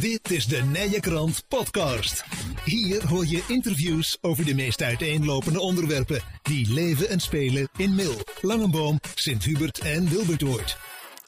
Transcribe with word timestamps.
Dit 0.00 0.30
is 0.30 0.46
de 0.46 0.62
Nije 0.62 1.32
Podcast. 1.48 2.24
Hier 2.64 3.08
hoor 3.08 3.26
je 3.26 3.44
interviews 3.48 4.18
over 4.20 4.44
de 4.44 4.54
meest 4.54 4.82
uiteenlopende 4.82 5.60
onderwerpen 5.60 6.20
die 6.42 6.72
leven 6.72 7.08
en 7.08 7.20
spelen 7.20 7.68
in 7.76 7.94
Mil, 7.94 8.14
Langenboom, 8.40 9.00
Sint-Hubert 9.14 9.78
en 9.78 10.08
Wilbertoord. 10.08 10.76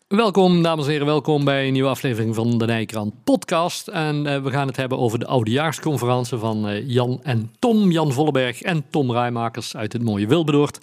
Welkom, 0.09 0.63
dames 0.63 0.85
en 0.85 0.91
heren, 0.91 1.07
welkom 1.07 1.45
bij 1.45 1.67
een 1.67 1.73
nieuwe 1.73 1.89
aflevering 1.89 2.35
van 2.35 2.59
de 2.59 2.67
Nijkrant 2.67 3.25
podcast. 3.25 3.89
En 3.89 4.27
uh, 4.27 4.43
we 4.43 4.51
gaan 4.51 4.67
het 4.67 4.77
hebben 4.77 4.99
over 4.99 5.19
de 5.19 5.27
oudejaarsconferentie 5.27 6.39
van 6.39 6.69
uh, 6.69 6.89
Jan 6.89 7.21
en 7.23 7.53
Tom, 7.59 7.91
Jan 7.91 8.13
Volleberg 8.13 8.63
en 8.63 8.85
Tom 8.91 9.13
Rijmakers 9.13 9.77
uit 9.77 9.93
het 9.93 10.03
mooie 10.03 10.27
Wilberdoord. 10.27 10.79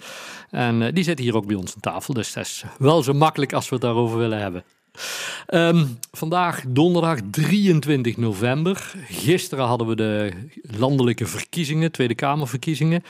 En 0.50 0.80
uh, 0.80 0.88
die 0.92 1.04
zitten 1.04 1.24
hier 1.24 1.36
ook 1.36 1.46
bij 1.46 1.56
ons 1.56 1.74
aan 1.74 1.80
tafel, 1.80 2.14
dus 2.14 2.32
dat 2.32 2.44
is 2.44 2.64
wel 2.78 3.02
zo 3.02 3.12
makkelijk 3.12 3.52
als 3.52 3.68
we 3.68 3.74
het 3.74 3.84
daarover 3.84 4.18
willen 4.18 4.38
hebben. 4.38 4.64
Um, 5.48 5.98
vandaag 6.12 6.62
donderdag 6.66 7.18
23 7.30 8.16
november. 8.16 8.92
Gisteren 9.08 9.64
hadden 9.66 9.86
we 9.86 9.96
de 9.96 10.32
landelijke 10.62 11.26
verkiezingen, 11.26 11.92
Tweede 11.92 12.14
Kamerverkiezingen. 12.14 13.04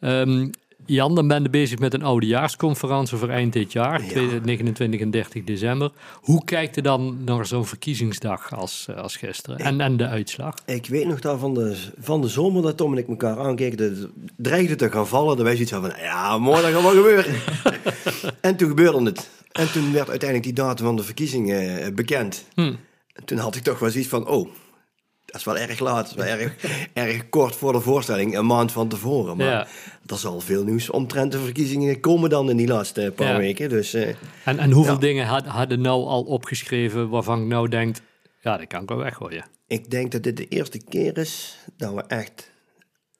Um, 0.00 0.50
Jan, 0.86 1.14
dan 1.14 1.28
ben 1.28 1.42
je 1.42 1.50
bezig 1.50 1.78
met 1.78 1.94
een 1.94 2.02
oudejaarsconferentie 2.02 3.16
voor 3.16 3.28
eind 3.28 3.52
dit 3.52 3.72
jaar, 3.72 4.02
ja. 4.14 4.40
29 4.44 5.00
en 5.00 5.10
30 5.10 5.44
december. 5.44 5.90
Hoe 6.20 6.44
kijkt 6.44 6.74
je 6.74 6.82
dan 6.82 7.24
naar 7.24 7.46
zo'n 7.46 7.66
verkiezingsdag 7.66 8.54
als, 8.54 8.88
als 8.96 9.16
gisteren 9.16 9.58
en, 9.58 9.80
en 9.80 9.96
de 9.96 10.06
uitslag? 10.06 10.54
Ik 10.66 10.86
weet 10.86 11.06
nog 11.06 11.20
dat 11.20 11.38
van 11.38 11.54
de, 11.54 11.76
van 11.98 12.20
de 12.20 12.28
zomer 12.28 12.62
dat 12.62 12.76
Tom 12.76 12.92
en 12.92 12.98
ik 12.98 13.08
elkaar 13.08 13.38
aankeken, 13.38 14.12
dreigde 14.36 14.74
te 14.74 14.90
gaan 14.90 15.08
vallen. 15.08 15.36
Dat 15.36 15.44
wij 15.44 15.54
zoiets 15.54 15.72
van, 15.72 15.92
ja, 16.02 16.38
mooi, 16.38 16.62
dat 16.62 16.70
gaat 16.70 16.82
wel 16.82 16.90
gebeuren. 16.90 17.34
en 18.40 18.56
toen 18.56 18.68
gebeurde 18.68 19.02
het. 19.04 19.30
En 19.52 19.72
toen 19.72 19.92
werd 19.92 20.08
uiteindelijk 20.08 20.54
die 20.54 20.64
datum 20.64 20.86
van 20.86 20.96
de 20.96 21.02
verkiezingen 21.02 21.94
bekend. 21.94 22.44
Hm. 22.54 22.74
En 23.12 23.24
toen 23.24 23.38
had 23.38 23.56
ik 23.56 23.62
toch 23.62 23.78
wel 23.78 23.90
zoiets 23.90 24.08
van, 24.08 24.28
oh, 24.28 24.48
dat 25.24 25.36
is 25.36 25.44
wel 25.44 25.56
erg 25.56 25.78
laat. 25.78 26.14
wel 26.14 26.26
erg, 26.26 26.54
erg 26.92 27.28
kort 27.28 27.56
voor 27.56 27.72
de 27.72 27.80
voorstelling, 27.80 28.36
een 28.36 28.46
maand 28.46 28.72
van 28.72 28.88
tevoren. 28.88 29.36
Maar 29.36 29.46
ja. 29.46 29.66
er 30.06 30.18
zal 30.18 30.40
veel 30.40 30.64
nieuws 30.64 30.90
omtrent 30.90 31.32
de 31.32 31.38
verkiezingen 31.38 32.00
komen 32.00 32.30
dan 32.30 32.50
in 32.50 32.56
die 32.56 32.68
laatste 32.68 33.12
paar 33.16 33.32
ja. 33.32 33.38
weken. 33.38 33.68
Dus, 33.68 33.94
uh, 33.94 34.08
en, 34.44 34.58
en 34.58 34.70
hoeveel 34.70 34.92
ja. 34.92 34.98
dingen 34.98 35.26
had, 35.26 35.46
hadden 35.46 35.80
nou 35.80 36.04
al 36.04 36.22
opgeschreven 36.22 37.08
waarvan 37.08 37.40
ik 37.40 37.46
nou 37.46 37.68
denk, 37.68 37.96
ja, 38.40 38.56
dat 38.56 38.66
kan 38.66 38.82
ik 38.82 38.88
wel 38.88 38.98
weggooien? 38.98 39.44
Ik 39.66 39.90
denk 39.90 40.12
dat 40.12 40.22
dit 40.22 40.36
de 40.36 40.48
eerste 40.48 40.80
keer 40.88 41.18
is 41.18 41.58
dat 41.76 41.94
we 41.94 42.02
echt... 42.06 42.50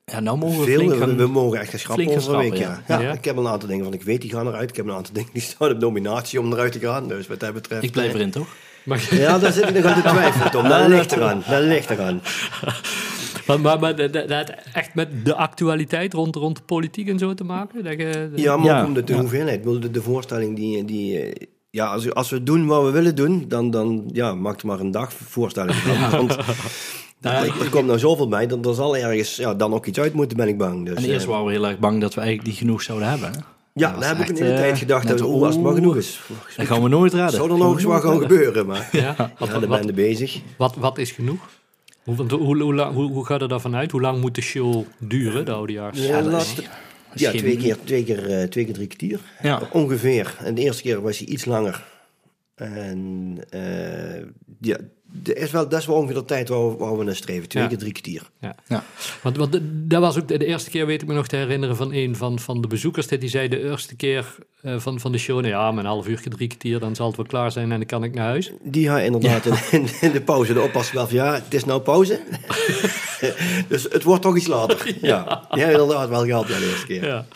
Ja, 0.04 0.20
nou 0.20 0.38
mogen 0.38 0.58
we 0.58 0.64
veel, 0.64 0.98
gaan, 0.98 1.16
we, 1.16 1.26
mogen 1.26 1.60
echt 1.60 1.70
gaan 1.70 1.78
schrappen 1.78 2.16
over 2.16 2.32
een 2.32 2.38
week, 2.38 2.56
ja. 2.56 2.82
ja. 2.88 3.00
ja. 3.00 3.12
Ik 3.12 3.24
heb 3.24 3.36
een 3.36 3.46
aantal 3.46 3.68
dingen 3.68 3.84
van, 3.84 3.92
ik 3.92 4.02
weet 4.02 4.20
die 4.20 4.30
gaan 4.30 4.46
eruit. 4.46 4.70
Ik 4.70 4.76
heb 4.76 4.86
een 4.86 4.92
aantal 4.92 5.14
dingen 5.18 5.30
die 5.32 5.42
staan 5.42 5.70
op 5.70 5.78
nominatie 5.78 6.40
om 6.40 6.52
eruit 6.52 6.72
te 6.72 6.78
gaan. 6.78 7.08
Dus 7.08 7.26
wat 7.26 7.40
dat 7.40 7.52
betreft... 7.52 7.82
Ik 7.82 7.90
blijf 7.90 8.14
erin, 8.14 8.30
toch? 8.30 8.48
Maar... 8.84 9.08
Ja, 9.10 9.38
daar 9.38 9.52
zit 9.52 9.68
ik 9.68 9.74
nog 9.74 9.84
aan 9.84 10.02
te 10.02 10.08
twijfelen, 10.08 10.50
Tom. 10.50 10.68
Dat 10.68 10.88
ligt 10.96 11.12
eraan. 11.12 11.42
Dat 11.48 11.62
ligt 11.62 11.90
eraan. 11.90 12.20
Maar, 13.46 13.60
maar, 13.60 13.78
maar 13.78 13.96
dat, 13.96 14.12
dat 14.12 14.54
echt 14.72 14.94
met 14.94 15.24
de 15.24 15.34
actualiteit 15.34 16.12
rond, 16.12 16.36
rond 16.36 16.56
de 16.56 16.62
politiek 16.62 17.08
en 17.08 17.18
zo 17.18 17.34
te 17.34 17.44
maken? 17.44 17.84
Dat 17.84 17.92
je, 17.92 18.28
dat... 18.30 18.40
Ja, 18.40 18.56
maar 18.56 18.66
ja. 18.66 18.84
om 18.84 18.94
de, 18.94 19.04
de 19.04 19.14
hoeveelheid. 19.14 19.62
De, 19.62 19.90
de 19.90 20.02
voorstelling 20.02 20.56
die... 20.56 20.84
die 20.84 21.32
ja, 21.70 21.86
als, 21.86 22.14
als 22.14 22.30
we 22.30 22.42
doen 22.42 22.66
wat 22.66 22.84
we 22.84 22.90
willen 22.90 23.14
doen, 23.14 23.44
dan, 23.48 23.70
dan 23.70 24.10
ja, 24.12 24.34
maak 24.34 24.60
er 24.60 24.66
maar 24.66 24.80
een 24.80 24.90
dag 24.90 25.12
voorstelling 25.12 25.74
van. 25.74 25.92
Ja. 25.92 26.10
Want 26.10 26.36
nou, 27.20 27.46
er, 27.46 27.60
er 27.60 27.70
komt 27.70 27.86
nou 27.86 27.98
zoveel 27.98 28.28
bij, 28.28 28.46
dan 28.46 28.64
er 28.64 28.74
zal 28.74 28.96
ergens 28.96 29.36
ja, 29.36 29.54
dan 29.54 29.74
ook 29.74 29.86
iets 29.86 30.00
uit 30.00 30.12
moeten, 30.12 30.36
ben 30.36 30.48
ik 30.48 30.58
bang. 30.58 30.86
Dus, 30.86 30.96
en 30.96 31.10
eerst 31.10 31.26
waren 31.26 31.44
we 31.44 31.52
heel 31.52 31.66
erg 31.66 31.78
bang 31.78 32.00
dat 32.00 32.14
we 32.14 32.20
eigenlijk 32.20 32.48
niet 32.48 32.58
genoeg 32.58 32.82
zouden 32.82 33.08
hebben. 33.08 33.32
Ja, 33.74 33.96
daar 33.96 34.16
heb 34.16 34.28
ik 34.28 34.38
in 34.38 34.44
de 34.44 34.54
tijd 34.54 34.78
gedacht 34.78 35.08
dat 35.08 35.20
oh, 35.20 35.42
als 35.42 35.54
het 35.54 35.64
maar 35.64 35.74
genoeg 35.74 35.96
is. 35.96 36.20
Dat 36.56 36.66
gaan 36.66 36.82
we 36.82 36.88
nooit 36.88 37.12
raden. 37.12 37.34
Zou 37.34 37.50
er 37.50 37.58
nog 37.58 37.74
eens 37.74 37.84
wat 37.84 38.02
gaan 38.02 38.20
gebeuren, 38.20 38.66
maar 38.66 38.88
ja, 38.92 39.32
wat, 39.38 39.48
ja, 39.48 39.66
ben 39.66 39.86
je 39.86 39.92
bezig. 39.92 40.40
Wat, 40.56 40.76
wat 40.76 40.98
is 40.98 41.10
genoeg? 41.10 41.48
Hoe, 42.04 42.14
hoe, 42.16 42.62
hoe, 42.62 42.82
hoe, 42.82 43.12
hoe 43.12 43.26
gaat 43.26 43.42
er 43.42 43.48
daarvan 43.48 43.76
uit? 43.76 43.90
Hoe 43.90 44.00
lang 44.00 44.20
moet 44.20 44.34
de 44.34 44.40
show 44.40 44.84
duren, 44.98 45.44
de 45.44 45.52
oudejaars? 45.52 46.06
Ja, 46.06 46.22
laatste, 46.22 46.62
ja 47.14 47.30
twee, 47.30 47.56
keer, 47.56 47.76
twee, 47.84 48.04
keer, 48.04 48.30
uh, 48.30 48.42
twee 48.42 48.64
keer 48.64 48.74
drie 48.74 48.86
kwartier. 48.86 49.20
Ja. 49.42 49.68
Ongeveer. 49.72 50.36
En 50.38 50.54
de 50.54 50.60
eerste 50.60 50.82
keer 50.82 51.00
was 51.00 51.18
hij 51.18 51.26
iets 51.26 51.44
langer. 51.44 51.84
En 52.54 53.38
uh, 53.54 54.22
ja, 54.60 54.76
dat 55.12 55.36
is, 55.36 55.50
wel, 55.50 55.68
dat 55.68 55.80
is 55.80 55.86
wel 55.86 55.96
ongeveer 55.96 56.14
de 56.14 56.24
tijd 56.24 56.48
waar 56.48 56.68
we, 56.68 56.76
waar 56.76 56.98
we 56.98 57.04
naar 57.04 57.16
streven. 57.16 57.48
Twee 57.48 57.62
ja. 57.62 57.68
keer 57.68 57.78
drie 57.78 57.92
kwartier. 57.92 58.22
Ja. 58.40 58.54
ja. 58.68 58.84
Want, 59.22 59.36
want 59.36 59.58
dat 59.62 60.00
was 60.00 60.18
ook 60.18 60.28
de, 60.28 60.38
de, 60.38 60.46
eerste 60.46 60.70
keer, 60.70 60.86
weet 60.86 61.02
ik 61.02 61.08
me 61.08 61.14
nog 61.14 61.26
te 61.26 61.36
herinneren, 61.36 61.76
van 61.76 61.92
een 61.92 62.16
van, 62.16 62.38
van 62.38 62.60
de 62.60 62.68
bezoekers. 62.68 63.06
Die 63.06 63.28
zei 63.28 63.48
de 63.48 63.62
eerste 63.62 63.96
keer 63.96 64.34
uh, 64.62 64.78
van, 64.78 65.00
van 65.00 65.12
de 65.12 65.18
show, 65.18 65.36
nou 65.36 65.48
ja, 65.48 65.72
mijn 65.72 65.86
half 65.86 66.08
uur, 66.08 66.22
drie 66.28 66.48
kwartier, 66.48 66.78
dan 66.78 66.94
zal 66.94 67.06
het 67.06 67.16
wel 67.16 67.26
klaar 67.26 67.52
zijn 67.52 67.72
en 67.72 67.78
dan 67.78 67.86
kan 67.86 68.04
ik 68.04 68.14
naar 68.14 68.26
huis. 68.26 68.52
Die 68.62 68.88
had 68.88 69.00
inderdaad 69.00 69.44
ja. 69.44 69.56
in, 69.70 69.86
in, 70.00 70.12
de 70.12 70.22
pauze 70.22 70.52
de 70.52 70.60
oppas 70.60 70.90
gaf, 70.90 71.10
ja, 71.10 71.34
het 71.34 71.54
is 71.54 71.64
nou 71.64 71.80
pauze. 71.80 72.20
dus 73.68 73.82
het 73.82 74.02
wordt 74.02 74.22
toch 74.22 74.36
iets 74.36 74.46
later. 74.46 74.80
Ja, 75.02 75.46
ja. 75.50 75.68
inderdaad 75.68 76.08
wel 76.08 76.24
gehad 76.24 76.46
de 76.46 76.68
eerste 76.70 76.86
keer. 76.86 77.06
Ja. 77.06 77.26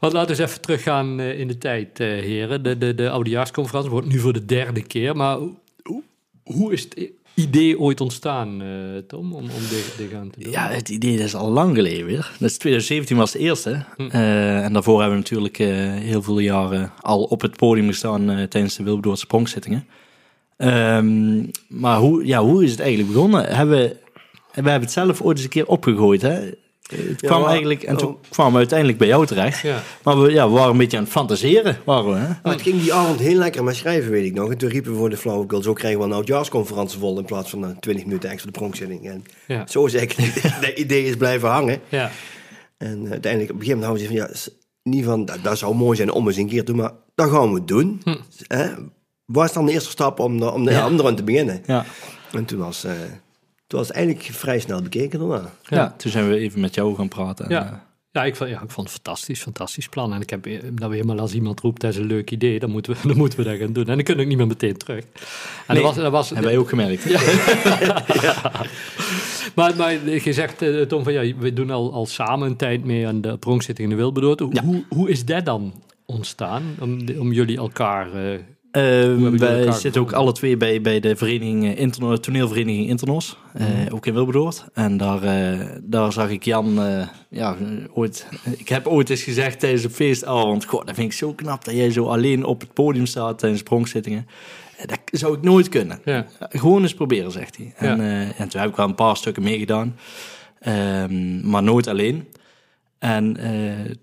Want 0.00 0.12
laten 0.12 0.36
we 0.36 0.42
eens 0.42 0.50
even 0.50 0.62
teruggaan 0.62 1.20
uh, 1.20 1.38
in 1.38 1.48
de 1.48 1.58
tijd, 1.58 2.00
uh, 2.00 2.06
heren. 2.06 2.62
De, 2.62 2.78
de, 2.78 2.94
de 2.94 3.10
oudejaarsconferentie 3.10 3.90
wordt 3.90 4.06
nu 4.06 4.18
voor 4.18 4.32
de 4.32 4.44
derde 4.44 4.82
keer, 4.82 5.16
maar 5.16 5.38
hoe, 6.42 6.72
is 6.72 6.82
het 6.82 7.10
idee 7.34 7.78
ooit 7.78 8.00
ontstaan, 8.00 8.62
uh, 8.62 8.98
Tom, 9.06 9.32
om, 9.32 9.42
om 9.42 9.60
dit, 9.70 9.94
dit 9.96 10.10
gaan 10.10 10.30
te 10.30 10.40
doen? 10.40 10.52
Ja, 10.52 10.68
het 10.68 10.88
idee 10.88 11.18
is 11.18 11.34
al 11.34 11.50
lang 11.50 11.74
geleden 11.76 12.06
weer. 12.06 12.32
Dat 12.38 12.50
is 12.50 12.58
2017 12.58 13.16
was 13.16 13.32
het 13.32 13.42
eerste. 13.42 13.84
Hm. 13.96 14.02
Uh, 14.02 14.64
en 14.64 14.72
daarvoor 14.72 15.00
hebben 15.00 15.18
we 15.18 15.22
natuurlijk 15.22 15.58
uh, 15.58 15.68
heel 15.94 16.22
veel 16.22 16.38
jaren 16.38 16.92
al 17.00 17.22
op 17.22 17.40
het 17.40 17.56
podium 17.56 17.86
gestaan 17.86 18.46
tijdens 18.48 18.76
de 18.76 18.82
Wilberdoordse 18.82 19.24
sprongzittingen. 19.24 19.86
Um, 20.56 21.50
maar 21.68 21.98
hoe, 21.98 22.26
ja, 22.26 22.42
hoe 22.42 22.64
is 22.64 22.70
het 22.70 22.80
eigenlijk 22.80 23.12
begonnen? 23.12 23.56
Hebben, 23.56 23.78
we 23.78 23.98
hebben 24.52 24.80
het 24.80 24.92
zelf 24.92 25.22
ooit 25.22 25.36
eens 25.36 25.44
een 25.44 25.52
keer 25.52 25.66
opgegooid, 25.66 26.22
hè? 26.22 26.50
Het 26.96 27.20
kwam 27.20 27.32
ja, 27.32 27.38
maar, 27.38 27.48
eigenlijk, 27.48 27.82
en 27.82 27.96
toen 27.96 28.08
oh. 28.08 28.20
kwamen 28.28 28.52
we 28.52 28.58
uiteindelijk 28.58 28.98
bij 28.98 29.08
jou 29.08 29.26
terecht. 29.26 29.60
Ja. 29.60 29.82
Maar 30.02 30.20
we, 30.20 30.30
ja, 30.30 30.48
we 30.48 30.54
waren 30.54 30.70
een 30.70 30.76
beetje 30.76 30.96
aan 30.96 31.02
het 31.02 31.12
fantaseren. 31.12 31.78
Waren 31.84 32.12
we, 32.12 32.18
hè? 32.18 32.28
Maar 32.42 32.52
het 32.52 32.62
ging 32.62 32.80
die 32.80 32.94
avond 32.94 33.20
heel 33.20 33.38
lekker 33.38 33.64
met 33.64 33.76
schrijven, 33.76 34.10
weet 34.10 34.24
ik 34.24 34.34
nog. 34.34 34.50
En 34.50 34.58
toen 34.58 34.68
riepen 34.68 34.92
we 34.92 34.98
voor 34.98 35.10
de 35.10 35.16
flauwekul, 35.16 35.62
zo 35.62 35.72
krijgen 35.72 36.00
we 36.00 36.06
een 36.06 36.12
oudjaarsconferentie 36.12 36.98
vol... 36.98 37.18
in 37.18 37.24
plaats 37.24 37.50
van 37.50 37.76
20 37.80 38.04
minuten 38.04 38.30
extra 38.30 38.50
de 38.50 38.58
pronkszitting. 38.58 39.08
En 39.08 39.24
ja. 39.46 39.66
zo 39.66 39.86
is 39.86 39.94
eigenlijk 39.94 40.32
het 40.42 40.78
idee 40.78 41.04
is 41.04 41.16
blijven 41.16 41.48
hangen. 41.48 41.80
Ja. 41.88 42.10
En 42.78 43.04
uh, 43.04 43.10
uiteindelijk 43.10 43.52
op 43.52 43.60
een 43.60 43.64
gegeven 43.64 43.80
moment 43.80 43.84
houden 43.84 44.08
we 44.08 44.34
van... 44.34 44.50
Ja, 44.50 44.50
niet 44.82 45.04
van, 45.04 45.24
dat, 45.24 45.38
dat, 45.42 45.58
zou 45.58 45.74
mooi 45.74 45.96
zijn 45.96 46.12
om 46.12 46.26
eens 46.26 46.36
een 46.36 46.48
keer 46.48 46.64
te 46.64 46.72
doen, 46.72 46.76
maar 46.76 46.92
dat 47.14 47.30
gaan 47.30 47.52
we 47.52 47.64
doen. 47.64 48.00
Hm. 48.04 48.16
Hè? 48.46 48.66
Wat 49.24 49.44
is 49.44 49.52
dan 49.52 49.66
de 49.66 49.72
eerste 49.72 49.90
stap 49.90 50.18
om, 50.20 50.40
de, 50.40 50.52
om 50.52 50.64
de 50.64 50.70
ja. 50.70 50.82
anderen 50.82 51.14
te 51.14 51.22
beginnen? 51.22 51.62
Ja. 51.66 51.84
En 52.32 52.44
toen 52.44 52.58
was... 52.58 52.84
Uh, 52.84 52.92
toen 53.72 53.80
was 53.80 53.88
het 53.88 53.96
eigenlijk 53.96 54.28
vrij 54.34 54.58
snel 54.58 54.82
bekeken 54.82 55.18
daarna. 55.18 55.50
Ja, 55.62 55.76
ja, 55.76 55.94
toen 55.96 56.10
zijn 56.10 56.28
we 56.28 56.36
even 56.36 56.60
met 56.60 56.74
jou 56.74 56.94
gaan 56.94 57.08
praten. 57.08 57.44
En, 57.44 57.50
ja. 57.50 57.64
Uh, 57.64 57.72
ja, 58.10 58.24
ik 58.24 58.36
vond, 58.36 58.50
ja, 58.50 58.62
ik 58.62 58.70
vond 58.70 58.86
het 58.86 59.00
fantastisch, 59.02 59.42
fantastisch 59.42 59.88
plan. 59.88 60.14
En 60.14 60.20
ik 60.20 60.30
heb 60.30 60.44
dat 60.72 60.88
we 60.88 60.94
helemaal 60.94 61.18
als 61.18 61.34
iemand 61.34 61.60
roept, 61.60 61.80
dat 61.80 61.90
is 61.90 61.96
een 61.96 62.06
leuk 62.06 62.30
idee, 62.30 62.58
dan 62.58 62.70
moeten 62.70 62.92
we, 62.92 62.98
dan 63.08 63.16
moeten 63.16 63.38
we 63.38 63.44
dat 63.44 63.58
gaan 63.58 63.72
doen. 63.72 63.86
En 63.86 63.94
dan 63.94 64.04
kunnen 64.04 64.24
we 64.24 64.28
niet 64.30 64.38
meer 64.38 64.46
meteen 64.46 64.76
terug. 64.76 65.04
En 65.04 65.74
nee, 65.74 65.76
dat 65.76 65.94
was, 65.94 66.02
dat 66.02 66.12
was, 66.12 66.28
hebben 66.28 66.48
wij 66.48 66.58
ook 66.58 66.68
gemerkt. 66.68 67.02
Ja. 67.02 67.20
ja. 68.28 68.52
Maar, 69.54 69.76
maar 69.76 70.08
je 70.08 70.32
zegt, 70.32 70.62
uh, 70.62 70.82
Tom, 70.82 71.04
van 71.04 71.12
ja, 71.12 71.36
we 71.36 71.52
doen 71.52 71.70
al, 71.70 71.92
al 71.92 72.06
samen 72.06 72.48
een 72.48 72.56
tijd 72.56 72.84
mee 72.84 73.06
aan 73.06 73.20
de 73.20 73.36
pronkszitting 73.38 73.90
in 73.90 73.96
de 73.96 74.02
Wilberdoord. 74.02 74.40
Hoe, 74.40 74.54
ja. 74.54 74.62
hoe, 74.62 74.84
hoe 74.88 75.10
is 75.10 75.24
dat 75.24 75.44
dan 75.44 75.72
ontstaan, 76.06 76.62
om, 76.80 76.98
om 77.18 77.32
jullie 77.32 77.56
elkaar... 77.56 78.14
Uh, 78.14 78.38
Uh, 78.76 79.28
wij 79.28 79.72
zitten 79.72 80.00
ook 80.00 80.12
alle 80.12 80.32
twee 80.32 80.56
bij, 80.56 80.80
bij 80.80 81.00
de 81.00 81.16
vereniging 81.16 81.76
Interno, 81.76 82.16
toneelvereniging 82.16 82.88
Internos, 82.88 83.36
mm. 83.54 83.66
uh, 83.66 83.94
ook 83.94 84.06
in 84.06 84.14
Wilberdoord. 84.14 84.64
En 84.74 84.96
daar, 84.96 85.24
uh, 85.24 85.66
daar 85.82 86.12
zag 86.12 86.30
ik 86.30 86.44
Jan, 86.44 86.80
ja, 87.28 87.56
ooit, 87.92 88.26
ik 88.56 88.68
heb 88.68 88.86
ooit 88.86 89.10
eens 89.10 89.22
gezegd 89.22 89.60
tijdens 89.60 89.84
een 89.84 89.90
feestavond, 89.90 90.64
goh, 90.64 90.86
dat 90.86 90.94
vind 90.94 91.12
ik 91.12 91.18
zo 91.18 91.32
knap 91.32 91.64
dat 91.64 91.74
jij 91.74 91.90
zo 91.90 92.06
alleen 92.06 92.44
op 92.44 92.60
het 92.60 92.72
podium 92.72 93.06
staat 93.06 93.38
tijdens 93.38 93.60
sprongzittingen. 93.60 94.26
Dat 94.86 94.98
zou 95.04 95.36
ik 95.36 95.42
nooit 95.42 95.68
kunnen. 95.68 96.00
Ja. 96.04 96.26
Gewoon 96.38 96.82
eens 96.82 96.94
proberen, 96.94 97.32
zegt 97.32 97.56
hij. 97.56 97.72
En, 97.76 97.96
ja. 97.96 98.32
en 98.36 98.48
toen 98.48 98.60
heb 98.60 98.70
ik 98.70 98.76
wel 98.76 98.88
een 98.88 98.94
paar 98.94 99.16
stukken 99.16 99.42
meegedaan, 99.42 99.96
um, 100.66 101.48
maar 101.48 101.62
nooit 101.62 101.86
alleen. 101.86 102.28
En 102.98 103.36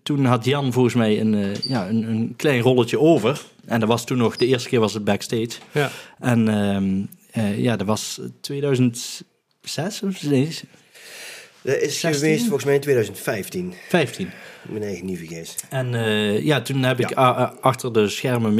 toen 0.03 0.25
had 0.25 0.45
Jan 0.45 0.73
volgens 0.73 0.95
mij 0.95 1.19
een, 1.19 1.55
ja, 1.63 1.89
een, 1.89 2.03
een 2.03 2.33
klein 2.37 2.61
rolletje 2.61 2.99
over. 2.99 3.41
En 3.69 3.79
dat 3.79 3.89
was 3.89 4.05
toen 4.05 4.17
nog, 4.17 4.37
de 4.37 4.45
eerste 4.45 4.69
keer 4.69 4.79
was 4.79 4.93
het 4.93 5.03
backstage. 5.03 5.49
Ja. 5.71 5.91
En 6.19 6.47
um, 6.47 7.09
uh, 7.37 7.59
ja, 7.59 7.75
dat 7.75 7.87
was 7.87 8.19
2006 8.41 9.23
of 10.03 10.23
nee? 10.23 10.59
Dat 11.61 11.75
is 11.75 11.99
16? 11.99 12.13
geweest 12.13 12.41
volgens 12.41 12.65
mij 12.65 12.73
in 12.73 12.81
2015. 12.81 13.73
15. 13.87 14.25
Ik 14.27 14.33
ben 14.63 14.83
eigenlijk 14.83 15.03
niet 15.03 15.27
vergis. 15.27 15.55
En 15.69 15.93
uh, 15.93 16.43
ja, 16.43 16.61
toen 16.61 16.83
heb 16.83 16.99
ik 16.99 17.09
ja. 17.09 17.53
achter 17.61 17.93
de 17.93 18.09
schermen 18.09 18.53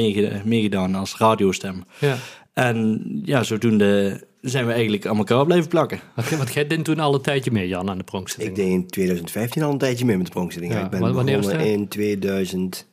meegedaan, 0.46 0.96
als 0.96 1.18
radiostem. 1.18 1.84
Ja. 2.00 2.18
En 2.54 3.02
ja, 3.26 3.44
zodoende 3.44 4.22
zijn 4.42 4.66
we 4.66 4.72
eigenlijk 4.72 5.06
aan 5.06 5.18
elkaar 5.18 5.46
blijven 5.46 5.70
plakken. 5.70 6.00
Want, 6.16 6.30
want 6.30 6.54
jij 6.54 6.68
deed 6.68 6.84
toen 6.84 7.00
al 7.00 7.14
een 7.14 7.22
tijdje 7.22 7.52
mee, 7.52 7.68
Jan, 7.68 7.90
aan 7.90 7.98
de 7.98 8.04
pronkszitting? 8.04 8.50
Ik 8.50 8.56
deed 8.56 8.74
in 8.74 8.88
2015 8.88 9.64
al 9.64 9.72
een 9.72 9.78
tijdje 9.78 10.06
mee 10.06 10.18
met 10.18 10.26
de 10.26 10.32
pronkszitting. 10.32 10.74
Ja, 10.74 10.84
ik 10.84 10.90
ben 10.90 11.14
wanneer 11.14 11.40
begonnen 11.40 11.66
in 11.66 11.88
2000... 11.88 12.88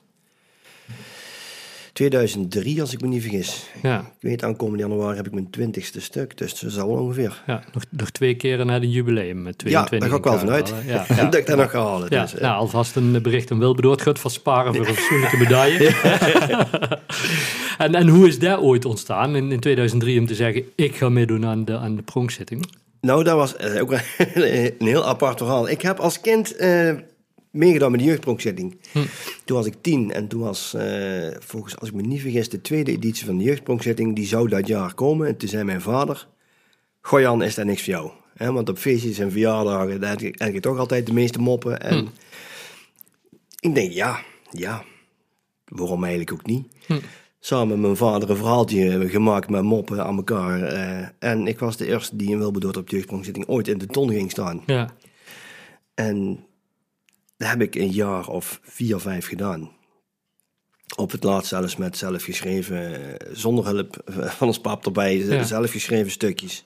2003, 1.97 2.81
als 2.81 2.93
ik 2.93 3.01
me 3.01 3.07
niet 3.07 3.23
vergis. 3.23 3.67
Ja, 3.83 4.01
Ik 4.01 4.07
weet, 4.21 4.45
aankomende 4.45 4.83
januari 4.83 5.17
heb 5.17 5.27
ik 5.27 5.33
mijn 5.33 5.51
twintigste 5.51 6.01
stuk, 6.01 6.39
dus 6.39 6.61
dat 6.61 6.71
is 6.71 6.79
al 6.79 6.89
ongeveer. 6.89 7.43
ja. 7.47 7.63
Nog, 7.73 7.83
nog 7.91 8.11
twee 8.11 8.35
keren 8.35 8.67
naar 8.67 8.83
een 8.83 8.91
jubileum 8.91 9.43
met 9.43 9.63
Ja, 9.67 9.85
22 9.85 9.99
daar 10.01 10.09
ga 10.09 10.17
ik 10.17 10.25
wel 10.25 10.39
vanuit. 10.39 10.73
hè. 10.75 10.93
Ja, 10.93 11.05
ja. 11.17 11.25
dat 11.25 11.35
ik 11.35 11.47
dat 11.47 11.57
nog 11.57 11.71
ga 11.71 11.83
halen. 11.85 12.07
Ja, 12.11 12.23
dus, 12.23 12.35
eh. 12.35 12.41
nou, 12.41 12.57
alvast 12.57 12.97
een 12.97 13.23
bericht 13.23 13.51
aan 13.51 13.59
Wilbedoord 13.59 14.03
gaat 14.03 14.19
van 14.19 14.31
sparen 14.31 14.75
voor 14.75 14.87
een 14.87 14.95
fatsoenlijke 14.95 15.37
medaille. 15.37 15.89
en, 17.85 17.95
en 17.95 18.09
hoe 18.09 18.27
is 18.29 18.39
dat 18.39 18.59
ooit 18.61 18.85
ontstaan 18.85 19.37
in, 19.37 19.53
in 19.53 19.61
2003 19.61 20.19
om 20.21 20.27
te 20.27 20.35
zeggen, 20.35 20.63
ik 20.75 20.97
ga 20.97 21.09
meedoen 21.09 21.47
aan 21.47 21.65
de, 21.65 21.77
aan 21.79 21.97
de 21.97 22.03
pronkzitting? 22.03 22.67
Nou, 23.01 23.25
dat 23.25 23.37
was 23.37 23.57
eh, 23.57 23.81
ook 23.81 23.93
een 24.19 24.73
heel 24.79 25.07
apart 25.07 25.39
verhaal. 25.39 25.69
Ik 25.69 25.83
heb 25.83 25.99
als 25.99 26.21
kind 26.21 26.57
eh, 26.57 26.93
meegedaan 27.57 27.91
met 27.91 28.01
de 28.01 28.07
jeugdpronkzitting. 28.07 28.77
Toen 29.45 29.57
was 29.57 29.67
ik 29.67 29.75
tien 29.81 30.13
en 30.13 30.29
toen 30.29 30.41
was, 30.41 30.75
eh, 30.75 31.29
volgens, 31.39 31.79
als 31.79 31.89
ik 31.89 31.95
me 31.95 32.03
niet 32.03 32.21
vergis, 32.21 32.49
de 32.49 32.61
tweede 32.61 32.91
editie 32.93 33.27
van 33.27 33.39
de 33.39 33.45
jeugdpronkzitting, 33.45 34.15
die 34.17 34.27
zou 34.27 34.49
dat 34.49 34.67
jaar 34.67 34.95
komen. 34.95 35.27
En 35.29 35.37
toen 35.37 35.49
zei 35.49 35.65
mijn 35.65 35.81
vader, 35.81 36.29
goh 37.01 37.21
Jan, 37.21 37.43
is 37.43 37.55
dat 37.55 37.65
niks 37.67 37.83
voor 37.83 37.93
jou? 37.93 38.11
Hè, 38.35 38.53
want 38.53 38.69
op 38.69 38.79
feestjes 38.79 39.19
en 39.19 39.31
verjaardagen, 39.31 40.01
daar 40.01 40.11
heb 40.11 40.21
je, 40.21 40.33
heb 40.35 40.53
je 40.53 40.61
toch 40.61 40.79
altijd 40.79 41.07
de 41.07 41.13
meeste 41.13 41.39
moppen. 41.39 41.81
En 41.81 42.09
ik 43.61 43.75
denk, 43.75 43.93
ja, 43.93 44.19
ja, 44.51 44.85
waarom 45.65 46.01
eigenlijk 46.05 46.33
ook 46.33 46.47
niet? 46.47 46.67
Samen 47.41 47.69
met 47.69 47.79
mijn 47.79 47.97
vader 47.97 48.31
een 48.31 48.37
verhaaltje 48.37 49.09
gemaakt 49.09 49.51
met 49.51 49.63
moppen 49.63 50.05
aan 50.05 50.17
elkaar. 50.17 50.63
eh, 50.63 51.07
en 51.19 51.47
ik 51.47 51.59
was 51.59 51.77
de 51.77 51.87
eerste 51.87 52.17
die 52.17 52.31
in 52.31 52.39
Wilberdoord 52.39 52.77
op 52.77 52.89
de 52.91 52.97
jeugdpronkzitting 52.97 53.47
ooit 53.49 53.69
in 53.69 53.79
de 53.79 53.87
ton 53.87 54.11
ging 54.11 54.31
staan. 54.31 54.63
Ja, 54.67 54.91
En 55.95 56.46
dat 57.37 57.49
heb 57.49 57.61
ik 57.63 57.75
een 57.75 57.91
jaar 57.91 58.29
of 58.29 58.61
vier, 58.63 58.99
vijf 58.99 59.27
gedaan. 59.27 59.71
Op 60.97 61.11
het 61.11 61.23
laatst 61.25 61.49
zelfs 61.49 61.77
met 61.77 61.97
zelfgeschreven, 61.97 62.95
eh, 63.19 63.27
zonder 63.33 63.67
hulp 63.67 63.97
van 64.39 64.47
ons 64.47 64.61
pap 64.61 64.85
erbij, 64.87 65.17
Ja. 65.17 65.43
zelfgeschreven 65.43 66.11
stukjes. 66.11 66.65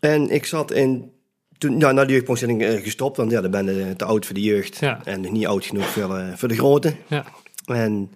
En 0.00 0.30
ik 0.30 0.44
zat 0.46 0.70
in, 0.72 1.12
toen, 1.58 1.78
ja, 1.78 1.92
na 1.92 2.04
de 2.04 2.12
jeugdpronkzitting 2.12 2.62
eh, 2.62 2.82
gestopt, 2.82 3.16
want 3.16 3.30
ja, 3.30 3.40
dan 3.40 3.50
ben 3.50 3.74
je 3.74 3.96
te 3.96 4.04
oud 4.04 4.26
voor 4.26 4.34
de 4.34 4.40
jeugd. 4.42 4.76
Ja. 4.78 5.04
En 5.04 5.20
niet 5.32 5.46
oud 5.46 5.64
genoeg 5.64 5.86
voor, 5.88 6.16
eh, 6.16 6.34
voor 6.34 6.48
de 6.48 6.54
grote. 6.54 6.96
ja, 7.08 7.26
En 7.66 8.10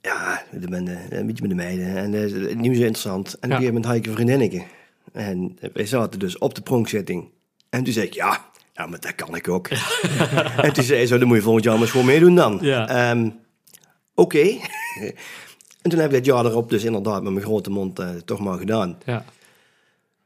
ja, 0.00 0.42
dan 0.52 0.70
ben 0.70 0.84
je 0.84 1.16
een 1.16 1.26
beetje 1.26 1.42
met 1.42 1.50
de 1.50 1.56
meiden. 1.56 1.96
En 1.96 2.14
eh, 2.14 2.20
het 2.20 2.58
nieuws 2.58 2.74
is 2.76 2.82
interessant. 2.82 3.26
En 3.28 3.34
op 3.34 3.40
Ja. 3.42 3.48
een 3.48 3.50
gegeven 3.50 3.66
moment 3.74 3.84
had 3.84 3.94
ik 3.94 4.06
een 4.06 4.12
vriendinnetje. 4.14 4.62
En 5.12 5.58
wij 5.72 5.86
zaten 5.86 6.18
dus 6.18 6.38
op 6.38 6.54
de 6.54 6.62
pronkzitting. 6.62 7.28
En 7.70 7.84
toen 7.84 7.92
zei 7.92 8.06
ik, 8.06 8.12
ja, 8.14 8.50
ja 8.74 8.86
maar 8.86 9.00
dat 9.00 9.14
kan 9.14 9.34
ik 9.36 9.48
ook. 9.48 9.68
en 10.66 10.72
toen 10.72 10.84
zei 10.84 11.06
ze, 11.06 11.18
dan 11.18 11.28
moet 11.28 11.36
je 11.36 11.42
volgend 11.42 11.64
jaar 11.64 11.74
maar 11.74 11.82
eens 11.82 11.90
gewoon 11.90 12.06
meedoen 12.06 12.34
dan. 12.34 12.58
Ja. 12.60 12.88
Ehm, 12.88 13.28
Oké. 14.14 14.38
en 15.82 15.90
toen 15.90 15.98
heb 15.98 16.08
ik 16.08 16.16
het 16.16 16.24
jaar 16.24 16.44
erop 16.44 16.70
dus 16.70 16.84
inderdaad 16.84 17.22
met 17.22 17.32
mijn 17.32 17.44
grote 17.44 17.70
mond 17.70 17.98
eh, 17.98 18.08
toch 18.24 18.40
maar 18.40 18.58
gedaan. 18.58 18.98
ja. 19.04 19.24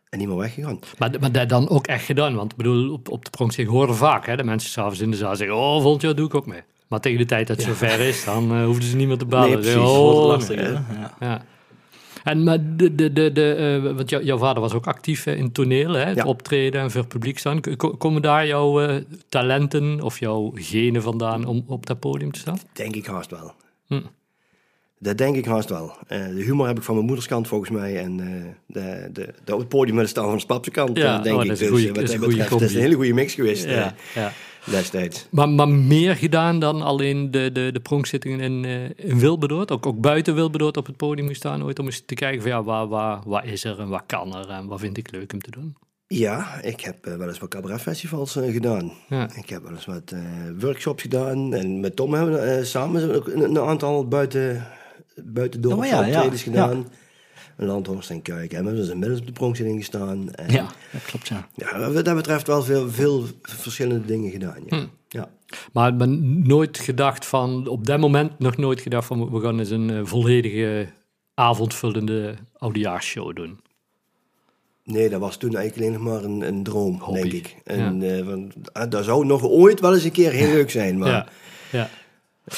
En 0.09 0.19
niet 0.19 0.29
meer 0.29 0.37
weggegaan. 0.37 0.79
Maar, 0.99 1.11
maar 1.21 1.33
dat 1.33 1.49
dan 1.49 1.69
ook 1.69 1.87
echt 1.87 2.05
gedaan, 2.05 2.35
want 2.35 2.51
ik 2.51 2.57
bedoel, 2.57 2.93
op, 2.93 3.09
op 3.09 3.25
de 3.25 3.31
pronkzitting 3.31 3.77
horen 3.77 3.97
vaak 3.97 4.27
hè, 4.27 4.37
de 4.37 4.45
mensen 4.45 4.71
s'avonds 4.71 5.01
in 5.01 5.11
de 5.11 5.17
zaal 5.17 5.37
zeggen, 5.37 5.57
oh, 5.57 5.83
volgend 5.83 6.03
jaar 6.03 6.15
doe 6.15 6.27
ik 6.27 6.35
ook 6.35 6.47
mee. 6.47 6.63
Maar 6.89 7.01
tegen 7.01 7.19
de 7.19 7.25
tijd 7.25 7.47
dat 7.47 7.57
het 7.57 7.67
zover 7.67 8.01
is, 8.01 8.25
dan 8.25 8.53
eh, 8.53 8.65
hoefden 8.65 8.89
ze 8.89 8.97
niet 8.97 9.09
meer 9.09 9.19
te 9.19 9.27
bellen. 9.27 9.49
Nee, 9.49 9.59
precies. 9.59 9.77
oh, 9.77 10.19
nee. 10.19 10.27
lastig, 10.27 10.61
hè? 10.61 10.69
Ja. 10.69 11.15
Ja. 11.21 11.45
En 12.29 12.43
maar 12.45 12.59
de, 12.77 12.95
de, 12.95 13.13
de, 13.13 13.33
de, 13.33 13.53
eh, 13.85 13.95
want 13.97 14.11
jou- 14.11 14.25
jouw 14.25 14.39
vader 14.39 14.63
was 14.63 14.73
ook 14.73 14.87
actief 14.87 15.25
hè, 15.25 15.35
in 15.35 15.53
toneel, 15.53 15.93
hè, 15.93 16.05
het 16.05 16.17
Ja. 16.17 16.25
optreden 16.25 16.81
en 16.81 16.91
voor 16.91 17.01
het 17.01 17.09
publiek 17.09 17.39
staan. 17.39 17.61
Komen 17.99 18.23
daar 18.23 18.47
jouw 18.47 18.81
eh, 18.81 18.97
talenten 19.29 20.01
of 20.01 20.19
jouw 20.21 20.53
genen 20.55 21.03
vandaan 21.03 21.45
om 21.47 21.65
op 21.67 21.87
dat 21.87 21.99
podium 22.01 22.33
te 22.33 22.39
staan? 22.39 22.59
Denk 22.73 22.97
ik 22.97 23.07
haast 23.07 23.31
wel. 23.31 23.53
Hm. 23.87 24.01
Dat 25.01 25.19
denk 25.19 25.37
ik 25.37 25.45
haast 25.45 25.69
wel. 25.69 25.93
Eh, 26.07 26.19
de 26.27 26.43
humor 26.43 26.67
heb 26.67 26.77
ik 26.77 26.83
van 26.83 26.95
mijn 26.95 27.07
moeders 27.07 27.27
kant 27.29 27.49
volgens 27.49 27.71
mij. 27.71 27.97
En 27.99 28.21
eh, 28.21 28.27
de, 28.67 29.09
de, 29.13 29.35
de, 29.45 29.57
het 29.57 29.69
podium 29.69 29.95
willen 29.95 30.11
staan 30.11 30.25
van 30.29 30.39
de 30.39 30.47
papse 30.47 30.71
kant. 30.71 30.97
Ja, 30.99 31.19
denk 31.19 31.37
oh, 31.37 31.43
ik 31.43 31.49
dat 31.49 31.57
is 31.61 31.67
een 31.67 31.73
dus. 31.73 31.81
goeie- 31.81 31.93
dat 31.95 32.03
is 32.09 32.17
wat 32.17 32.29
betreft, 32.29 32.51
dat 32.51 32.61
is 32.61 32.75
een 32.75 32.81
hele 32.81 32.95
goede 32.95 33.13
mix 33.13 33.35
geweest 33.35 33.65
Ja, 33.65 33.95
ja. 34.15 34.33
Destijds. 34.65 35.27
Maar, 35.31 35.49
maar 35.49 35.69
meer 35.69 36.17
gedaan 36.17 36.59
dan 36.59 36.83
alleen 36.83 37.31
de, 37.31 37.53
de, 37.53 37.71
de 37.73 37.81
pronkzittingen 37.81 38.41
in, 38.41 38.65
eh 38.65 39.09
in 39.11 39.19
Wilberdoord? 39.19 39.71
Ook, 39.71 39.87
ook 39.87 40.01
buiten 40.01 40.35
Wilberdoord 40.35 40.77
op 40.77 40.87
het 40.87 40.97
podium 40.97 41.29
gestaan 41.29 41.65
ooit 41.65 41.79
om 41.79 41.87
eens 41.87 42.03
te 42.07 42.15
kijken 42.15 42.43
van 42.43 42.51
ja, 42.51 42.63
waar, 42.63 42.89
waar, 42.89 43.21
waar 43.27 43.47
is 43.47 43.65
er 43.65 43.81
en 43.81 43.89
wat 43.89 44.03
kan 44.07 44.37
er 44.37 44.49
en 44.49 44.67
wat 44.67 44.81
vind 44.81 44.97
ik 44.97 45.11
leuk 45.11 45.33
om 45.33 45.41
te 45.41 45.51
doen? 45.51 45.77
Ja, 46.07 46.61
ik 46.63 46.81
heb 46.81 47.07
eh, 47.07 47.17
wel 47.17 47.29
eens 47.29 47.39
wat 47.39 47.49
cabaretfestivals 47.49 48.37
eh, 48.37 48.53
gedaan. 48.53 48.93
Ja. 49.09 49.29
Ik 49.35 49.49
heb 49.49 49.63
wel 49.63 49.73
eens 49.73 49.85
wat 49.85 50.13
eh, 50.13 50.21
workshops 50.59 51.03
gedaan. 51.03 51.55
En 51.55 51.81
met 51.81 51.97
Tom 51.97 52.15
hebben 52.15 52.35
we 52.35 52.65
samen 52.65 53.15
ook 53.15 53.29
een, 53.29 53.43
een 53.43 53.59
aantal 53.59 54.09
buiten, 54.09 54.67
buiten 55.25 55.61
dorp 55.61 55.79
Oh 55.79 55.85
ja, 55.85 56.05
ja, 56.05 56.07
optredens 56.07 56.45
ja. 56.45 56.51
gedaan. 56.51 56.87
Een 57.59 57.67
Landhorst 57.67 58.11
en 58.11 58.23
Kuik. 58.23 58.53
En 58.53 58.59
we 58.59 58.65
hebben 58.65 58.75
dus 58.77 58.89
inmiddels 58.93 59.21
op 59.21 59.27
de 59.27 59.33
pronkzitting 59.33 59.79
gestaan. 59.79 60.35
En, 60.35 60.51
Ja, 60.51 60.67
dat 60.93 61.05
klopt, 61.05 61.29
ja. 61.29 61.49
ja. 61.55 61.91
Wat 61.93 62.05
dat 62.05 62.15
betreft 62.15 62.47
wel 62.47 62.63
veel, 62.63 62.91
veel 62.91 63.25
verschillende 63.43 64.07
dingen 64.07 64.31
gedaan. 64.31 64.63
Ja. 64.67 64.77
Hm. 64.77 64.87
ja. 65.09 65.29
Maar 65.73 65.89
ik 65.89 65.97
ben 65.99 66.43
nooit 66.47 66.79
gedacht 66.79 67.27
van, 67.27 67.67
op 67.67 67.87
dat 67.87 67.99
moment 68.01 68.39
nog 68.39 68.57
nooit 68.57 68.81
gedacht 68.81 69.07
van 69.07 69.31
we 69.31 69.41
gaan 69.41 69.59
eens 69.59 69.71
een 69.71 69.91
eh, 69.91 70.01
volledige 70.05 70.89
avondvullende 71.35 72.35
oudejaarsshow 72.57 73.37
doen. 73.37 73.61
Nee, 74.85 75.09
dat 75.09 75.21
was 75.21 75.37
toen 75.37 75.57
eigenlijk 75.57 75.89
alleen 75.89 76.03
nog 76.05 76.13
maar 76.13 76.25
een, 76.31 76.41
een 76.41 76.63
droom, 76.63 77.01
Hobby. 77.01 77.21
denk 77.21 77.33
ik. 77.33 77.57
En 77.65 78.03
eh, 78.17 78.25
van, 78.25 78.53
ah, 78.73 78.91
dat 78.91 79.05
zou 79.05 79.27
nog 79.27 79.43
ooit 79.45 79.81
wel 79.81 79.95
eens 79.95 80.05
een 80.05 80.11
keer 80.13 80.31
heel 80.33 80.51
leuk 80.53 80.71
zijn. 80.71 80.99
Maar 80.99 81.09
Ja, 81.09 81.27
ja. 81.73 81.91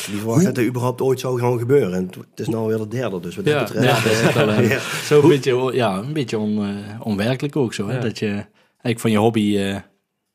Die 0.07 0.17
verwacht 0.17 0.45
dat 0.45 0.57
er 0.57 0.67
überhaupt 0.67 1.01
ooit 1.01 1.21
zou 1.21 1.41
gaan 1.41 1.59
gebeuren. 1.59 1.95
En 1.95 2.11
het 2.31 2.41
is 2.41 2.49
nou 2.49 2.69
weer 2.69 2.79
de 2.79 2.89
derde, 2.89 3.21
dus 3.21 3.37
wat 3.37 3.45
dat 3.45 3.55
Ja, 3.55 3.61
betreft... 3.63 3.85
ja, 3.85 3.95
dat 3.95 4.13
is 4.29 4.35
wel, 4.35 4.61
ja. 4.77 4.81
Zo 5.05 5.23
een 5.23 5.29
beetje, 5.29 5.71
ja, 5.75 5.99
een 5.99 6.13
beetje 6.13 6.39
on, 6.39 6.63
eh, 6.65 7.01
onwerkelijk 7.01 7.57
ook 7.57 7.75
zo. 7.75 7.89
Hè? 7.89 8.01
Dat 8.01 8.19
je 8.19 8.29
eigenlijk 8.73 9.01
van 9.01 9.11
je 9.11 9.19
hobby... 9.19 9.57
eh, 9.59 9.77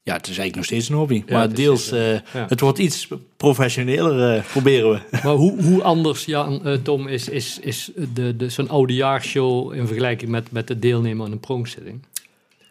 ja, 0.05 0.13
het 0.13 0.27
is 0.27 0.37
eigenlijk 0.37 0.55
nog 0.55 0.65
steeds 0.65 0.89
een 0.89 0.95
hobby. 0.95 1.23
Ja, 1.25 1.33
maar 1.33 1.41
het 1.41 1.55
deels, 1.55 1.85
steeds, 1.85 2.23
eh, 2.31 2.33
ja. 2.41 2.45
het 2.47 2.59
wordt 2.59 2.77
iets 2.77 3.07
professioneler, 3.37 4.45
proberen 4.51 4.91
we. 4.91 4.99
Maar 5.23 5.33
hoe, 5.33 5.63
hoe 5.63 5.83
anders, 5.83 6.25
Jan, 6.25 6.65
eh, 6.65 6.73
Tom, 6.73 7.07
is, 7.07 7.29
is, 7.29 7.59
is 7.61 7.91
de, 8.13 8.35
de, 8.35 8.49
zo'n 8.49 8.69
oudejaarsshow 8.69 9.73
in 9.73 9.87
vergelijking 9.87 10.31
met, 10.31 10.51
met 10.51 10.69
het 10.69 10.81
deelnemen 10.81 11.25
aan 11.25 11.31
een 11.31 11.39
pronkzitting? 11.39 12.01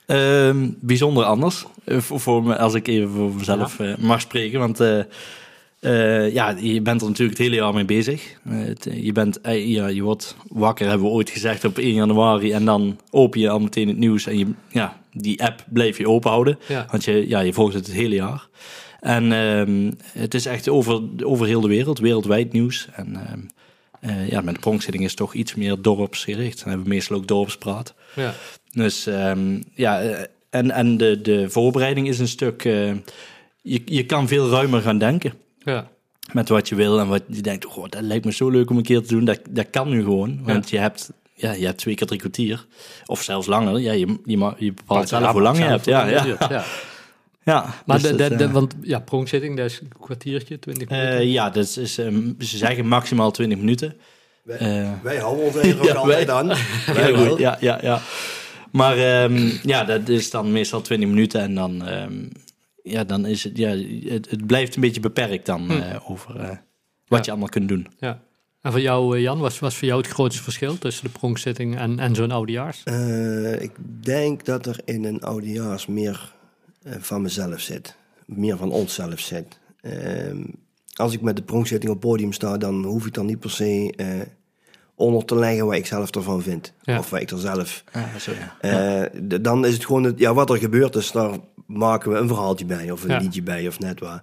Ehm, 0.07 0.69
bijzonder 0.81 1.25
anders. 1.25 1.65
Voor, 1.87 2.21
voor 2.21 2.43
me, 2.43 2.57
als 2.57 2.75
ik 2.75 2.89
even 2.89 3.11
voor 3.11 3.35
mezelf 3.35 3.81
eh, 3.81 3.97
mag 3.97 4.21
spreken. 4.21 4.59
Want 4.59 4.79
eh, 5.85 6.33
ja, 6.33 6.57
je 6.61 6.81
bent 6.81 7.01
er 7.01 7.09
natuurlijk 7.09 7.39
het 7.39 7.47
hele 7.47 7.61
jaar 7.61 7.75
mee 7.75 7.85
bezig. 7.85 8.37
Eh, 8.45 8.59
het, 8.59 8.89
je, 8.93 9.13
bent, 9.13 9.41
eh, 9.41 9.69
ja, 9.69 9.87
je 9.87 10.03
wordt 10.03 10.37
wakker, 10.49 10.89
hebben 10.89 11.07
we 11.07 11.13
ooit 11.13 11.31
gezegd, 11.31 11.65
op 11.65 11.79
1 11.79 11.95
januari. 11.95 12.53
En 12.53 12.65
dan 12.65 13.01
open 13.11 13.41
je 13.41 13.49
al 13.49 13.59
meteen 13.59 13.89
het 13.89 13.97
nieuws. 13.97 14.27
En 14.27 14.39
je, 14.39 14.47
ja, 14.69 15.01
die 15.13 15.43
app 15.43 15.65
blijf 15.69 15.99
je 15.99 16.09
open 16.09 16.31
houden. 16.31 16.59
Ja. 16.69 16.87
Want 16.91 17.05
je, 17.05 17.29
ja, 17.29 17.41
je 17.41 17.53
volgt 17.53 17.75
het 17.75 17.87
het 17.87 17.97
hele 17.97 18.15
jaar. 18.15 18.49
En 19.01 19.33
ehm, 19.33 19.93
het 20.19 20.35
is 20.35 20.47
echt 20.47 20.69
over, 20.69 21.03
over 21.23 21.47
heel 21.47 21.61
de 21.61 21.69
wereld, 21.69 21.99
wereldwijd 21.99 22.53
nieuws. 22.53 22.89
En 22.93 23.17
ehm, 23.17 23.41
eh, 24.01 24.29
ja, 24.29 24.41
met 24.41 24.55
de 24.55 24.61
pronkzitting 24.61 25.05
is 25.05 25.11
het 25.11 25.19
toch 25.19 25.35
iets 25.35 25.55
meer 25.55 25.83
dorpsgericht. 25.83 26.59
Dan 26.59 26.69
hebben 26.69 26.87
we 26.87 26.95
meestal 26.95 27.17
ook 27.17 27.27
dorpspraat. 27.27 27.95
Ja. 28.17 28.35
Dus 28.71 29.07
ehm, 29.07 29.61
ja, 29.75 30.01
en, 30.51 30.71
en 30.71 30.97
de, 30.97 31.21
de 31.21 31.51
voorbereiding 31.51 32.09
is 32.09 32.19
een 32.19 32.29
stuk. 32.29 32.63
je, 32.63 33.83
je 33.85 34.07
kan 34.07 34.29
veel 34.29 34.51
ruimer 34.51 34.81
gaan 34.81 34.99
denken 34.99 35.43
Ja. 35.65 35.89
met 36.33 36.49
wat 36.49 36.69
je 36.69 36.75
wil 36.75 36.99
en 37.01 37.09
wat 37.09 37.23
je 37.29 37.41
denkt. 37.41 37.67
Oh, 37.67 37.85
dat 37.89 38.03
lijkt 38.03 38.25
me 38.25 38.33
zo 38.33 38.49
leuk 38.51 38.71
om 38.71 38.77
een 38.77 38.83
keer 38.83 39.01
te 39.03 39.09
doen. 39.09 39.25
Dat, 39.25 39.41
dat 39.51 39.71
kan 39.71 39.89
nu 39.89 40.03
gewoon, 40.03 40.41
want 40.43 40.71
je 40.71 40.79
hebt. 40.79 41.11
Ja, 41.37 41.53
je 41.53 41.65
hebt 41.67 41.79
twee 41.79 41.95
keer 41.95 42.07
drie 42.07 42.19
kwartier. 42.19 42.67
Of 43.07 43.23
zelfs 43.23 43.47
langer. 43.47 43.81
Ja, 43.81 43.93
je, 43.93 44.19
je, 44.25 44.53
je 44.59 44.73
bepaalt 44.73 45.09
zelf 45.09 45.33
hoe 45.33 45.41
lang 45.43 45.57
je 45.59 45.65
hebt. 45.65 45.85
Ja, 45.85 46.07
ja. 46.07 46.25
ja. 46.25 46.39
ja. 47.45 47.75
Maar 47.87 47.99
dus 48.01 48.11
de, 48.11 48.17
dat, 48.17 48.29
de, 48.31 48.37
de- 48.37 48.51
want 48.51 48.75
ja, 48.83 48.99
pronkzitting, 48.99 49.57
dat 49.57 49.67
is 49.71 49.81
een 49.81 49.93
kwartiertje, 50.01 50.59
twintig 50.59 50.89
minuten. 50.89 51.17
eh, 51.19 51.33
ja, 51.33 51.51
dat 51.51 51.77
is, 51.77 51.99
ehm, 51.99 52.33
ze 52.39 52.57
zeggen 52.57 52.87
maximaal 52.89 53.31
20 53.31 53.59
minuten. 53.59 53.97
Wij, 54.43 54.59
Eh, 54.59 54.91
wij 55.03 55.17
houden 55.19 55.45
ons 55.45 55.55
er 55.55 55.77
ook 55.79 55.85
Ja, 55.89 55.95
altijd 55.95 56.27
wij- 56.27 56.35
aan. 56.35 56.47
Wij 56.95 57.15
goed, 57.29 57.39
ja, 57.39 57.57
ja, 57.61 57.79
ja. 57.83 58.01
Maar 58.73 58.97
ehm, 58.99 59.51
ja, 59.63 59.85
dat 59.85 60.09
is 60.09 60.31
dan 60.31 60.53
meestal 60.53 60.81
20 60.81 61.09
minuten 61.09 61.41
en 61.41 61.55
dan, 61.55 61.87
ehm, 61.87 62.13
ja, 62.85 63.05
dan 63.05 63.27
is 63.27 63.45
het, 63.45 63.57
ja, 63.57 63.77
het, 64.13 64.31
het 64.31 64.47
blijft 64.47 64.75
een 64.75 64.81
beetje 64.81 65.01
beperkt 65.01 65.47
dan 65.47 65.71
eh, 65.71 66.11
over 66.11 66.37
eh, 66.41 66.49
wat 66.49 67.19
Ja. 67.19 67.21
je 67.25 67.31
allemaal 67.31 67.49
kunt 67.49 67.69
doen. 67.69 67.87
Ja. 67.99 68.21
En 68.61 68.71
voor 68.71 68.81
jou, 68.81 69.17
eh, 69.17 69.23
Jan, 69.23 69.39
was, 69.39 69.59
was 69.59 69.77
voor 69.77 69.89
jou 69.89 70.01
het 70.01 70.11
grootste 70.11 70.43
verschil 70.43 70.79
tussen 70.79 71.05
de 71.05 71.11
pronkzitting 71.19 71.77
en, 71.77 71.99
en 71.99 72.15
zo'n 72.15 72.31
oudejaars? 72.31 72.83
Eh, 72.85 73.61
ik 73.63 73.73
denk 74.01 74.45
dat 74.45 74.67
er 74.67 74.81
in 74.85 75.05
een 75.05 75.21
oudejaars 75.21 75.87
meer 75.87 76.33
van 76.99 77.23
mezelf 77.23 77.61
zit. 77.61 77.97
Meer 78.27 78.57
van 78.57 78.71
onszelf 78.73 79.21
zit. 79.21 79.59
Ehm, 79.81 80.43
als 80.95 81.13
ik 81.13 81.21
met 81.21 81.37
de 81.37 81.43
pronkzitting 81.43 81.93
op 81.93 82.01
het 82.03 82.11
podium 82.11 82.33
sta, 82.33 82.57
dan 82.57 82.85
hoef 82.85 83.07
ik 83.07 83.15
dan 83.15 83.27
niet 83.27 83.39
per 83.41 83.51
se 83.51 83.93
eh, 83.97 84.07
onder 84.95 85.25
te 85.25 85.37
leggen 85.37 85.67
wat 85.67 85.75
ik 85.75 85.87
zelf 85.87 86.11
ervan 86.11 86.43
vind. 86.43 86.73
Ja. 86.83 86.99
Of 86.99 87.11
wat 87.11 87.21
ik 87.21 87.31
er 87.31 87.39
zelf... 87.39 87.85
Ah, 87.93 88.15
zo, 88.17 88.33
ja. 88.61 89.01
Eh, 89.11 89.21
dan 89.41 89.67
is 89.67 89.75
het 89.75 89.85
gewoon, 89.85 90.03
het, 90.05 90.19
ja, 90.19 90.35
wat 90.35 90.51
er 90.51 90.57
gebeurt 90.59 90.95
is, 90.97 91.13
daar 91.13 91.39
maken 91.67 92.11
we 92.13 92.19
een 92.19 92.29
verhaaltje 92.29 92.65
bij 92.65 92.91
of 92.91 93.03
een 93.05 93.11
Ja. 93.11 93.19
liedje 93.19 93.43
bij 93.43 93.69
of 93.69 93.79
net 93.79 94.01
wat. 94.01 94.23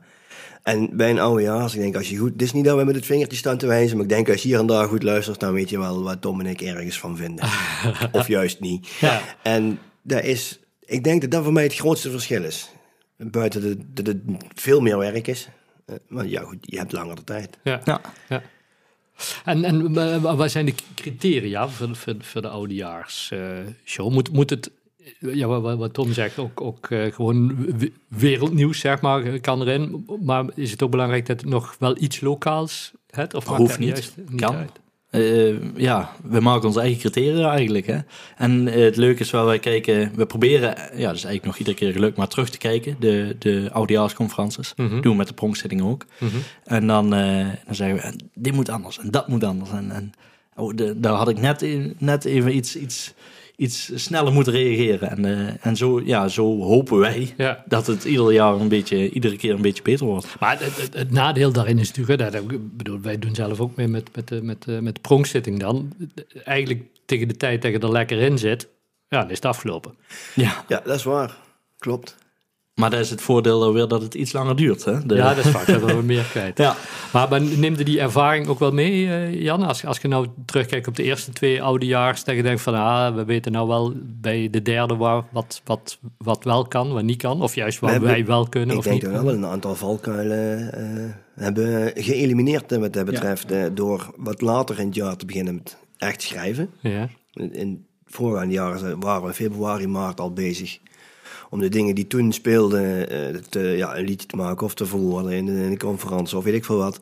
En 0.64 0.98
bij 0.98 1.10
een 1.10 1.20
oudejaars, 1.20 1.74
ik 1.74 1.80
denk 1.82 1.96
als 1.96 2.10
je 2.10 2.18
goed... 2.18 2.32
Het 2.32 2.42
is 2.42 2.52
niet 2.54 2.66
dat 2.66 2.78
we 2.78 2.84
met 2.84 2.96
het 2.96 3.06
vingertje 3.06 3.38
staan 3.38 3.58
te 3.58 3.68
wijzen, 3.68 3.96
maar 3.96 4.06
ik 4.06 4.12
denk 4.12 4.30
als 4.30 4.42
je 4.42 4.48
hier 4.48 4.60
en 4.60 4.66
daar 4.66 4.88
goed 4.88 5.04
luistert, 5.04 5.40
dan 5.40 5.54
weet 5.54 5.70
je 5.70 5.78
wel 5.80 6.04
wat 6.04 6.22
Tom 6.22 6.40
en 6.40 6.46
ik 6.46 6.62
ergens 6.62 7.00
van 7.00 7.18
vinden. 7.18 7.46
of 8.12 8.28
juist 8.28 8.60
niet. 8.60 8.88
Ja. 9.00 9.22
En 9.44 9.80
dat 10.02 10.24
is... 10.24 10.60
Ik 10.86 11.04
denk 11.04 11.22
dat 11.22 11.32
dat 11.32 11.44
voor 11.44 11.54
mij 11.54 11.64
het 11.64 11.76
grootste 11.76 12.12
verschil 12.12 12.44
is. 12.44 12.70
Buiten 13.18 13.62
dat 13.62 13.70
het, 13.70 13.96
dat 13.96 14.08
het 14.08 14.18
veel 14.56 14.80
meer 14.82 14.98
werk 14.98 15.28
is. 15.28 15.50
Eh, 15.86 15.96
Maar 16.08 16.28
ja, 16.28 16.42
goed, 16.42 16.58
je 16.62 16.78
hebt 16.78 16.92
langer 16.92 17.16
de 17.16 17.24
tijd. 17.24 17.58
Ja. 17.64 17.82
Ja. 17.84 18.02
ja. 18.30 18.42
En, 19.46 19.64
en 19.64 19.98
eh, 19.98 20.36
wat 20.36 20.52
zijn 20.52 20.66
de 20.66 20.74
criteria 20.96 21.70
voor, 21.70 21.96
voor, 21.96 22.16
voor 22.20 22.42
de 22.42 22.48
oudejaarsshow? 22.50 24.12
moet, 24.12 24.32
moet 24.32 24.50
het, 24.50 24.72
ja, 25.20 25.48
wat- 25.60 25.94
Tom 25.94 26.14
zegt, 26.14 26.38
ook, 26.40 26.62
ook 26.62 26.90
eh, 26.90 27.14
gewoon 27.14 27.56
wereldnieuws, 28.08 28.80
zeg 28.80 29.02
maar, 29.02 29.40
kan 29.40 29.62
erin. 29.62 30.06
Maar 30.22 30.46
is 30.56 30.72
het 30.72 30.84
ook 30.84 30.92
belangrijk 30.92 31.26
dat 31.26 31.42
het 31.42 31.50
nog 31.50 31.76
wel 31.80 31.96
iets 32.00 32.22
lokaals 32.22 32.92
heeft? 33.10 33.34
Of 33.34 33.46
Hoeft 33.46 33.80
niet. 33.80 33.88
juist 33.90 34.14
niet 34.30 34.42
Kan. 34.42 34.56
uit? 34.56 34.72
Eh, 35.10 35.76
ja, 35.76 36.16
we 36.24 36.40
maken 36.40 36.68
onze 36.68 36.80
eigen 36.80 37.00
criteria 37.00 37.52
eigenlijk. 37.52 37.86
Hè? 37.88 37.98
En 38.38 38.68
eh, 38.68 38.84
het 38.84 38.96
leuke 38.96 39.20
is 39.22 39.32
wel, 39.32 39.46
wij 39.46 39.60
kijken, 39.60 40.12
we 40.16 40.26
proberen, 40.26 40.70
ja, 40.78 41.08
dat 41.08 41.16
is 41.16 41.24
eigenlijk 41.24 41.46
nog 41.46 41.58
iedere 41.58 41.76
keer 41.78 41.92
gelukt, 41.92 42.18
maar 42.18 42.28
terug 42.28 42.50
te 42.50 42.58
kijken, 42.58 42.96
de, 43.00 43.36
de 43.40 43.70
oudejaarsconferences. 43.72 44.74
Mhm. 44.76 44.90
Doen 45.02 45.12
we 45.12 45.18
met 45.18 45.28
de 45.28 45.34
pronkzitting 45.34 45.82
ook. 45.82 46.06
Mhm. 46.20 46.36
En 46.64 46.88
dan, 46.88 47.10
dan 47.10 47.56
zeggen 47.70 47.96
we, 47.96 48.14
dit 48.34 48.54
moet 48.54 48.70
anders 48.70 49.00
en 49.00 49.12
dat 49.12 49.28
moet 49.28 49.44
anders. 49.44 49.70
En, 49.72 49.92
en 49.92 50.12
oh, 50.56 50.76
de, 50.76 51.00
daar 51.00 51.14
had 51.14 51.30
ik 51.30 51.40
net, 51.40 51.66
net 52.00 52.26
even 52.26 52.56
iets, 52.56 52.76
iets, 52.76 53.14
iets 53.62 53.92
sneller 53.96 54.34
moeten 54.34 54.54
reageren. 54.54 55.10
En, 55.10 55.26
eh, 55.26 55.66
en 55.66 55.76
zo, 55.76 56.02
ja, 56.06 56.28
zo 56.28 56.60
hopen 56.62 56.98
wij 56.98 57.34
Ja. 57.38 57.64
dat 57.68 57.88
het 57.88 58.04
ieder 58.04 58.34
jaar 58.34 58.54
een 58.54 58.68
beetje, 58.68 59.10
iedere 59.10 59.36
keer 59.36 59.54
een 59.54 59.62
beetje 59.62 59.84
beter 59.84 60.06
wordt. 60.06 60.28
Maar 60.40 60.60
het, 60.60 60.78
het, 60.82 60.94
het 60.94 61.12
nadeel 61.12 61.52
daarin 61.52 61.80
is 61.80 61.92
natuurlijk, 61.92 62.20
dat, 62.32 62.42
ik 62.52 62.78
bedoel, 62.78 63.00
wij 63.02 63.20
doen 63.20 63.36
zelf 63.36 63.60
ook 63.60 63.76
mee 63.76 63.88
met, 63.88 64.10
met, 64.16 64.28
de- 64.28 64.42
met, 64.44 64.64
de- 64.64 64.82
met 64.82 64.96
de 64.96 65.02
pronkzitting 65.02 65.60
dan. 65.60 65.92
Eigenlijk 66.44 66.82
tegen 67.06 67.28
de 67.28 67.38
tijd 67.38 67.62
dat 67.62 67.72
je 67.72 67.80
er 67.80 67.92
lekker 67.92 68.20
in 68.20 68.38
zit, 68.38 68.68
ja, 69.10 69.20
dan 69.22 69.30
is 69.30 69.36
het 69.36 69.46
afgelopen. 69.46 69.94
Ja, 70.36 70.64
Ja, 70.68 70.82
dat 70.86 70.96
is 70.96 71.04
waar. 71.04 71.38
Klopt. 71.78 72.16
Maar 72.76 72.90
dat 72.90 73.00
is 73.00 73.10
het 73.10 73.22
voordeel 73.22 73.60
dan 73.60 73.74
weer 73.74 73.88
dat 73.88 74.02
het 74.02 74.14
iets 74.14 74.32
langer 74.34 74.56
duurt. 74.56 74.86
Hè? 74.86 75.06
De- 75.06 75.16
Ja, 75.16 75.34
dat 75.34 75.46
is 75.46 75.52
vaak, 75.52 75.66
dat 75.68 75.84
we 75.84 76.02
meer 76.04 76.24
kwijt. 76.24 76.58
ja. 76.66 76.76
Maar, 77.14 77.30
maar 77.30 77.42
neem 77.42 77.78
je 77.78 77.84
die 77.84 78.00
ervaring 78.00 78.48
ook 78.48 78.60
wel 78.60 78.72
mee, 78.72 79.08
eh, 79.08 79.42
Jan? 79.42 79.64
Als, 79.64 79.86
als 79.86 79.98
je 80.00 80.08
nou 80.08 80.28
terugkijkt 80.46 80.88
op 80.88 80.96
de 80.96 81.04
eerste 81.04 81.32
twee 81.32 81.62
oudejaars, 81.64 82.24
dat 82.24 82.36
je 82.36 82.42
denkt 82.44 82.62
van, 82.62 82.74
ah, 82.74 83.16
we 83.16 83.26
weten 83.26 83.52
nou 83.52 83.68
wel 83.68 83.94
bij 84.04 84.48
de 84.50 84.62
derde 84.62 84.96
waar, 84.96 85.24
wat, 85.32 85.62
wat, 85.66 85.98
wat 86.18 86.44
wel 86.44 86.68
kan, 86.68 86.94
wat 86.94 87.04
niet 87.04 87.18
kan. 87.22 87.42
Of 87.42 87.56
juist 87.56 87.80
We 87.80 87.90
hebben- 87.90 88.10
wij 88.10 88.26
wel 88.26 88.48
kunnen 88.50 88.70
Ik 88.72 88.78
of 88.78 88.84
denk 88.84 89.02
niet. 89.02 89.12
dat 89.12 89.20
we 89.20 89.26
wel 89.26 89.36
een 89.36 89.46
aantal 89.46 89.76
valkuilen 89.76 90.74
eh, 90.74 91.14
hebben 91.44 91.92
geëlimineerd 91.96 92.76
wat 92.78 92.94
dat 92.94 93.06
betreft. 93.06 93.52
eh, 93.52 93.64
door 93.74 94.14
wat 94.18 94.42
later 94.42 94.80
in 94.80 94.86
het 94.86 94.96
jaar 94.96 95.16
te 95.16 95.26
beginnen 95.26 95.54
met 95.56 95.78
echt 95.98 96.22
schrijven. 96.22 96.70
Ja, 96.80 97.08
In, 97.34 97.54
in 97.54 97.86
voorgaande 98.06 98.54
jaren 98.54 99.00
waren 99.00 99.22
we 99.22 99.28
in 99.28 99.34
februari, 99.34 99.88
maart 99.88 100.20
al 100.20 100.34
bezig. 100.34 100.80
Om 101.52 101.60
de 101.60 101.70
dingen 101.70 101.96
die 101.96 102.08
toen 102.08 102.32
speelden, 102.32 103.10
eh, 103.10 103.36
te, 103.50 103.60
ja, 103.60 103.98
een 103.98 104.06
liedje 104.06 104.28
te 104.28 104.36
maken 104.36 104.66
of 104.66 104.74
te 104.74 104.86
verwoorden 104.86 105.32
in 105.32 105.70
de 105.70 105.78
conferentie 105.78 106.38
of 106.38 106.44
weet 106.44 106.54
ik 106.54 106.66
veel 106.66 106.78
wat. 106.78 107.00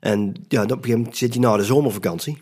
En 0.00 0.34
ja, 0.48 0.62
op 0.62 0.70
een 0.70 0.76
gegeven 0.76 0.98
moment 0.98 1.16
zit 1.16 1.34
je 1.34 1.40
na 1.40 1.56
de 1.56 1.64
zomervakantie. 1.64 2.38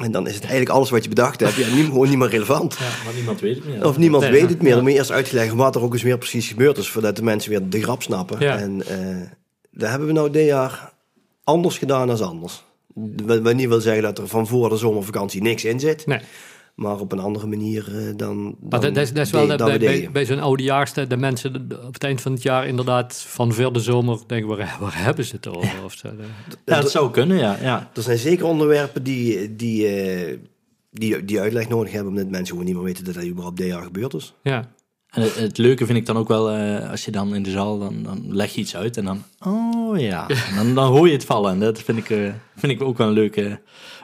En 0.00 0.12
dan 0.12 0.26
is 0.26 0.34
het 0.34 0.42
eigenlijk 0.42 0.72
alles 0.72 0.90
wat 0.90 1.02
je 1.02 1.08
bedacht 1.08 1.40
hebt, 1.40 1.54
ja, 1.54 1.74
niet, 1.74 1.84
gewoon 1.84 2.08
niet 2.08 2.18
meer 2.18 2.28
relevant. 2.28 2.78
maar 2.78 3.14
niemand 3.14 3.40
weet 3.40 3.56
het 3.56 3.66
meer. 3.66 3.86
Of 3.86 3.98
niemand 3.98 4.22
Nee, 4.22 4.32
weet 4.32 4.40
ja. 4.40 4.48
het 4.48 4.62
meer. 4.62 4.74
Dan 4.74 4.82
moet 4.82 4.92
je 4.92 4.98
eerst 4.98 5.10
uitleggen 5.10 5.56
wat 5.56 5.74
er 5.74 5.82
ook 5.82 5.92
eens 5.92 6.02
meer 6.02 6.18
precies 6.18 6.48
gebeurd 6.48 6.78
is. 6.78 6.88
Voordat 6.88 7.16
de 7.16 7.22
mensen 7.22 7.50
weer 7.50 7.68
de 7.68 7.82
grap 7.82 8.02
snappen. 8.02 8.40
Ja. 8.40 8.58
En 8.58 8.86
eh 8.86 9.30
dat 9.70 9.88
hebben 9.90 10.08
we 10.08 10.14
nou 10.14 10.30
dit 10.30 10.46
jaar 10.46 10.92
anders 11.44 11.78
gedaan 11.78 12.06
dan 12.06 12.22
anders. 12.22 12.64
Niet 13.54 13.68
wil 13.68 13.80
zeggen 13.80 14.02
dat 14.02 14.18
er 14.18 14.28
van 14.28 14.46
voor 14.46 14.68
de 14.68 14.76
zomervakantie 14.76 15.42
niks 15.42 15.64
in 15.64 15.80
zit. 15.80 16.06
nee. 16.06 16.20
Maar 16.80 17.00
op 17.00 17.12
een 17.12 17.18
andere 17.18 17.46
manier 17.46 17.84
eh, 17.88 18.04
dan, 18.04 18.14
dan 18.16 18.56
Maar 18.70 18.80
dat, 18.80 18.94
dat 18.94 19.02
is, 19.04 19.12
dat 19.12 19.26
is 19.26 19.32
wel 19.32 19.42
de- 19.42 19.48
dat 19.48 19.58
dan 19.58 19.78
bij, 19.78 20.00
we 20.00 20.10
bij, 20.10 20.24
zo'n 20.24 20.40
oudejaars, 20.40 20.92
dat 20.92 21.10
de 21.10 21.16
mensen 21.16 21.54
op 21.86 21.92
het 21.94 22.04
eind 22.04 22.20
van 22.20 22.32
het 22.32 22.42
jaar 22.42 22.66
inderdaad 22.66 23.16
van 23.26 23.52
voor 23.52 23.72
de 23.72 23.80
zomer 23.80 24.18
denken, 24.26 24.48
waar, 24.48 24.76
waar 24.80 25.04
hebben 25.04 25.24
ze 25.24 25.34
het 25.36 25.48
over? 25.48 25.84
Of 25.84 25.92
zo. 25.92 26.08
Ja, 26.64 26.80
dat 26.80 26.90
zou 26.90 27.10
kunnen, 27.10 27.38
ja. 27.38 27.56
ja. 27.62 27.90
Er 27.94 28.02
zijn 28.02 28.18
zeker 28.18 28.44
onderwerpen 28.46 29.02
die, 29.02 29.56
die, 29.56 29.86
eh, 29.86 30.38
die, 30.90 31.24
die 31.24 31.40
uitleg 31.40 31.68
nodig 31.68 31.92
hebben. 31.92 32.10
Omdat 32.10 32.28
mensen 32.28 32.46
gewoon 32.48 32.64
niet 32.64 32.74
meer 32.74 32.84
weten 32.84 33.04
dat 33.04 33.14
dat 33.14 33.24
überhaupt 33.24 33.56
dit 33.56 33.66
jaar 33.66 33.82
gebeurd 33.82 34.14
is. 34.14 34.34
Ja, 34.42 34.68
En 35.10 35.22
het, 35.22 35.34
het 35.34 35.58
leuke 35.58 35.86
vind 35.86 35.98
ik 35.98 36.06
dan 36.06 36.16
ook 36.16 36.28
wel, 36.28 36.50
eh, 36.50 36.90
als 36.90 37.04
je 37.04 37.10
dan 37.10 37.34
in 37.34 37.42
de 37.42 37.50
zaal, 37.50 37.78
dan, 37.78 38.02
dan 38.02 38.24
leg 38.28 38.54
je 38.54 38.60
iets 38.60 38.76
uit 38.76 38.96
en 38.96 39.04
dan, 39.04 39.22
oh 39.44 39.98
ja, 39.98 40.28
en 40.28 40.54
dan, 40.56 40.74
dan 40.74 40.92
hoor 40.92 41.06
je 41.06 41.12
het 41.12 41.24
vallen. 41.24 41.52
En 41.52 41.60
dat 41.60 41.82
vind 41.82 41.98
ik, 41.98 42.10
eh, 42.10 42.32
vind 42.56 42.72
ik 42.72 42.82
ook 42.82 42.98
wel 42.98 43.06
een 43.06 43.12
leuk, 43.12 43.36
eh, 43.36 43.52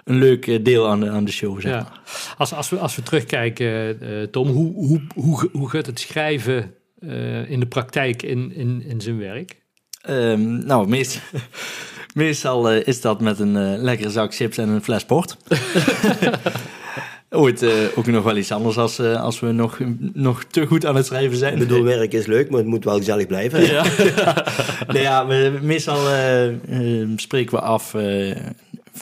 een 0.04 0.18
leuk 0.18 0.46
eh, 0.46 0.64
deel 0.64 0.88
aan 0.88 1.00
de, 1.00 1.10
aan 1.10 1.24
de 1.24 1.32
show, 1.32 1.60
zeg 1.60 1.72
ja. 1.72 1.82
maar. 1.82 2.00
Als, 2.36 2.52
als, 2.52 2.68
we, 2.68 2.78
als 2.78 2.96
we 2.96 3.02
terugkijken, 3.02 4.30
Tom, 4.30 4.48
hoe, 4.48 4.74
hoe, 4.74 5.00
hoe, 5.14 5.48
hoe 5.52 5.70
gaat 5.70 5.86
het 5.86 6.00
schrijven 6.00 6.74
in 7.48 7.60
de 7.60 7.66
praktijk 7.68 8.22
in, 8.22 8.52
in, 8.54 8.82
in 8.82 9.00
zijn 9.00 9.18
werk? 9.18 9.56
Ehm, 10.00 10.66
nou, 10.66 10.88
meest, 10.88 11.20
meestal 12.14 12.72
is 12.72 13.00
dat 13.00 13.20
met 13.20 13.38
een 13.38 13.76
lekkere 13.76 14.10
zak 14.10 14.34
chips 14.34 14.58
en 14.58 14.68
een 14.68 14.82
fles 14.82 15.04
port. 15.04 15.36
Ooit 17.30 17.62
eh, 17.62 17.70
ook 17.94 18.06
nog 18.06 18.24
wel 18.24 18.36
iets 18.36 18.52
anders 18.52 18.78
als, 18.78 18.98
eh, 18.98 19.22
als 19.22 19.40
we 19.40 19.52
nog, 19.52 19.78
nog 20.12 20.44
te 20.44 20.66
goed 20.66 20.86
aan 20.86 20.96
het 20.96 21.06
schrijven 21.06 21.36
zijn. 21.36 21.52
Ik 21.52 21.58
bedoel, 21.58 21.82
werk 21.82 22.12
is 22.12 22.26
leuk, 22.26 22.50
maar 22.50 22.58
het 22.58 22.68
moet 22.68 22.84
wel 22.84 22.96
gezellig 22.96 23.26
blijven. 23.26 23.62
Ja. 23.62 23.84
nee, 24.92 25.02
ja, 25.02 25.26
we, 25.26 25.58
meestal 25.62 26.10
eh, 26.10 27.08
spreken 27.16 27.56
we 27.56 27.60
af 27.60 27.94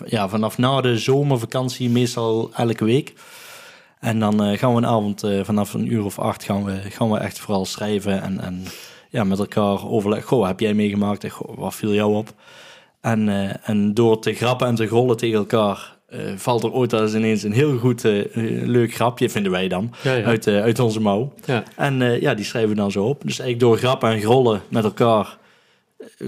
ja, 0.07 0.28
vanaf 0.28 0.59
na 0.59 0.81
de 0.81 0.99
zomervakantie, 0.99 1.90
meestal 1.90 2.50
elke 2.57 2.85
week. 2.85 3.12
En 4.00 4.19
dan 4.19 4.59
gaan 4.59 4.71
we 4.71 4.76
een 4.76 4.87
avond 4.87 5.23
vanaf 5.43 5.75
een 5.75 5.93
uur 5.93 6.04
of 6.04 6.19
acht 6.19 6.45
gaan 6.45 6.64
we, 6.64 6.81
gaan 6.90 7.11
we 7.11 7.19
echt 7.19 7.38
vooral 7.38 7.64
schrijven 7.64 8.23
en, 8.23 8.40
en 8.40 8.64
ja, 9.11 9.25
met 9.25 9.38
elkaar 9.38 9.88
overleggen. 9.88 10.28
Goh, 10.28 10.38
wat 10.38 10.49
heb 10.49 10.61
jij 10.61 10.75
meegemaakt? 10.75 11.25
En 11.25 11.31
goh, 11.31 11.59
wat 11.59 11.75
viel 11.75 11.93
jou 11.93 12.14
op? 12.14 12.33
En, 13.00 13.28
en 13.62 13.95
door 13.95 14.21
te 14.21 14.35
grappen 14.35 14.66
en 14.66 14.75
te 14.75 14.87
grollen 14.87 15.16
tegen 15.16 15.38
elkaar 15.38 15.94
eh, 16.06 16.20
valt 16.37 16.62
er 16.62 16.73
ooit 16.73 16.92
eens 16.92 17.14
ineens 17.14 17.42
een 17.42 17.52
heel 17.52 17.78
goed, 17.78 18.04
eh, 18.04 18.20
eh, 18.20 18.66
leuk 18.66 18.94
grapje, 18.94 19.30
vinden 19.30 19.52
wij 19.52 19.68
dan, 19.68 19.92
Ja, 20.02 20.14
ja. 20.14 20.25
Uit, 20.25 20.46
eh, 20.46 20.61
uit 20.62 20.78
onze 20.78 21.00
mouw. 21.00 21.32
Ja. 21.44 21.62
En 21.76 22.02
eh, 22.02 22.20
ja, 22.20 22.34
die 22.34 22.44
schrijven 22.44 22.70
we 22.70 22.76
dan 22.76 22.90
zo 22.90 23.04
op. 23.04 23.20
Dus 23.25 23.38
eigenlijk 23.38 23.61
door 23.61 23.76
grappen 23.78 24.11
en 24.11 24.20
grollen 24.20 24.62
met 24.68 24.84
elkaar 24.84 25.38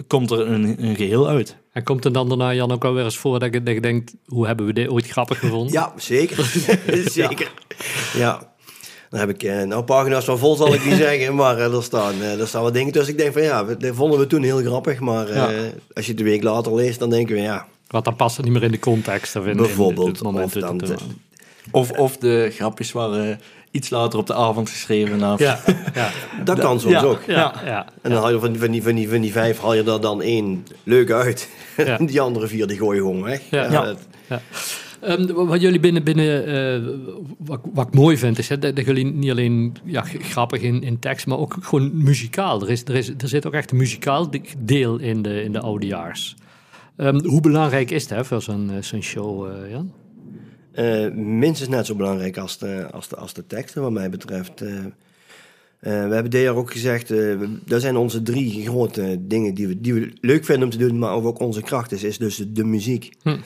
komt 0.06 0.30
er 0.30 0.40
een, 0.50 0.84
een 0.84 0.96
geheel 0.96 1.28
uit. 1.28 1.56
En 1.72 1.82
komt 1.82 2.04
er 2.04 2.12
dan 2.12 2.28
daarna, 2.28 2.54
Jan, 2.54 2.72
ook 2.72 2.82
wel 2.82 2.94
weer 2.94 3.04
eens 3.04 3.16
voor 3.18 3.38
dat 3.38 3.52
je, 3.54 3.62
dat 3.62 3.74
je 3.74 3.80
denkt, 3.80 4.14
hoe 4.26 4.46
hebben 4.46 4.66
we 4.66 4.72
dit 4.72 4.88
ooit 4.88 5.06
grappig 5.08 5.38
gevonden? 5.38 5.72
Ja, 5.72 5.92
zeker. 5.96 6.44
zeker. 7.12 7.50
Ja. 8.14 8.54
Dan 9.10 9.20
heb 9.20 9.28
ik 9.28 9.42
eh, 9.42 9.62
nou 9.62 9.82
pagina's 9.84 10.24
van 10.24 10.38
vol, 10.38 10.56
zal 10.56 10.74
ik 10.74 10.84
niet 10.84 10.96
zeggen. 11.06 11.34
Maar 11.34 11.58
er, 11.58 11.82
staan, 11.82 12.14
eh, 12.20 12.40
er 12.40 12.46
staan 12.48 12.62
wat 12.62 12.74
dingen 12.74 12.92
tussen. 12.92 13.12
Ik 13.12 13.18
denk 13.18 13.32
van 13.32 13.42
ja, 13.42 13.66
we- 13.66 13.76
dat 13.76 13.94
vonden 13.94 14.18
we 14.18 14.26
toen 14.26 14.42
heel 14.42 14.58
grappig. 14.58 15.00
Maar 15.00 15.28
eh, 15.28 15.44
als 15.94 16.04
je 16.06 16.10
het 16.10 16.20
een 16.20 16.26
week 16.26 16.42
later 16.42 16.74
leest, 16.74 16.98
dan 16.98 17.10
denken 17.10 17.34
we 17.34 17.40
ja, 17.40 17.66
Want 17.88 18.04
dan 18.04 18.16
past 18.16 18.36
het 18.36 18.44
niet 18.44 18.54
meer 18.54 18.62
in 18.62 18.70
de 18.70 18.78
context. 18.78 19.36
Of 19.36 19.44
in, 19.44 19.50
in 19.50 19.56
bijvoorbeeld. 19.56 20.06
het 20.08 20.22
moment 20.22 20.44
of 20.44 20.52
dat 20.52 20.62
dan, 20.78 20.90
eh, 20.90 20.96
Of, 21.70 21.90
of 21.90 22.16
de 22.16 22.50
grapjes 22.54 22.92
waren 22.92 23.40
iets 23.70 23.90
later 23.90 24.18
op 24.18 24.26
de 24.26 24.34
avond 24.34 24.70
geschreven. 24.70 25.18
Nou, 25.18 25.42
ja, 25.42 25.60
ja, 25.94 26.10
dat 26.44 26.58
kan 26.58 26.80
soms 26.80 26.92
ja. 26.94 27.02
ook. 27.02 27.20
ja, 27.26 27.54
ja. 27.64 27.86
En 28.02 28.10
dan 28.10 28.20
haal 28.20 28.32
je 28.32 28.38
van 28.38 28.52
die, 28.52 28.60
van, 28.60 28.70
die, 28.70 28.82
van, 28.82 28.94
die, 28.94 29.08
van 29.08 29.20
die 29.20 29.32
vijf 29.32 29.60
haal 29.60 29.74
je 29.74 29.82
er 29.84 30.00
dan 30.00 30.22
één 30.22 30.66
leuk 30.82 31.10
uit. 31.10 31.48
Ja. 31.76 31.96
die 32.06 32.20
andere 32.20 32.46
vier 32.46 32.66
die 32.66 32.76
gooi 32.78 32.96
je 32.96 33.02
gewoon 33.02 33.22
weg. 33.22 33.40
Ja. 33.50 33.70
Ja. 33.72 33.84
dat- 33.84 33.98
Ja. 34.28 34.40
Ehm, 35.00 35.32
wat 35.32 35.60
jullie 35.60 35.80
binnen, 35.80 36.02
binnen 36.04 36.46
eh, 36.46 36.88
wat, 37.38 37.60
wat 37.72 37.86
ik 37.86 37.94
mooi 37.94 38.16
vind, 38.18 38.38
is 38.38 38.48
hè, 38.48 38.58
dat, 38.58 38.76
dat 38.76 38.84
jullie 38.84 39.04
niet 39.04 39.30
alleen 39.30 39.76
ja, 39.84 40.04
grappig 40.18 40.60
in, 40.60 40.82
in 40.82 40.98
tekst, 40.98 41.26
maar 41.26 41.38
ook 41.38 41.56
gewoon 41.60 41.90
muzikaal. 42.02 42.62
Er, 42.62 42.70
is, 42.70 42.84
er, 42.84 42.94
is, 42.94 43.08
er 43.18 43.28
zit 43.28 43.46
ook 43.46 43.52
echt 43.52 43.70
een 43.70 43.76
muzikaal 43.76 44.30
de- 44.30 44.40
deel 44.58 44.98
in 44.98 45.22
de, 45.22 45.42
in 45.42 45.52
de 45.52 45.60
oudejaars. 45.60 46.34
Ehm, 46.96 47.24
hoe 47.24 47.40
belangrijk 47.40 47.90
is 47.90 48.08
dat 48.08 48.18
hè, 48.18 48.24
voor 48.24 48.42
zo'n 48.42 48.70
eh, 48.70 48.82
zo'n 48.82 49.02
show, 49.02 49.46
eh, 49.50 49.70
Jan? 49.70 49.92
Eh, 50.72 51.10
minstens 51.14 51.68
net 51.68 51.86
zo 51.86 51.94
belangrijk 51.94 52.36
als 52.38 52.58
de, 52.58 52.88
als 52.90 53.08
de, 53.08 53.16
als 53.16 53.32
de 53.34 53.46
teksten, 53.46 53.82
wat 53.82 53.90
mij 53.92 54.10
betreft. 54.10 54.60
We 55.78 55.90
hebben 55.90 56.30
dit 56.30 56.42
jaar 56.42 56.54
ook 56.54 56.70
gezegd, 56.72 57.08
we- 57.08 57.58
dat 57.64 57.80
zijn 57.80 57.96
onze 57.96 58.22
drie 58.22 58.66
grote 58.66 59.16
dingen 59.20 59.54
die 59.54 59.66
we, 59.66 59.80
die 59.80 59.94
we 59.94 60.12
leuk 60.20 60.44
vinden 60.44 60.64
om 60.64 60.70
te 60.70 60.78
doen, 60.88 60.98
maar 60.98 61.12
ook 61.12 61.40
onze 61.40 61.62
kracht 61.62 61.92
is, 61.92 62.04
is 62.04 62.18
dus 62.18 62.36
de 62.48 62.64
muziek. 62.64 63.12
Hm. 63.22 63.36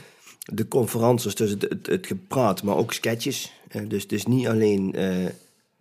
De 0.55 0.69
conferences, 0.69 1.35
dus 1.35 1.51
het, 1.51 1.63
het, 1.63 1.87
het 1.87 2.07
gepraat, 2.07 2.63
maar 2.63 2.77
ook 2.77 2.93
sketches. 2.93 3.53
Eh, 3.69 3.83
dus, 3.89 4.07
dus 4.07 4.27
niet 4.27 4.47
alleen 4.47 4.95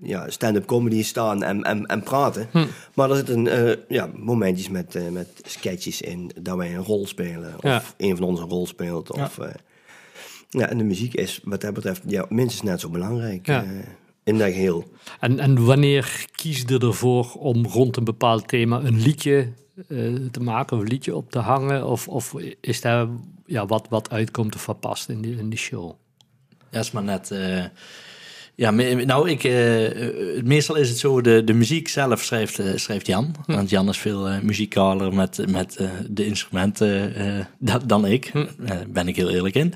ja, 0.02 0.30
stand-up 0.30 0.66
comedy 0.66 1.04
staan 1.04 1.44
en, 1.44 1.64
en, 1.64 1.86
en 1.86 2.04
praten, 2.04 2.48
Hm. 2.52 2.66
maar 2.94 3.10
er 3.10 3.16
zitten 3.16 3.48
eh, 3.68 3.78
ja, 3.88 4.10
momentjes 4.16 4.70
met, 4.70 4.96
eh, 4.96 5.08
met 5.10 5.28
sketches 5.46 6.02
in, 6.02 6.32
dat 6.42 6.58
wij 6.58 6.76
een 6.76 6.84
rol 6.84 7.08
spelen, 7.08 7.54
of 7.58 7.64
Ja. 7.64 7.82
een 7.98 8.16
van 8.18 8.26
ons 8.26 8.40
een 8.40 8.50
rol 8.50 8.68
speelt. 8.68 9.12
Of, 9.12 9.38
eh, 9.40 9.54
ja, 10.50 10.68
en 10.70 10.78
de 10.78 10.84
muziek 10.84 11.14
is 11.14 11.40
wat 11.44 11.62
dat 11.62 11.74
betreft 11.74 12.02
ja, 12.08 12.26
minstens 12.30 12.62
net 12.70 12.80
zo 12.80 12.90
belangrijk 12.90 13.48
Ja. 13.48 13.64
eh, 13.64 13.70
in 14.24 14.38
dat 14.38 14.48
geheel. 14.52 14.84
En, 15.20 15.40
en 15.40 15.66
wanneer 15.66 16.26
kies 16.36 16.64
je 16.68 16.80
ervoor 16.80 17.32
om 17.34 17.66
rond 17.66 17.98
een 17.98 18.04
bepaald 18.04 18.48
thema 18.48 18.80
een 18.84 19.02
liedje 19.02 19.48
eh, 19.88 20.16
te 20.32 20.40
maken 20.40 20.78
of 20.78 20.84
een 20.84 20.90
liedje 20.90 21.16
op 21.16 21.32
te 21.32 21.40
hangen? 21.40 21.86
Of, 21.88 22.08
of 22.08 22.36
is 22.62 22.82
daar 22.82 23.08
ja, 23.46 23.66
wat, 23.66 23.88
wat 23.90 24.10
uitkomt 24.10 24.56
of 24.56 24.66
wat 24.66 24.80
past 24.80 25.10
in 25.10 25.22
die, 25.22 25.38
in 25.38 25.50
die 25.50 25.60
show? 25.60 25.92
Ja, 26.70 26.80
is 26.80 26.92
maar 26.92 27.04
net. 27.04 27.32
Ja, 28.60 28.72
nou, 28.72 29.30
ik, 29.30 29.44
eh, 29.44 29.86
eh, 29.86 30.44
meestal 30.44 30.76
is 30.76 30.90
het 30.90 30.98
zo, 30.98 31.22
de, 31.22 31.44
de 31.44 31.54
muziek 31.54 31.88
zelf 31.88 32.24
schrijft, 32.24 32.60
eh, 32.60 32.72
schrijft 32.76 33.08
Jan. 33.08 33.36
Want 33.46 33.70
Jan 33.70 33.90
is 33.90 33.98
veel 33.98 34.28
eh, 34.28 34.40
muzikaler 34.42 35.14
met, 35.14 35.46
met 35.50 35.88
de 36.10 36.26
instrumenten 36.26 37.14
da- 37.60 37.82
dan 37.86 38.06
ik. 38.06 38.32
Daar 38.58 38.84
ben 38.88 39.08
ik 39.08 39.16
heel 39.16 39.30
eerlijk 39.30 39.56
in. 39.56 39.74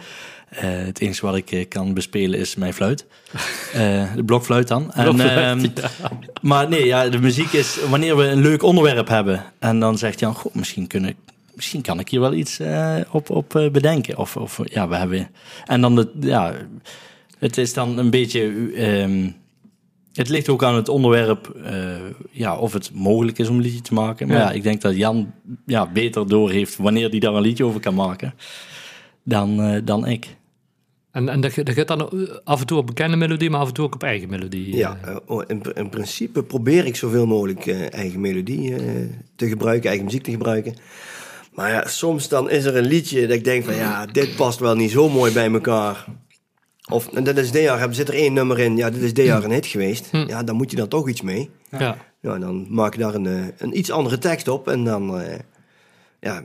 Het 0.55 0.99
enige 0.99 1.25
wat 1.25 1.35
ik 1.35 1.65
kan 1.69 1.93
bespelen 1.93 2.39
is 2.39 2.55
mijn 2.55 2.73
fluit. 2.73 3.05
De 4.15 4.23
blokfluit 4.25 4.67
dan. 4.67 4.93
En, 4.93 5.19
ehm, 5.19 5.67
Maar 6.41 6.69
nee, 6.69 6.85
ja, 6.85 7.09
de 7.09 7.19
muziek 7.19 7.51
is 7.53 7.77
wanneer 7.89 8.17
we 8.17 8.23
een 8.23 8.41
leuk 8.41 8.63
onderwerp 8.63 9.07
hebben. 9.07 9.43
En 9.59 9.79
dan 9.79 9.97
zegt 9.97 10.19
Jan, 10.19 10.35
goh, 10.35 10.55
misschien 10.55 10.87
kunnen 10.87 11.15
misschien 11.55 11.81
kan 11.81 11.99
ik 11.99 12.09
hier 12.09 12.19
wel 12.19 12.33
iets 12.33 12.59
op, 13.11 13.29
op 13.29 13.69
bedenken. 13.71 14.17
Of, 14.17 14.37
of 14.37 14.59
ja, 14.63 14.87
we 14.87 14.95
hebben. 14.95 15.29
En 15.65 15.81
dan 15.81 15.95
de, 15.95 16.09
ja, 16.19 16.53
het 17.43 17.57
is 17.57 17.73
dan 17.73 17.97
een 17.97 18.09
beetje. 18.09 18.71
ehm, 18.75 19.29
het 20.13 20.29
ligt 20.29 20.49
ook 20.49 20.63
aan 20.63 20.75
het 20.75 20.89
onderwerp, 20.89 21.47
eh, 21.63 21.95
ja, 22.31 22.57
of 22.57 22.73
het 22.73 22.91
mogelijk 22.93 23.39
is 23.39 23.47
om 23.49 23.55
een 23.55 23.61
liedje 23.61 23.81
te 23.81 23.93
maken. 23.93 24.27
Maar 24.27 24.37
Ja. 24.37 24.43
ja, 24.43 24.51
ik 24.51 24.63
denk 24.63 24.81
dat 24.81 24.95
Jan 24.95 25.31
ja, 25.65 25.91
beter 25.91 26.27
doorheeft 26.27 26.77
wanneer 26.77 27.09
hij 27.09 27.19
daar 27.19 27.33
een 27.33 27.41
liedje 27.41 27.65
over 27.65 27.79
kan 27.79 27.95
maken 27.95 28.33
dan, 29.23 29.61
eh, 29.61 29.81
dan 29.83 30.07
ik. 30.07 30.35
En, 31.11 31.29
en 31.29 31.41
dat, 31.41 31.55
dat 31.55 31.69
gaat 31.69 31.87
dan 31.87 32.29
af 32.43 32.59
en 32.59 32.65
toe 32.65 32.77
op 32.77 32.87
bekende 32.87 33.15
melodie, 33.15 33.49
maar 33.49 33.59
af 33.59 33.67
en 33.67 33.73
toe 33.73 33.85
ook 33.85 33.95
op 33.95 34.03
eigen 34.03 34.29
melodie. 34.29 34.75
Ja, 34.75 34.97
eh. 35.05 35.15
oh, 35.25 35.43
in, 35.47 35.61
in 35.73 35.89
principe 35.89 36.43
probeer 36.43 36.85
ik 36.85 36.95
zoveel 36.95 37.25
mogelijk 37.25 37.67
eigen 37.89 38.21
melodie 38.21 38.75
te 39.35 39.47
gebruiken, 39.47 39.87
eigen 39.87 40.05
muziek 40.05 40.23
te 40.23 40.31
gebruiken. 40.31 40.75
Maar 41.53 41.71
ja, 41.71 41.87
soms 41.87 42.27
dan 42.27 42.49
is 42.49 42.65
er 42.65 42.75
een 42.75 42.85
liedje 42.85 43.21
dat 43.21 43.37
ik 43.37 43.43
denk 43.43 43.63
van 43.65 43.75
ja, 43.75 44.05
dit 44.05 44.35
past 44.35 44.59
wel 44.59 44.75
niet 44.75 44.91
zo 44.91 45.09
mooi 45.09 45.33
bij 45.33 45.51
elkaar. 45.51 46.05
Of 46.93 47.07
en 47.13 47.23
dat 47.23 47.37
is 47.37 47.51
dit 47.51 47.61
jaar, 47.63 47.93
zit 47.93 48.07
er 48.07 48.13
één 48.13 48.33
nummer 48.33 48.59
in, 48.59 48.77
ja, 48.77 48.89
dit 48.89 49.01
is 49.01 49.13
dit 49.13 49.25
jaar 49.25 49.43
een 49.43 49.51
hit 49.51 49.65
geweest. 49.65 50.09
Ja, 50.11 50.43
dan 50.43 50.55
moet 50.55 50.71
je 50.71 50.77
dan 50.77 50.87
toch 50.87 51.09
iets 51.09 51.21
mee. 51.21 51.49
ja. 51.71 51.97
Ja, 52.21 52.37
dan 52.39 52.65
maak 52.69 52.93
je 52.93 52.99
daar 52.99 53.13
een, 53.15 53.25
eh, 53.25 53.45
een 53.57 53.77
iets 53.77 53.91
andere 53.91 54.17
tekst 54.17 54.47
op 54.47 54.67
en 54.67 54.83
dan, 54.83 55.19
eh, 55.21 55.39
ja, 56.19 56.43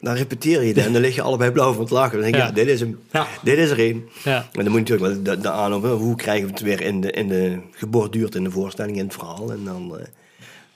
dan 0.00 0.14
repeteer 0.14 0.62
je 0.62 0.68
het 0.68 0.78
en 0.86 0.92
dan 0.92 1.00
lig 1.02 1.14
je 1.14 1.22
allebei 1.22 1.50
blauw 1.50 1.72
van 1.72 1.82
het 1.82 1.90
lachen. 1.90 2.12
Dan 2.12 2.20
denk 2.20 2.34
je, 2.34 2.40
Ja. 2.40 2.46
ja, 2.46 2.52
dit 2.52 2.66
is 2.68 2.80
hem. 2.80 2.98
Ja. 3.12 3.26
Dit 3.42 3.58
is 3.58 3.70
er 3.70 3.78
één. 3.78 4.08
ja. 4.24 4.36
En 4.52 4.64
dan 4.64 4.72
moet 4.72 4.88
je 4.88 4.94
natuurlijk 4.94 5.24
wel 5.24 5.36
de, 5.36 5.80
de 5.80 5.88
hoe 5.88 6.16
krijgen 6.16 6.44
we 6.46 6.50
het 6.52 6.60
weer 6.62 6.80
in 6.80 7.00
de, 7.00 7.10
in 7.10 7.28
de 7.28 7.58
geborduurd 7.70 8.34
in 8.34 8.44
de 8.44 8.50
voorstelling, 8.50 8.96
in 8.96 9.04
het 9.04 9.12
verhaal. 9.14 9.52
En 9.52 9.64
dan, 9.64 9.98
eh, 9.98 10.04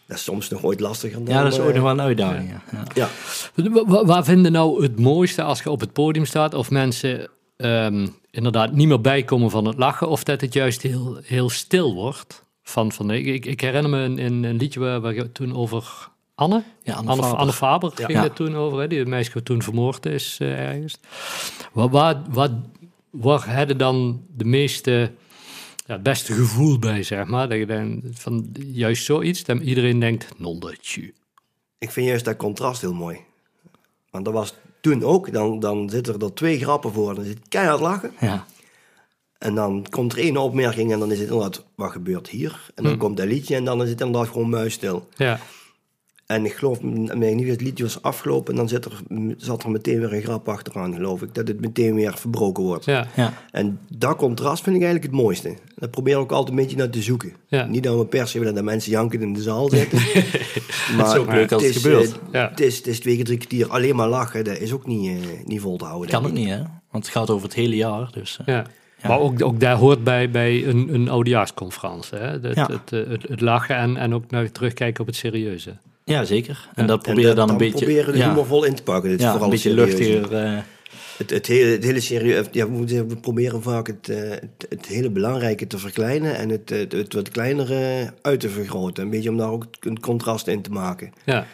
dat 0.06 0.16
is 0.16 0.24
soms 0.24 0.48
nog 0.48 0.62
ooit 0.62 0.80
lastiger 0.80 1.24
dan... 1.24 1.34
Ja, 1.34 1.42
dat 1.42 1.52
is 1.52 1.58
ooit 1.58 1.74
nog 1.74 1.82
wel 1.82 1.92
een 1.92 2.00
uitdaging. 2.00 2.50
Ja. 2.50 2.62
Ja. 2.94 3.08
Ja, 3.54 3.70
Wa- 3.70 3.84
wa- 3.86 4.04
Waar 4.04 4.24
vinden 4.24 4.52
nou 4.52 4.82
het 4.82 4.98
mooiste 5.00 5.42
als 5.42 5.62
je 5.62 5.70
op 5.70 5.80
het 5.80 5.92
podium 5.92 6.24
staat? 6.24 6.54
Of 6.54 6.70
mensen 6.70 7.28
ehm, 7.56 8.06
inderdaad 8.32 8.72
niet 8.72 8.88
meer 8.88 9.00
bijkomen 9.00 9.50
van 9.50 9.64
het 9.64 9.76
lachen, 9.78 10.08
of 10.08 10.24
dat 10.24 10.40
het 10.40 10.52
juist 10.52 10.82
heel, 10.82 11.18
heel 11.22 11.50
stil 11.50 11.94
wordt? 11.94 12.44
Van, 12.62 12.92
van, 12.92 13.10
ik, 13.10 13.26
ik- 13.26 13.46
ik 13.46 13.60
herinner 13.60 13.90
me 13.90 13.98
een, 13.98 14.18
een, 14.18 14.42
een 14.42 14.56
liedje 14.56 14.80
waar, 14.80 15.00
waar 15.00 15.14
je 15.14 15.32
toen 15.32 15.54
over 15.56 16.10
Anne, 16.34 16.62
Ja, 16.82 16.94
Anne 16.94 17.10
Anne, 17.10 17.22
Faber. 17.22 17.38
Anne 17.38 17.52
Faber 17.52 17.90
ging 17.94 18.10
Ja. 18.12 18.22
het 18.22 18.36
toen 18.36 18.54
over, 18.56 18.80
hè, 18.80 18.86
die 18.88 19.06
meisje 19.06 19.32
wat 19.32 19.44
toen 19.44 19.62
vermoord 19.62 20.06
is 20.06 20.36
eh, 20.40 20.68
ergens. 20.68 20.98
Waar, 21.72 21.88
waar, 21.88 22.22
waar, 22.30 22.50
waar 23.10 23.54
hadden 23.56 23.78
dan 23.78 24.24
de 24.36 24.44
meeste, 24.44 25.12
ja, 25.86 25.94
het 25.94 26.02
beste 26.02 26.32
gevoel 26.32 26.78
bij, 26.78 27.02
zeg 27.02 27.26
maar? 27.26 27.48
Dat 27.48 27.58
je 27.58 27.66
dan 27.66 28.02
van 28.12 28.50
juist 28.66 29.04
zoiets, 29.04 29.44
dat 29.44 29.60
iedereen 29.60 29.98
denkt, 29.98 30.28
nonnetje. 30.38 31.12
ik 31.78 31.90
vind 31.90 32.06
juist 32.06 32.24
dat 32.24 32.36
contrast 32.36 32.80
heel 32.80 32.94
mooi. 32.94 33.18
Want 34.10 34.24
dat 34.24 34.34
was 34.34 34.54
toen 34.82 35.02
ook, 35.04 35.32
dan, 35.32 35.60
dan 35.60 35.90
zitten 35.90 36.18
er 36.18 36.34
twee 36.34 36.58
grappen 36.58 36.92
voor, 36.92 37.14
dan 37.14 37.24
zit 37.24 37.38
keihard 37.48 37.80
lachen. 37.80 38.12
Ja. 38.20 38.46
En 39.38 39.54
dan 39.54 39.86
komt 39.90 40.12
er 40.12 40.18
één 40.18 40.36
opmerking 40.36 40.92
en 40.92 40.98
dan 40.98 41.12
is 41.12 41.18
het 41.18 41.28
inderdaad, 41.28 41.64
wat 41.74 41.90
gebeurt 41.90 42.28
hier? 42.28 42.70
En 42.74 42.84
dan 42.84 42.96
komt 42.96 43.16
dat 43.16 43.26
liedje 43.26 43.54
en 43.56 43.64
dan 43.64 43.82
is 43.82 43.90
het 43.90 44.00
inderdaad 44.00 44.30
gewoon 44.30 44.48
muisstil. 44.48 45.08
Ja, 45.16 45.40
En 46.26 46.44
ik 46.44 46.52
geloof, 46.52 46.80
m- 46.82 47.18
mij 47.18 47.34
niet, 47.34 47.48
het 47.48 47.60
liedje 47.60 47.84
was 47.84 48.02
afgelopen 48.02 48.52
en 48.52 48.58
dan 48.58 48.68
zit 48.68 48.84
er, 48.84 48.92
zat 49.36 49.62
er 49.62 49.70
meteen 49.70 49.98
weer 50.00 50.12
een 50.12 50.22
grap 50.22 50.48
achteraan, 50.48 50.94
geloof 50.94 51.22
ik. 51.22 51.34
Dat 51.34 51.48
het 51.48 51.60
meteen 51.60 51.94
weer 51.94 52.16
verbroken 52.16 52.62
wordt. 52.62 52.84
ja, 52.84 53.06
Ja. 53.16 53.32
En 53.50 53.78
dat 53.96 54.16
contrast 54.16 54.62
vind 54.62 54.76
ik 54.76 54.82
eigenlijk 54.82 55.12
het 55.12 55.22
mooiste. 55.22 55.54
Daar 55.76 55.88
probeer 55.88 56.14
ik 56.14 56.20
ook 56.20 56.32
altijd 56.32 56.50
een 56.56 56.62
beetje 56.62 56.76
naar 56.76 56.90
te 56.90 57.02
zoeken. 57.02 57.32
Ja. 57.46 57.64
Niet 57.64 57.82
dat 57.82 57.98
we 57.98 58.06
per 58.06 58.28
se 58.28 58.38
willen 58.38 58.54
dat 58.54 58.64
mensen 58.64 58.90
janken 58.90 59.20
in 59.22 59.32
de 59.32 59.42
zaal 59.42 59.68
zitten. 59.68 59.98
maar 60.96 61.06
is 61.06 61.14
ook 61.16 61.32
leuk 61.32 61.52
als 61.52 61.62
het 61.66 61.76
is, 61.76 61.82
gebeurt. 61.82 62.12
eh, 62.12 62.18
Ja. 62.32 62.48
Het, 62.50 62.60
is, 62.60 62.76
het 62.76 62.86
is 62.86 63.00
twee 63.00 63.14
keer 63.16 63.24
drie 63.24 63.38
kwartier 63.38 63.68
alleen 63.68 63.96
maar 63.96 64.08
lachen. 64.08 64.44
Dat 64.44 64.58
is 64.58 64.72
ook 64.72 64.86
niet, 64.86 65.08
eh, 65.10 65.26
niet 65.46 65.60
vol 65.60 65.76
te 65.76 65.84
houden. 65.84 66.10
Kan 66.10 66.24
het 66.24 66.32
niet, 66.32 66.48
hè? 66.48 66.58
Want 66.90 67.04
het 67.04 67.08
gaat 67.14 67.30
over 67.30 67.44
het 67.46 67.54
hele 67.56 67.76
jaar. 67.76 68.08
Dus, 68.12 68.38
eh, 68.44 68.54
Ja. 68.54 68.66
Maar 69.08 69.18
ook, 69.20 69.42
ook 69.42 69.60
daar 69.60 69.76
hoort 69.76 70.04
bij, 70.04 70.30
bij 70.30 70.66
een, 70.66 70.94
een 70.94 71.08
oudejaarsconferentie. 71.08 72.18
Hè? 72.18 72.26
Het, 72.26 72.54
Ja. 72.54 72.66
het, 72.70 72.90
het, 72.90 73.28
het 73.28 73.40
lachen 73.40 73.76
en, 73.76 73.96
en 73.96 74.14
ook 74.14 74.30
naar 74.30 74.50
terugkijken 74.50 75.00
op 75.00 75.06
het 75.06 75.16
serieuze. 75.16 75.76
Ja, 76.04 76.24
zeker. 76.24 76.68
En 76.74 76.86
dat 76.86 77.02
probeer 77.02 77.20
je 77.20 77.26
dat- 77.26 77.36
dan 77.36 77.50
een 77.50 77.56
beetje... 77.56 77.76
proberen 77.86 78.12
de 78.12 78.18
ja, 78.18 78.28
humorvol 78.28 78.64
in 78.64 78.74
te 78.74 78.82
pakken. 78.82 79.10
Dit 79.10 79.18
is 79.18 79.24
ja, 79.24 79.30
vooral 79.30 79.48
een 79.48 79.54
beetje 79.54 79.74
luchtiger. 79.74 80.32
eh, 80.36 80.58
Het, 81.16 81.30
het, 81.30 81.46
hele, 81.46 81.70
het 81.70 81.84
hele 81.84 82.00
serieus. 82.00 82.46
Ja, 82.52 82.66
we, 82.66 82.72
moeten- 82.72 83.08
we 83.08 83.16
proberen 83.16 83.62
vaak 83.62 83.86
het, 83.86 84.08
eh, 84.08 84.30
het, 84.30 84.66
het 84.68 84.86
hele 84.86 85.10
belangrijke 85.10 85.66
te 85.66 85.78
verkleinen 85.78 86.36
en 86.36 86.48
het, 86.48 86.70
het, 86.70 86.92
het 86.92 87.12
wat 87.14 87.28
kleinere 87.28 88.12
uit 88.22 88.40
te 88.40 88.48
vergroten. 88.48 89.04
Een 89.04 89.10
beetje 89.10 89.30
om 89.30 89.36
daar 89.36 89.50
ook 89.50 89.66
een 89.80 90.00
contrast 90.00 90.46
in 90.46 90.62
te 90.62 90.70
maken. 90.70 91.12
Ja. 91.24 91.46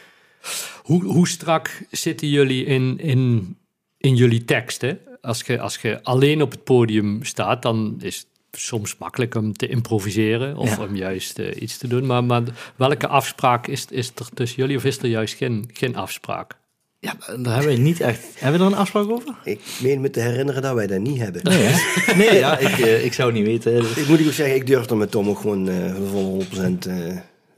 Hoe, 0.83 1.05
hoe 1.05 1.29
strak 1.29 1.83
zitten 1.91 2.29
jullie 2.29 2.65
in, 2.65 2.99
in, 2.99 3.57
in 3.99 4.15
jullie 4.17 4.45
teksten? 4.45 4.99
Als 5.21 5.43
je, 5.47 5.61
als 5.61 5.77
je 5.79 6.03
alleen 6.03 6.43
op 6.43 6.51
het 6.51 6.65
podium 6.65 7.25
staat, 7.25 7.63
dan 7.63 7.97
is 8.01 8.17
het 8.17 8.27
soms 8.53 8.97
makkelijk 8.99 9.35
om 9.35 9.53
te 9.53 9.69
improviseren 9.69 10.57
of 10.57 10.77
Ja. 10.77 10.83
om 10.85 10.97
juist 10.97 11.39
eh, 11.39 11.63
iets 11.63 11.79
te 11.79 11.89
doen. 11.89 12.07
Maar, 12.07 12.25
maar 12.25 12.43
welke 12.77 13.07
afspraak 13.09 13.67
is, 13.67 13.85
is 13.91 14.13
er 14.15 14.29
tussen 14.35 14.59
jullie 14.63 14.77
of 14.77 14.85
is 14.85 14.99
er 14.99 15.07
juist 15.09 15.35
geen, 15.35 15.71
geen 15.73 15.97
afspraak? 15.97 16.57
ja, 17.01 17.15
daar 17.37 17.55
hebben 17.55 17.75
we 17.75 17.81
niet 17.81 18.01
echt... 18.01 18.21
Hebben 18.41 18.61
we 18.61 18.67
er 18.67 18.73
een 18.73 18.79
afspraak 18.79 19.11
over? 19.11 19.35
Ik 19.45 19.61
meen 19.83 20.01
me 20.01 20.11
te 20.11 20.21
herinneren 20.21 20.63
dat 20.63 20.75
wij 20.75 20.87
dat 20.87 20.99
niet 21.01 21.19
hebben. 21.19 21.45
Nee, 21.45 21.63
hè? 21.63 22.15
Nee, 22.25 22.35
ja, 22.39 22.59
ik, 22.59 22.79
eh, 22.79 23.05
ik 23.05 23.13
zou 23.13 23.29
het 23.29 23.39
niet 23.39 23.47
weten. 23.47 23.83
Dus- 23.83 23.97
Ik 23.97 24.09
moet 24.09 24.27
ook 24.27 24.33
zeggen, 24.33 24.57
ik 24.57 24.67
durf 24.67 24.91
er 24.91 24.97
met 24.97 25.11
Tom 25.11 25.29
ook 25.29 25.39
gewoon 25.39 25.69
eh 25.69 25.95
voor 26.11 26.23
100% 26.23 26.87
eh, 26.87 27.17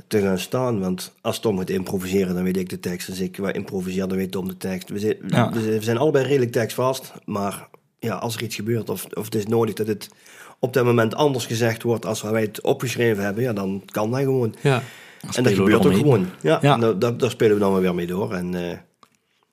te 0.08 0.20
gaan 0.20 0.38
staan. 0.38 0.80
Want 0.80 1.12
als 1.20 1.40
Tom 1.40 1.58
gaat 1.58 1.70
improviseren, 1.70 2.34
dan 2.34 2.44
weet 2.44 2.56
ik 2.56 2.68
de 2.68 2.80
tekst. 2.80 3.08
Als 3.08 3.20
ik 3.20 3.36
wat 3.36 3.54
improviseer, 3.54 4.08
dan 4.08 4.16
weet 4.16 4.30
Tom 4.30 4.48
de 4.48 4.56
tekst. 4.56 4.88
We 4.88 4.98
zijn, 4.98 5.16
Ja. 5.26 5.52
we 5.52 5.78
zijn 5.80 5.98
allebei 5.98 6.24
redelijk 6.26 6.52
tekstvast. 6.52 7.12
Maar 7.24 7.68
ja, 7.98 8.14
als 8.14 8.36
er 8.36 8.42
iets 8.42 8.54
gebeurt 8.54 8.88
of, 8.90 9.04
of 9.12 9.24
het 9.24 9.34
is 9.34 9.46
nodig 9.46 9.74
dat 9.74 9.86
het 9.86 10.08
op 10.62 10.72
dat 10.72 10.84
moment 10.84 11.14
anders 11.14 11.46
gezegd 11.46 11.82
wordt 11.82 12.06
als 12.06 12.22
wij 12.22 12.40
het 12.42 12.60
opgeschreven 12.62 13.24
hebben, 13.24 13.42
ja, 13.42 13.52
dan 13.52 13.82
kan 13.90 14.10
dat 14.10 14.20
gewoon. 14.20 14.54
Ja. 14.60 14.82
en 15.34 15.42
dat 15.42 15.52
gebeurt 15.52 15.86
ook 15.86 15.94
gewoon. 15.94 16.26
Ja, 16.42 16.58
Ja. 16.62 16.80
en 16.80 16.98
daar, 16.98 17.30
spelen 17.30 17.54
we 17.54 17.60
dan 17.60 17.72
wel 17.72 17.80
weer 17.80 17.94
mee 17.94 18.06
door. 18.06 18.34
En, 18.34 18.54
eh, 18.54 18.76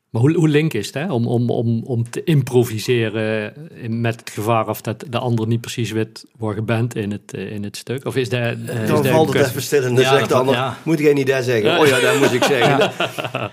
Maar 0.09 0.21
hoe, 0.21 0.33
hoe 0.33 0.47
link 0.47 0.73
is 0.73 0.85
het 0.85 0.95
hè? 0.95 1.11
Om, 1.11 1.27
om, 1.27 1.49
om, 1.49 1.83
om 1.83 2.09
te 2.09 2.23
improviseren 2.23 3.53
met 4.01 4.19
het 4.19 4.29
gevaar 4.29 4.67
of 4.67 4.81
dat 4.81 5.03
de 5.09 5.17
ander 5.17 5.47
niet 5.47 5.61
precies 5.61 5.91
weet 5.91 6.25
waar 6.37 6.55
je 6.55 6.61
bent 6.61 6.95
in 6.95 7.11
het, 7.11 7.33
eh, 7.33 7.51
in 7.51 7.63
het 7.63 7.77
stuk? 7.77 8.05
Of 8.05 8.15
is 8.15 8.29
dat, 8.29 8.41
is 8.41 8.65
dan 8.65 8.85
dat 8.87 9.05
een 9.05 9.11
valt 9.11 9.33
het 9.33 9.47
even 9.47 9.61
stil 9.61 9.83
en 9.83 9.95
dan 9.95 10.03
Ja, 10.03 10.09
zegt 10.17 10.29
de 10.29 10.35
ander, 10.35 10.55
ja. 10.55 10.77
moet 10.83 10.99
jij 10.99 11.13
niet 11.13 11.27
dat 11.27 11.43
zeggen? 11.43 11.79
Oh 11.79 11.87
ja, 11.87 11.99
dat 11.99 12.19
moet 12.19 12.33
ik 12.33 12.43
zeggen. 12.43 12.91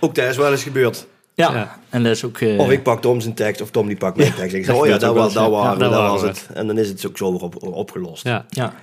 Ook 0.00 0.14
dat 0.14 0.28
is 0.28 0.36
wel 0.36 0.50
eens 0.50 0.62
gebeurd. 0.62 1.06
Ja, 1.34 1.52
Ja. 1.54 1.78
en 1.88 2.02
dat 2.02 2.12
is 2.12 2.24
ook... 2.24 2.38
eh, 2.38 2.58
Of 2.58 2.70
ik 2.70 2.82
pak 2.82 3.00
Tom 3.02 3.20
zijn 3.20 3.34
tekst, 3.34 3.60
of 3.60 3.70
Tom 3.70 3.86
die 3.86 3.96
pakt 3.96 4.16
mijn 4.16 4.34
tekst. 4.34 4.54
Ik 4.54 4.64
zeg, 4.74 4.74
oh 4.74 4.86
ja, 4.86 4.98
dat 4.98 5.14
was, 5.14 5.32
dat 5.32 5.50
waren, 5.50 5.78
Ja, 5.78 5.88
dat 5.88 6.10
was 6.10 6.22
het. 6.22 6.48
En 6.54 6.66
dan 6.66 6.78
is 6.78 6.88
het 6.88 7.06
ook 7.06 7.16
zo 7.16 7.32
weer 7.32 7.40
op, 7.42 7.62
opgelost. 7.62 8.24
Ja. 8.24 8.44
Ja, 8.48 8.74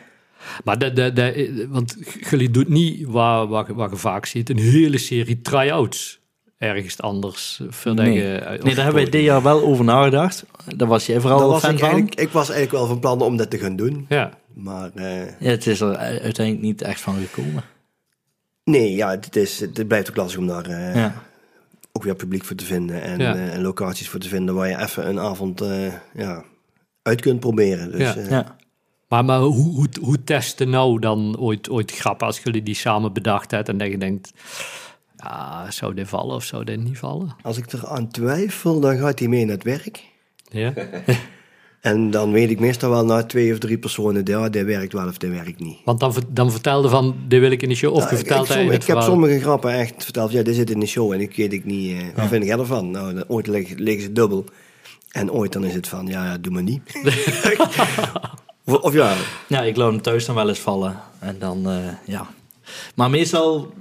Maar 0.64 0.78
de, 0.80 0.94
de, 0.94 1.14
de, 1.14 1.66
want 1.70 1.96
jullie 2.30 2.52
doet 2.52 2.68
niet 2.70 3.06
waar, 3.08 3.48
waar, 3.48 3.74
waar 3.76 3.90
je 3.90 3.96
vaak 3.96 4.26
ziet, 4.26 4.50
een 4.50 4.58
hele 4.60 4.98
serie 4.98 5.42
try-outs 5.42 6.20
ergens 6.58 7.02
anders. 7.02 7.62
Voordat 7.70 8.06
nee. 8.06 8.14
je, 8.16 8.60
nee, 8.64 8.76
daar 8.76 8.84
hebben 8.84 9.02
wij 9.04 9.12
dit 9.12 9.24
jaar 9.24 9.42
wel 9.44 9.62
over 9.64 9.86
nagedacht. 9.86 10.46
Daar 10.76 10.88
was 10.88 11.06
jij 11.06 11.20
vooral 11.20 11.40
Dat 11.40 11.50
was 11.50 11.62
fan 11.62 11.72
ik, 11.74 11.80
van. 11.80 11.88
eigenlijk, 11.90 12.20
ik 12.20 12.30
was 12.30 12.50
eigenlijk 12.50 12.72
wel 12.78 12.88
van 12.88 13.00
plan 13.00 13.22
om 13.22 13.38
dat 13.38 13.50
te 13.50 13.58
gaan 13.58 13.76
doen. 13.76 14.06
Ja, 14.10 14.32
Maar 14.54 14.92
eh, 14.96 15.22
Ja, 15.40 15.50
het 15.50 15.68
is 15.68 15.80
er 15.82 15.96
uiteindelijk 15.98 16.62
niet 16.66 16.82
echt 16.82 17.02
van 17.02 17.16
gekomen. 17.28 17.64
nee, 18.64 18.96
ja, 18.96 19.10
het, 19.10 19.36
is, 19.36 19.60
het 19.60 19.88
blijft 19.88 20.10
ook 20.10 20.16
lastig 20.16 20.40
om 20.40 20.48
daar 20.48 20.66
eh, 20.66 20.96
Ja. 20.96 21.24
Ook 21.92 22.04
weer 22.04 22.16
publiek 22.16 22.44
voor 22.46 22.56
te 22.56 22.66
vinden. 22.66 23.02
En, 23.02 23.20
Ja. 23.20 23.36
eh, 23.36 23.54
en 23.54 23.62
locaties 23.62 24.10
voor 24.10 24.20
te 24.20 24.28
vinden 24.30 24.56
waar 24.56 24.68
je 24.70 24.78
even 24.80 25.08
een 25.10 25.20
avond 25.20 25.62
eh, 25.62 25.94
ja, 26.14 26.44
uit 27.02 27.22
kunt 27.22 27.40
proberen. 27.40 27.92
Dus, 27.92 28.00
Ja. 28.14 28.16
eh, 28.16 28.30
Ja. 28.30 28.56
maar, 29.08 29.26
maar 29.26 29.40
hoe, 29.40 29.76
hoe, 29.76 29.88
hoe 30.02 30.24
testen 30.24 30.70
nou 30.70 31.00
dan 31.00 31.38
ooit, 31.40 31.70
ooit 31.70 31.92
grappen 31.92 32.28
als 32.28 32.40
jullie 32.40 32.64
die 32.64 32.76
samen 32.76 33.14
bedacht 33.14 33.52
hebben 33.52 33.74
en 33.74 33.80
dat 33.80 33.90
je 33.92 33.98
denkt, 33.98 34.32
ja, 35.18 35.72
zou 35.72 35.94
dit 35.94 36.08
vallen 36.08 36.36
of 36.36 36.44
zou 36.44 36.64
dit 36.64 36.80
niet 36.84 36.98
vallen? 36.98 37.36
Als 37.42 37.58
ik 37.58 37.72
er 37.72 37.88
aan 37.88 38.08
twijfel, 38.08 38.80
dan 38.80 38.98
gaat 38.98 39.20
hij 39.20 39.28
mee 39.28 39.46
naar 39.46 39.56
het 39.56 39.64
werk. 39.64 40.04
Ja, 40.50 40.74
En 41.82 42.12
dan 42.12 42.32
weet 42.32 42.50
ik 42.50 42.60
meestal 42.60 42.90
wel 42.90 43.06
na 43.06 43.24
twee 43.24 43.52
of 43.52 43.58
drie 43.58 43.78
personen, 43.78 44.22
ja, 44.26 44.50
dit 44.50 44.66
werkt 44.66 44.94
wel 44.94 45.08
of 45.08 45.18
dit 45.18 45.30
werkt 45.30 45.60
niet. 45.60 45.78
Want 45.86 46.00
dan, 46.00 46.14
dan 46.30 46.52
vertelde 46.52 46.90
van, 46.90 47.16
dit 47.28 47.40
wil 47.40 47.52
ik 47.52 47.62
in 47.62 47.70
de 47.70 47.76
show. 47.76 47.94
Of 47.94 48.04
Ja, 48.04 48.10
je 48.10 48.16
ik, 48.16 48.20
ik, 48.22 48.28
vertelt 48.28 48.48
hij 48.48 48.64
het 48.66 48.74
ik 48.82 48.88
heb 48.88 49.02
sommige 49.02 49.40
grappen 49.40 49.72
echt 49.74 50.04
verteld, 50.04 50.32
ja, 50.32 50.42
dit 50.44 50.56
zit 50.56 50.70
in 50.70 50.80
de 50.80 50.86
show 50.86 51.12
en 51.12 51.22
ik 51.22 51.36
weet 51.36 51.54
ik 51.54 51.66
niet, 51.66 51.92
eh, 51.92 52.00
wat 52.16 52.28
vind 52.28 52.46
jij 52.46 52.58
ervan? 52.60 52.92
Nou, 52.92 53.14
dan, 53.14 53.24
ooit 53.28 53.48
lig- 53.48 53.74
liggen 53.78 54.04
ze 54.04 54.12
dubbel. 54.12 54.46
En 55.12 55.32
ooit 55.32 55.54
dan 55.54 55.66
is 55.66 55.74
het 55.74 55.88
van, 55.88 56.08
ja, 56.08 56.38
doe 56.38 56.54
maar 56.54 56.64
niet. 56.64 56.82
of, 58.66 58.74
of 58.88 58.94
ja, 58.94 59.14
Ja, 59.48 59.62
ik 59.62 59.76
laat 59.76 59.92
hem 59.92 60.02
thuis 60.02 60.26
dan 60.26 60.36
wel 60.36 60.50
eens 60.50 60.60
vallen. 60.60 61.00
En 61.20 61.36
dan, 61.40 61.70
eh, 61.70 61.76
ja. 62.06 62.28
Maar 62.96 63.10
meestal 63.10 63.74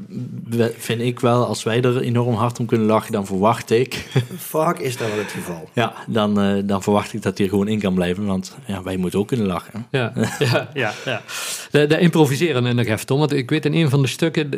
vind 0.78 1.00
ik 1.00 1.20
wel, 1.20 1.46
als 1.46 1.62
wij 1.62 1.82
er 1.82 2.00
enorm 2.00 2.34
hard 2.34 2.58
om 2.58 2.66
kunnen 2.66 2.86
lachen, 2.86 3.12
dan 3.12 3.26
verwacht 3.26 3.70
ik, 3.70 4.06
vaak 4.36 4.78
is 4.78 4.96
dat 4.96 5.08
wel 5.08 5.18
het 5.18 5.30
geval. 5.30 5.68
ja, 5.72 5.94
dan, 6.06 6.40
eh, 6.40 6.62
dan 6.64 6.82
verwacht 6.82 7.12
ik 7.12 7.22
dat 7.22 7.36
hij 7.36 7.46
er 7.46 7.52
gewoon 7.52 7.68
in 7.68 7.80
kan 7.80 7.94
blijven. 7.94 8.26
Want 8.26 8.56
ja, 8.66 8.82
wij 8.82 8.96
moeten 8.96 9.18
ook 9.18 9.28
kunnen 9.28 9.46
lachen. 9.46 9.86
Ja, 9.90 10.12
ja, 10.38 10.70
ja. 10.74 10.92
ja. 11.04 11.22
De, 11.70 11.86
de 11.86 11.98
improviseren 11.98 12.66
en 12.66 12.76
nog 12.76 12.86
even, 12.86 13.06
Tom. 13.06 13.18
Want 13.18 13.32
ik 13.32 13.50
weet 13.50 13.64
in 13.64 13.74
een 13.74 13.90
van 13.90 14.02
de 14.02 14.08
stukken, 14.08 14.48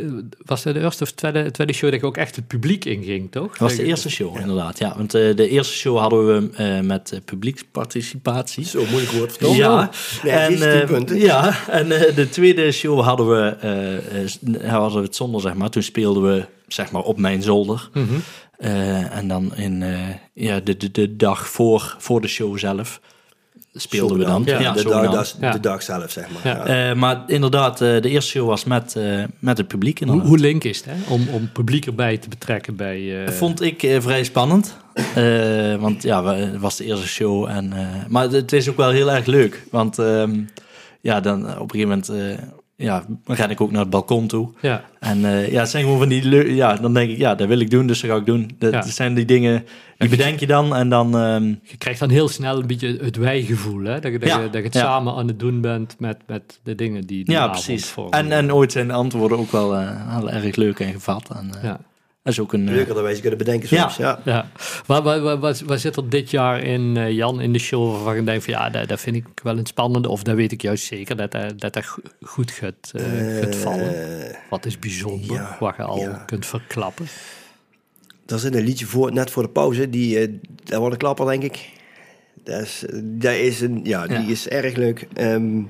was 0.45 0.63
dat 0.63 0.75
de 0.75 0.81
eerste 0.81 1.03
of 1.03 1.11
tweede, 1.11 1.51
tweede 1.51 1.73
show 1.73 1.91
dat 1.91 2.01
je 2.01 2.07
ook 2.07 2.17
echt 2.17 2.37
het 2.37 2.47
publiek 2.47 2.85
inging, 2.85 3.31
toch? 3.31 3.49
Dat 3.49 3.59
was 3.59 3.77
de 3.77 3.85
eerste 3.85 4.11
show, 4.11 4.37
inderdaad. 4.41 4.79
Ja, 4.79 4.95
want 4.97 5.15
eh, 5.15 5.37
de 5.37 5.49
eerste 5.49 5.75
show 5.75 5.99
hadden 5.99 6.27
we 6.27 6.57
eh, 6.57 6.81
met 6.81 7.21
publieksparticipatie. 7.25 8.65
Zo 8.65 8.85
moeilijk 8.91 9.13
woord 9.13 9.31
vertellen. 9.31 9.57
Ja, 9.57 9.91
Nee, 10.23 10.33
en, 10.33 10.59
16 10.59 10.87
punten. 10.87 11.19
ja, 11.19 11.55
en 11.69 11.89
de 11.89 12.29
tweede 12.31 12.73
show 12.73 13.01
hadden 13.01 13.29
we, 13.29 13.57
hadden 14.67 14.99
we 15.01 15.07
het 15.07 15.17
zonder, 15.17 15.41
zeg 15.41 15.55
maar. 15.55 15.71
Toen 15.71 15.83
speelden 15.83 16.23
we, 16.23 16.45
zeg 16.69 16.91
maar, 16.91 17.03
op 17.03 17.19
mijn 17.19 17.43
zolder. 17.43 17.89
Mhm. 17.95 18.05
Eh, 18.59 19.17
en 19.17 19.29
dan 19.29 19.57
in 19.57 19.83
eh, 19.83 19.99
ja, 20.33 20.61
de, 20.61 20.77
de, 20.77 20.91
de 20.91 21.17
dag 21.17 21.49
voor, 21.49 21.97
voor 21.99 22.21
de 22.21 22.29
show 22.29 22.59
zelf 22.59 23.01
speelden 23.75 24.19
we 24.19 24.25
dan. 24.25 24.43
Ja, 24.45 24.61
Ja, 24.61 24.73
de, 24.73 24.83
dag, 24.83 25.37
Ja. 25.41 25.53
de 25.53 25.61
dag 25.61 25.83
zelf, 25.83 26.11
zeg 26.11 26.27
maar. 26.31 26.57
Ja. 26.57 26.67
Ja. 26.75 26.91
Eh, 26.91 26.97
maar 26.97 27.23
inderdaad, 27.27 27.81
eh, 27.81 28.01
de 28.01 28.09
eerste 28.09 28.31
show 28.31 28.47
was 28.49 28.65
met, 28.65 28.97
eh, 28.97 29.25
met 29.39 29.59
het 29.59 29.69
publiek. 29.69 29.99
Hoe, 29.99 30.07
inderdaad. 30.07 30.29
hoe 30.31 30.39
link 30.39 30.65
is 30.65 30.77
het, 30.77 30.87
hè? 30.87 31.13
Om, 31.13 31.29
om 31.29 31.53
publiek 31.53 31.87
erbij 31.87 32.17
te 32.19 32.29
betrekken 32.29 32.77
bij... 32.77 33.25
eh, 33.25 33.33
Vond 33.33 33.61
ik 33.63 33.83
eh, 33.83 34.01
vrij 34.01 34.25
spannend. 34.25 34.77
Eh, 35.15 35.75
want 35.77 36.03
ja, 36.03 36.23
we- 36.23 36.31
het 36.35 36.61
was 36.61 36.77
de 36.77 36.85
eerste 36.85 37.09
show. 37.09 37.45
En, 37.49 37.73
eh, 37.73 37.87
maar 38.09 38.29
het 38.31 38.53
is 38.53 38.69
ook 38.69 38.77
wel 38.77 38.91
heel 38.91 39.11
erg 39.13 39.27
leuk. 39.27 39.63
Want 39.71 39.99
ehm, 39.99 40.41
ja, 41.01 41.21
dan 41.21 41.49
eh, 41.49 41.61
op 41.61 41.73
een 41.75 41.81
gegeven 41.81 41.89
moment 42.09 42.39
eh, 42.39 42.47
ja, 42.77 43.05
dan 43.25 43.37
ren 43.37 43.51
ik 43.51 43.61
ook 43.61 43.71
naar 43.71 43.81
het 43.81 43.91
balkon 43.91 44.27
toe. 44.27 44.51
Ja, 44.61 44.85
En 45.01 45.25
eh, 45.25 45.53
ja, 45.53 45.61
het 45.61 45.69
zijn 45.71 45.83
gewoon 45.83 45.99
van 45.99 46.09
die... 46.09 46.55
Ja, 46.55 46.75
dan 46.75 46.95
denk 46.95 47.11
ik, 47.11 47.19
ja, 47.19 47.35
dat 47.35 47.49
wil 47.49 47.61
ik 47.61 47.71
doen, 47.71 47.87
dus 47.87 48.01
dat 48.01 48.11
ga 48.11 48.17
ik 48.17 48.27
doen. 48.27 48.51
Dat 48.59 48.73
Ja. 48.73 48.83
zijn 48.83 49.15
die 49.15 49.25
dingen, 49.25 49.65
die 49.99 50.09
bedenk 50.09 50.41
je 50.41 50.47
dan 50.47 50.75
en 50.75 50.89
dan... 50.89 51.17
ehm, 51.19 51.45
je 51.63 51.77
krijgt 51.79 52.01
dan 52.01 52.11
heel 52.11 52.29
snel 52.29 52.59
een 52.59 52.67
beetje 52.67 52.99
het 53.03 53.17
wij-gevoel, 53.17 53.83
hè? 53.85 54.01
Dat 54.01 54.13
je, 54.13 54.19
dat 54.19 54.29
Ja, 54.29 54.39
je, 54.39 54.45
dat 54.45 54.55
je 54.55 54.63
het 54.63 54.75
ja. 54.75 54.81
samen 54.81 55.15
aan 55.15 55.27
het 55.27 55.39
doen 55.39 55.61
bent 55.61 55.97
met, 55.99 56.17
met 56.27 56.61
de 56.63 56.75
dingen 56.75 57.07
die 57.07 57.25
die 57.25 57.35
ja, 57.35 57.41
avond 57.41 57.65
precies. 57.65 57.87
vormen. 57.87 58.13
En, 58.19 58.33
en 58.33 58.53
ooit 58.55 58.73
zijn 58.73 58.87
de 58.87 58.93
antwoorden 58.93 59.39
ook 59.39 59.53
wel 59.53 59.77
eh, 59.77 60.17
heel 60.19 60.31
erg 60.31 60.57
leuk 60.57 60.79
en 60.81 60.93
gevat. 60.93 61.31
En, 61.35 61.51
eh, 61.57 61.63
ja. 61.65 61.81
Dat 62.23 62.33
is 62.33 62.41
ook 62.41 62.53
een... 62.53 62.69
eh, 62.69 62.75
Leukerderwijs 62.75 63.21
kunnen 63.21 63.39
bedenken 63.39 63.69
soms. 63.69 63.97
Ja. 63.97 64.21
Ja, 64.25 64.51
waar, 64.87 65.03
waar, 65.03 65.21
waar, 65.21 65.39
waar, 65.39 65.57
waar 65.67 65.79
zit 65.79 65.97
er 65.97 66.09
dit 66.09 66.31
jaar 66.31 66.63
in, 66.63 66.97
eh, 66.97 67.11
Jan, 67.11 67.41
in 67.41 67.53
de 67.53 67.59
show 67.59 67.91
waarvan 67.93 68.17
je 68.17 68.25
denkt 68.25 68.45
van 68.45 68.53
ja, 68.53 68.71
dat, 68.71 68.89
dat 68.89 69.01
vind 69.01 69.17
ik 69.17 69.27
wel 69.43 69.59
een 69.59 69.67
spannende, 69.67 70.09
of 70.09 70.23
dat 70.23 70.35
weet 70.35 70.53
ik 70.53 70.63
juist 70.63 70.85
zeker, 70.85 71.17
dat 71.17 71.31
dat, 71.33 71.61
dat, 71.61 71.73
dat 71.73 71.85
go- 71.85 72.03
goed 72.23 72.51
gaat, 72.51 72.91
eh, 72.93 73.39
gaat 73.41 73.57
vallen. 73.57 73.95
Wat 74.51 74.67
is 74.67 74.79
bijzonder, 74.79 75.37
ja, 75.37 75.57
wat 75.61 75.77
je 75.77 75.83
al 75.83 75.99
ja. 75.99 76.23
kunt 76.27 76.47
verklappen. 76.47 77.07
er 78.27 78.39
zit 78.39 78.55
een 78.55 78.65
liedje 78.65 78.87
voor, 78.87 79.13
net 79.13 79.31
voor 79.31 79.43
de 79.43 79.49
pauze, 79.49 79.91
die, 79.91 80.19
eh 80.19 80.33
dat 80.65 80.79
wordt 80.79 80.93
een 80.93 80.99
klapper, 80.99 81.27
denk 81.27 81.43
ik. 81.43 81.71
Dat 82.45 82.61
is, 82.61 82.85
dat 83.03 83.35
is, 83.35 83.61
een, 83.61 83.81
ja, 83.85 84.07
die 84.07 84.19
Ja. 84.21 84.29
is 84.29 84.49
erg 84.49 84.75
leuk. 84.77 85.09
Ehm, 85.15 85.63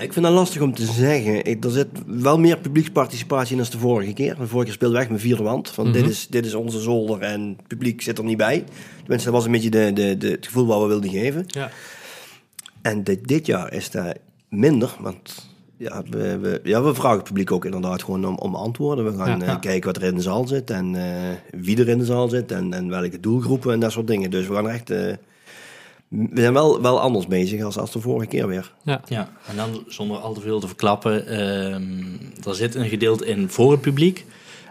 ik 0.00 0.12
vind 0.12 0.24
dat 0.24 0.34
lastig 0.34 0.60
om 0.62 0.74
te 0.74 0.84
zeggen. 0.86 1.44
Ik, 1.44 1.64
er 1.64 1.70
zit 1.70 1.86
wel 2.06 2.38
meer 2.38 2.58
publieksparticipatie 2.58 3.56
in 3.56 3.62
dan 3.62 3.70
de 3.70 3.78
vorige 3.78 4.12
keer. 4.12 4.34
De 4.38 4.46
vorige 4.46 4.64
keer 4.64 4.74
speelde 4.74 4.94
we 4.94 5.00
echt 5.00 5.10
met 5.10 5.20
vierde 5.20 5.42
wand. 5.42 5.68
Van 5.70 5.92
dit, 5.92 6.08
is, 6.08 6.26
dit 6.28 6.46
is 6.46 6.54
onze 6.54 6.80
zolder 6.80 7.20
en 7.20 7.54
het 7.56 7.66
publiek 7.66 8.02
zit 8.02 8.18
er 8.18 8.24
niet 8.24 8.36
bij. 8.36 8.64
Tenminste, 8.98 9.30
dat 9.30 9.36
was 9.38 9.44
een 9.44 9.52
beetje 9.52 9.70
de, 9.70 9.92
de, 9.94 10.16
de, 10.18 10.28
het 10.30 10.46
gevoel 10.46 10.66
wat 10.66 10.80
we 10.82 10.86
wilden 10.86 11.10
geven. 11.10 11.44
Ja. 11.46 11.70
En 12.82 13.04
dit, 13.04 13.28
dit 13.28 13.46
jaar 13.46 13.72
is 13.72 13.90
dat 13.90 14.16
minder, 14.48 14.94
want 15.00 15.50
ja, 15.76 16.02
we, 16.10 16.38
we, 16.38 16.60
ja, 16.64 16.82
we 16.82 16.94
vragen 16.94 17.16
het 17.18 17.26
publiek 17.26 17.52
ook 17.52 17.64
inderdaad 17.64 18.02
gewoon 18.02 18.24
om, 18.26 18.36
om 18.38 18.54
antwoorden. 18.54 19.04
We 19.04 19.16
gaan 19.24 19.40
Ja. 19.40 19.46
eh, 19.46 19.60
kijken 19.60 19.92
wat 19.92 19.96
er 20.02 20.08
in 20.08 20.14
de 20.14 20.22
zaal 20.22 20.46
zit 20.46 20.70
en 20.70 20.94
eh, 20.94 21.60
wie 21.60 21.78
er 21.78 21.88
in 21.88 21.98
de 21.98 22.04
zaal 22.04 22.28
zit 22.28 22.52
en, 22.52 22.72
en 22.72 22.88
welke 22.88 23.20
doelgroepen 23.20 23.72
en 23.72 23.80
dat 23.80 23.92
soort 23.92 24.06
dingen. 24.06 24.30
Dus 24.30 24.46
we 24.46 24.54
gaan 24.54 24.68
echt, 24.68 24.90
eh, 24.90 25.12
we 26.12 26.40
zijn 26.40 26.52
wel, 26.52 26.82
wel 26.82 27.00
anders 27.00 27.26
bezig 27.26 27.62
als, 27.62 27.78
als 27.78 27.92
de 27.92 28.00
vorige 28.00 28.26
keer 28.26 28.46
weer. 28.46 28.72
Ja. 28.82 29.00
Ja, 29.08 29.32
en 29.48 29.56
dan 29.56 29.84
zonder 29.86 30.16
al 30.16 30.32
te 30.32 30.40
veel 30.40 30.60
te 30.60 30.66
verklappen, 30.66 31.26
ehm, 31.26 32.48
er 32.48 32.54
zit 32.54 32.74
een 32.74 32.88
gedeelte 32.88 33.26
in 33.26 33.48
voor 33.48 33.70
het 33.70 33.80
publiek. 33.80 34.24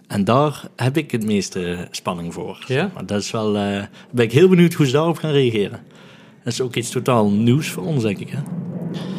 En 0.07 0.23
daar 0.23 0.67
heb 0.75 0.97
ik 0.97 1.11
het 1.11 1.25
meeste 1.25 1.87
spanning 1.91 2.33
voor. 2.33 2.63
Ja? 2.67 2.91
Maar 2.93 3.05
dat 3.05 3.21
is 3.21 3.31
wel, 3.31 3.57
eh, 3.57 3.83
ben 4.11 4.25
ik 4.25 4.31
heel 4.31 4.49
benieuwd 4.49 4.73
hoe 4.73 4.85
ze 4.85 4.91
daarop 4.91 5.17
gaan 5.17 5.31
reageren. 5.31 5.79
Dat 6.43 6.53
is 6.53 6.61
ook 6.61 6.75
iets 6.75 6.89
totaal 6.89 7.29
nieuws 7.29 7.69
voor 7.69 7.83
ons, 7.83 8.03
denk 8.03 8.17
ik. 8.17 8.29
Hè? 8.29 8.39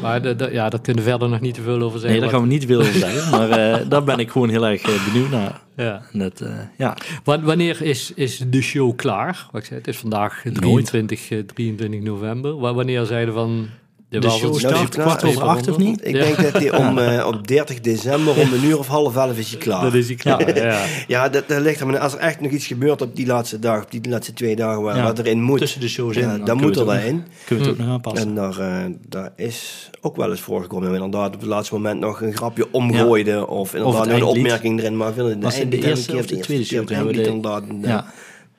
Maar 0.02 0.22
de, 0.22 0.36
de- 0.36 0.48
ja, 0.52 0.68
daar 0.68 0.80
kunnen 0.80 1.04
we 1.04 1.10
verder 1.10 1.28
nog 1.28 1.40
niet 1.40 1.54
te 1.54 1.62
veel 1.62 1.80
over 1.82 2.00
zeggen. 2.00 2.10
Nee, 2.10 2.20
daar 2.20 2.30
gaan 2.30 2.40
we 2.40 2.46
niet 2.54 2.66
veel 2.66 2.80
over 2.80 2.92
zeggen. 2.92 3.30
Maar 3.30 3.50
eh, 3.50 3.80
daar 3.90 4.04
ben 4.04 4.18
ik 4.18 4.30
gewoon 4.30 4.48
heel 4.48 4.66
erg 4.66 4.82
eh, 4.82 5.04
benieuwd 5.12 5.30
naar. 5.30 5.60
Ja. 5.76 6.02
Dat, 6.12 6.40
eh, 6.40 6.48
ja. 6.78 6.96
Wa- 7.24 7.40
Wanneer 7.40 7.82
is, 7.82 8.12
is 8.14 8.42
de 8.46 8.62
show 8.62 8.96
klaar? 8.96 9.46
Wat 9.52 9.60
ik 9.60 9.66
zei, 9.66 9.78
het 9.78 9.88
is 9.88 9.96
vandaag 9.98 10.42
23, 10.52 11.30
eh, 11.30 11.38
23 11.38 12.00
november. 12.00 12.58
Wa- 12.58 12.74
Wanneer 12.74 13.04
zeiden 13.04 13.34
van... 13.34 13.66
De 14.20 14.30
show 14.30 14.50
het- 14.50 14.58
start 14.58 14.74
Nou, 14.96 15.08
kwart 15.08 15.24
over 15.24 15.42
acht, 15.42 15.68
of 15.68 15.76
niet? 15.78 16.00
Ik 16.06 16.14
Ja. 16.16 16.22
denk 16.24 16.52
dat 16.52 16.60
die 16.62 16.76
om, 16.78 16.98
eh, 16.98 17.26
op 17.26 17.46
30 17.48 17.80
december 17.80 18.36
om 18.40 18.52
een 18.52 18.64
uur 18.64 18.78
of 18.78 18.86
half 18.86 19.16
elf 19.16 19.38
is 19.38 19.50
hij 19.50 19.58
klaar. 19.58 19.82
Dat 19.82 19.94
is 19.94 20.06
hij 20.06 20.16
klaar, 20.16 20.56
ja. 20.64 20.84
Ja, 21.06 21.28
dat, 21.28 21.48
dat 21.48 21.60
ligt 21.60 21.80
er. 21.80 21.86
maar 21.86 21.98
Als 21.98 22.12
er 22.12 22.18
echt 22.18 22.40
nog 22.40 22.50
iets 22.50 22.66
gebeurt 22.66 23.02
op 23.02 23.16
die 23.16 23.26
laatste 23.26 23.58
dag, 23.58 23.82
op 23.82 23.90
die 23.90 24.08
laatste 24.08 24.32
twee 24.32 24.56
dagen, 24.56 24.82
waar, 24.82 24.96
Ja, 24.96 25.02
wat 25.02 25.18
erin 25.18 25.42
moet, 25.42 25.58
Tussen 25.58 25.80
de 25.80 25.88
shows 25.88 26.14
ja, 26.16 26.32
in. 26.34 26.44
dan, 26.44 26.56
moet 26.56 26.74
we 26.74 26.80
er 26.80 26.86
daarin. 26.86 27.24
Kunnen 27.44 27.64
we 27.64 27.70
het 27.70 27.80
ook 27.80 27.86
nog 27.86 27.94
aanpassen. 27.94 28.28
En 28.28 28.34
daar, 28.34 28.58
eh, 28.58 28.84
daar 29.08 29.32
is 29.36 29.90
ook 30.00 30.16
wel 30.16 30.30
eens 30.30 30.40
voorgekomen. 30.40 30.88
dat 30.88 30.98
we 30.98 31.04
Inderdaad, 31.04 31.34
op 31.34 31.40
het 31.40 31.48
laatste 31.50 31.74
moment 31.74 32.00
nog 32.00 32.20
een 32.20 32.34
grapje 32.34 32.66
omgooiden. 32.70 33.48
Of 33.48 33.74
inderdaad 33.74 34.06
nog 34.06 34.16
een 34.16 34.22
opmerking 34.24 34.78
erin. 34.80 34.96
Maar 34.96 35.12
veel 35.12 35.34
Was 35.40 35.58
het 35.58 35.70
de 35.70 35.86
eerste 35.86 36.16
of 36.16 36.26
de 36.26 36.38
tweede 36.38 36.64
show? 36.64 36.84
Toen 36.86 36.96
hebben 36.96 37.14
we 37.14 37.22
de- 37.22 37.28
inderdaad 37.28 37.62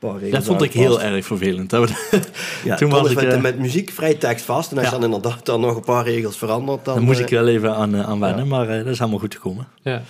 eh, 0.04 0.32
Dat 0.32 0.44
vond 0.44 0.62
ik 0.62 0.74
heel 0.74 1.02
erg 1.02 1.26
vervelend. 1.26 1.70
Dat 1.70 1.89
we- 1.89 2.20
Ja, 2.63 2.76
toen 2.76 2.89
was 2.89 3.10
ik, 3.10 3.16
met, 3.16 3.26
eh, 3.34 3.42
met 3.42 3.60
muziek 3.60 3.89
vrij 3.92 4.13
tekst 4.13 4.48
En 4.50 4.54
als 4.56 4.70
Ja. 4.72 4.82
je 4.82 4.89
dan 4.89 5.04
inderdaad 5.04 5.46
dan 5.46 5.62
nog 5.62 5.76
een 5.76 5.84
paar 5.84 6.04
regels 6.06 6.38
verandert, 6.38 6.86
dan... 6.86 7.04
Moest 7.04 7.20
eh, 7.20 7.26
ik 7.26 7.32
wel 7.32 7.48
even 7.48 7.76
aan, 7.76 7.96
eh, 7.96 8.10
aan 8.10 8.20
wennen, 8.20 8.48
maar 8.48 8.70
eh, 8.70 8.78
dat 8.78 8.88
is 8.94 9.02
allemaal 9.02 9.20
goed 9.20 9.34
gekomen. 9.36 9.68
Ja. 9.82 10.02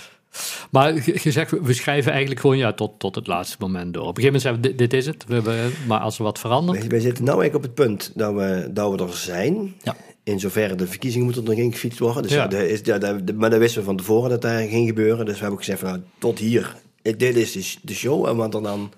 Maar 0.71 0.93
je 1.23 1.31
zegt, 1.31 1.51
we- 1.61 1.73
schrijven 1.73 2.11
eigenlijk 2.11 2.41
gewoon 2.41 2.57
ja, 2.57 2.73
tot, 2.73 2.91
tot 2.97 3.15
het 3.15 3.27
laatste 3.27 3.57
moment 3.59 3.93
door. 3.93 4.07
Op 4.07 4.17
een 4.17 4.23
gegeven 4.23 4.41
moment 4.41 4.61
zeggen 4.61 4.61
we, 4.61 4.67
dit, 4.67 4.89
dit 4.91 4.99
is 5.01 5.05
het. 5.05 5.23
We 5.27 5.33
hebben, 5.33 5.55
maar 5.87 5.99
als 5.99 6.17
er 6.17 6.23
wat 6.23 6.39
verandert... 6.39 6.79
Wij, 6.79 6.87
wij 6.87 6.99
zitten 6.99 7.23
nu 7.23 7.29
eigenlijk 7.31 7.55
op 7.57 7.63
het 7.63 7.73
punt 7.87 8.11
dat 8.15 8.33
we, 8.33 8.69
dat 8.71 8.91
we 8.91 9.03
er 9.03 9.13
zijn. 9.13 9.73
Ja. 9.83 9.95
In 10.23 10.39
zoverre 10.39 10.75
de 10.75 10.87
verkiezingen 10.87 11.25
moeten 11.25 11.43
er 11.43 11.49
nog 11.49 11.57
in 11.59 11.71
gefietst 11.71 11.99
worden. 11.99 12.21
Dus 12.23 12.31
Ja. 12.31 12.47
dat 12.47 12.61
is, 12.61 12.79
ja, 12.83 12.97
dat, 12.97 13.33
maar 13.35 13.49
dat 13.49 13.59
wisten 13.59 13.79
we 13.79 13.85
van 13.85 13.97
tevoren 13.97 14.29
dat 14.29 14.41
daar 14.41 14.61
ging 14.67 14.87
gebeuren. 14.87 15.25
Dus 15.25 15.33
we 15.33 15.39
hebben 15.39 15.51
ook 15.51 15.63
gezegd 15.65 15.79
van 15.79 15.89
nou, 15.89 16.01
tot 16.17 16.39
hier. 16.39 16.75
Dit 17.01 17.35
is 17.35 17.79
de 17.81 17.93
show. 17.93 18.25
En 18.27 18.35
wat 18.35 18.53
er 18.55 18.61
dan 18.63 18.91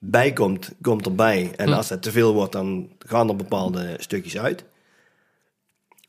bij 0.00 0.32
komt, 0.32 0.72
komt 0.80 1.06
erbij. 1.06 1.52
En 1.56 1.68
Hm. 1.68 1.72
als 1.72 1.88
het 1.88 2.02
te 2.02 2.10
veel 2.10 2.32
wordt, 2.32 2.52
dan 2.52 2.88
gaan 2.98 3.28
er 3.28 3.36
bepaalde 3.36 3.96
stukjes 3.98 4.38
uit. 4.38 4.64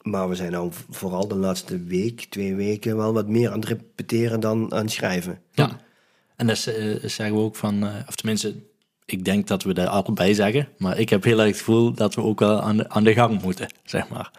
Maar 0.01 0.29
we 0.29 0.35
zijn 0.35 0.51
nou 0.51 0.71
vooral 0.89 1.27
de 1.27 1.35
laatste 1.35 1.83
week, 1.83 2.25
twee 2.29 2.55
weken, 2.55 2.97
wel 2.97 3.13
wat 3.13 3.27
meer 3.27 3.49
aan 3.49 3.59
het 3.59 3.67
repeteren 3.67 4.39
dan 4.39 4.73
aan 4.73 4.81
het 4.81 4.91
schrijven. 4.91 5.41
Ja. 5.51 5.79
En 6.35 6.47
dat 6.47 6.65
eh, 6.65 6.95
zeggen 7.01 7.33
we 7.35 7.41
ook 7.41 7.55
van, 7.55 7.83
eh, 7.83 7.93
of 8.07 8.15
tenminste, 8.15 8.55
ik 9.05 9.25
denk 9.25 9.47
dat 9.47 9.63
we 9.63 9.73
daar 9.73 9.87
allebei 9.87 10.33
zeggen, 10.33 10.67
maar 10.77 10.99
ik 10.99 11.09
heb 11.09 11.23
heel 11.23 11.39
erg 11.39 11.47
het 11.47 11.57
gevoel 11.57 11.93
dat 11.93 12.15
we 12.15 12.21
ook 12.21 12.39
wel 12.39 12.61
aan 12.61 12.77
de, 12.77 12.89
aan 12.89 13.03
de 13.03 13.13
gang 13.13 13.41
moeten, 13.41 13.67
zeg 13.83 14.09
maar. 14.09 14.31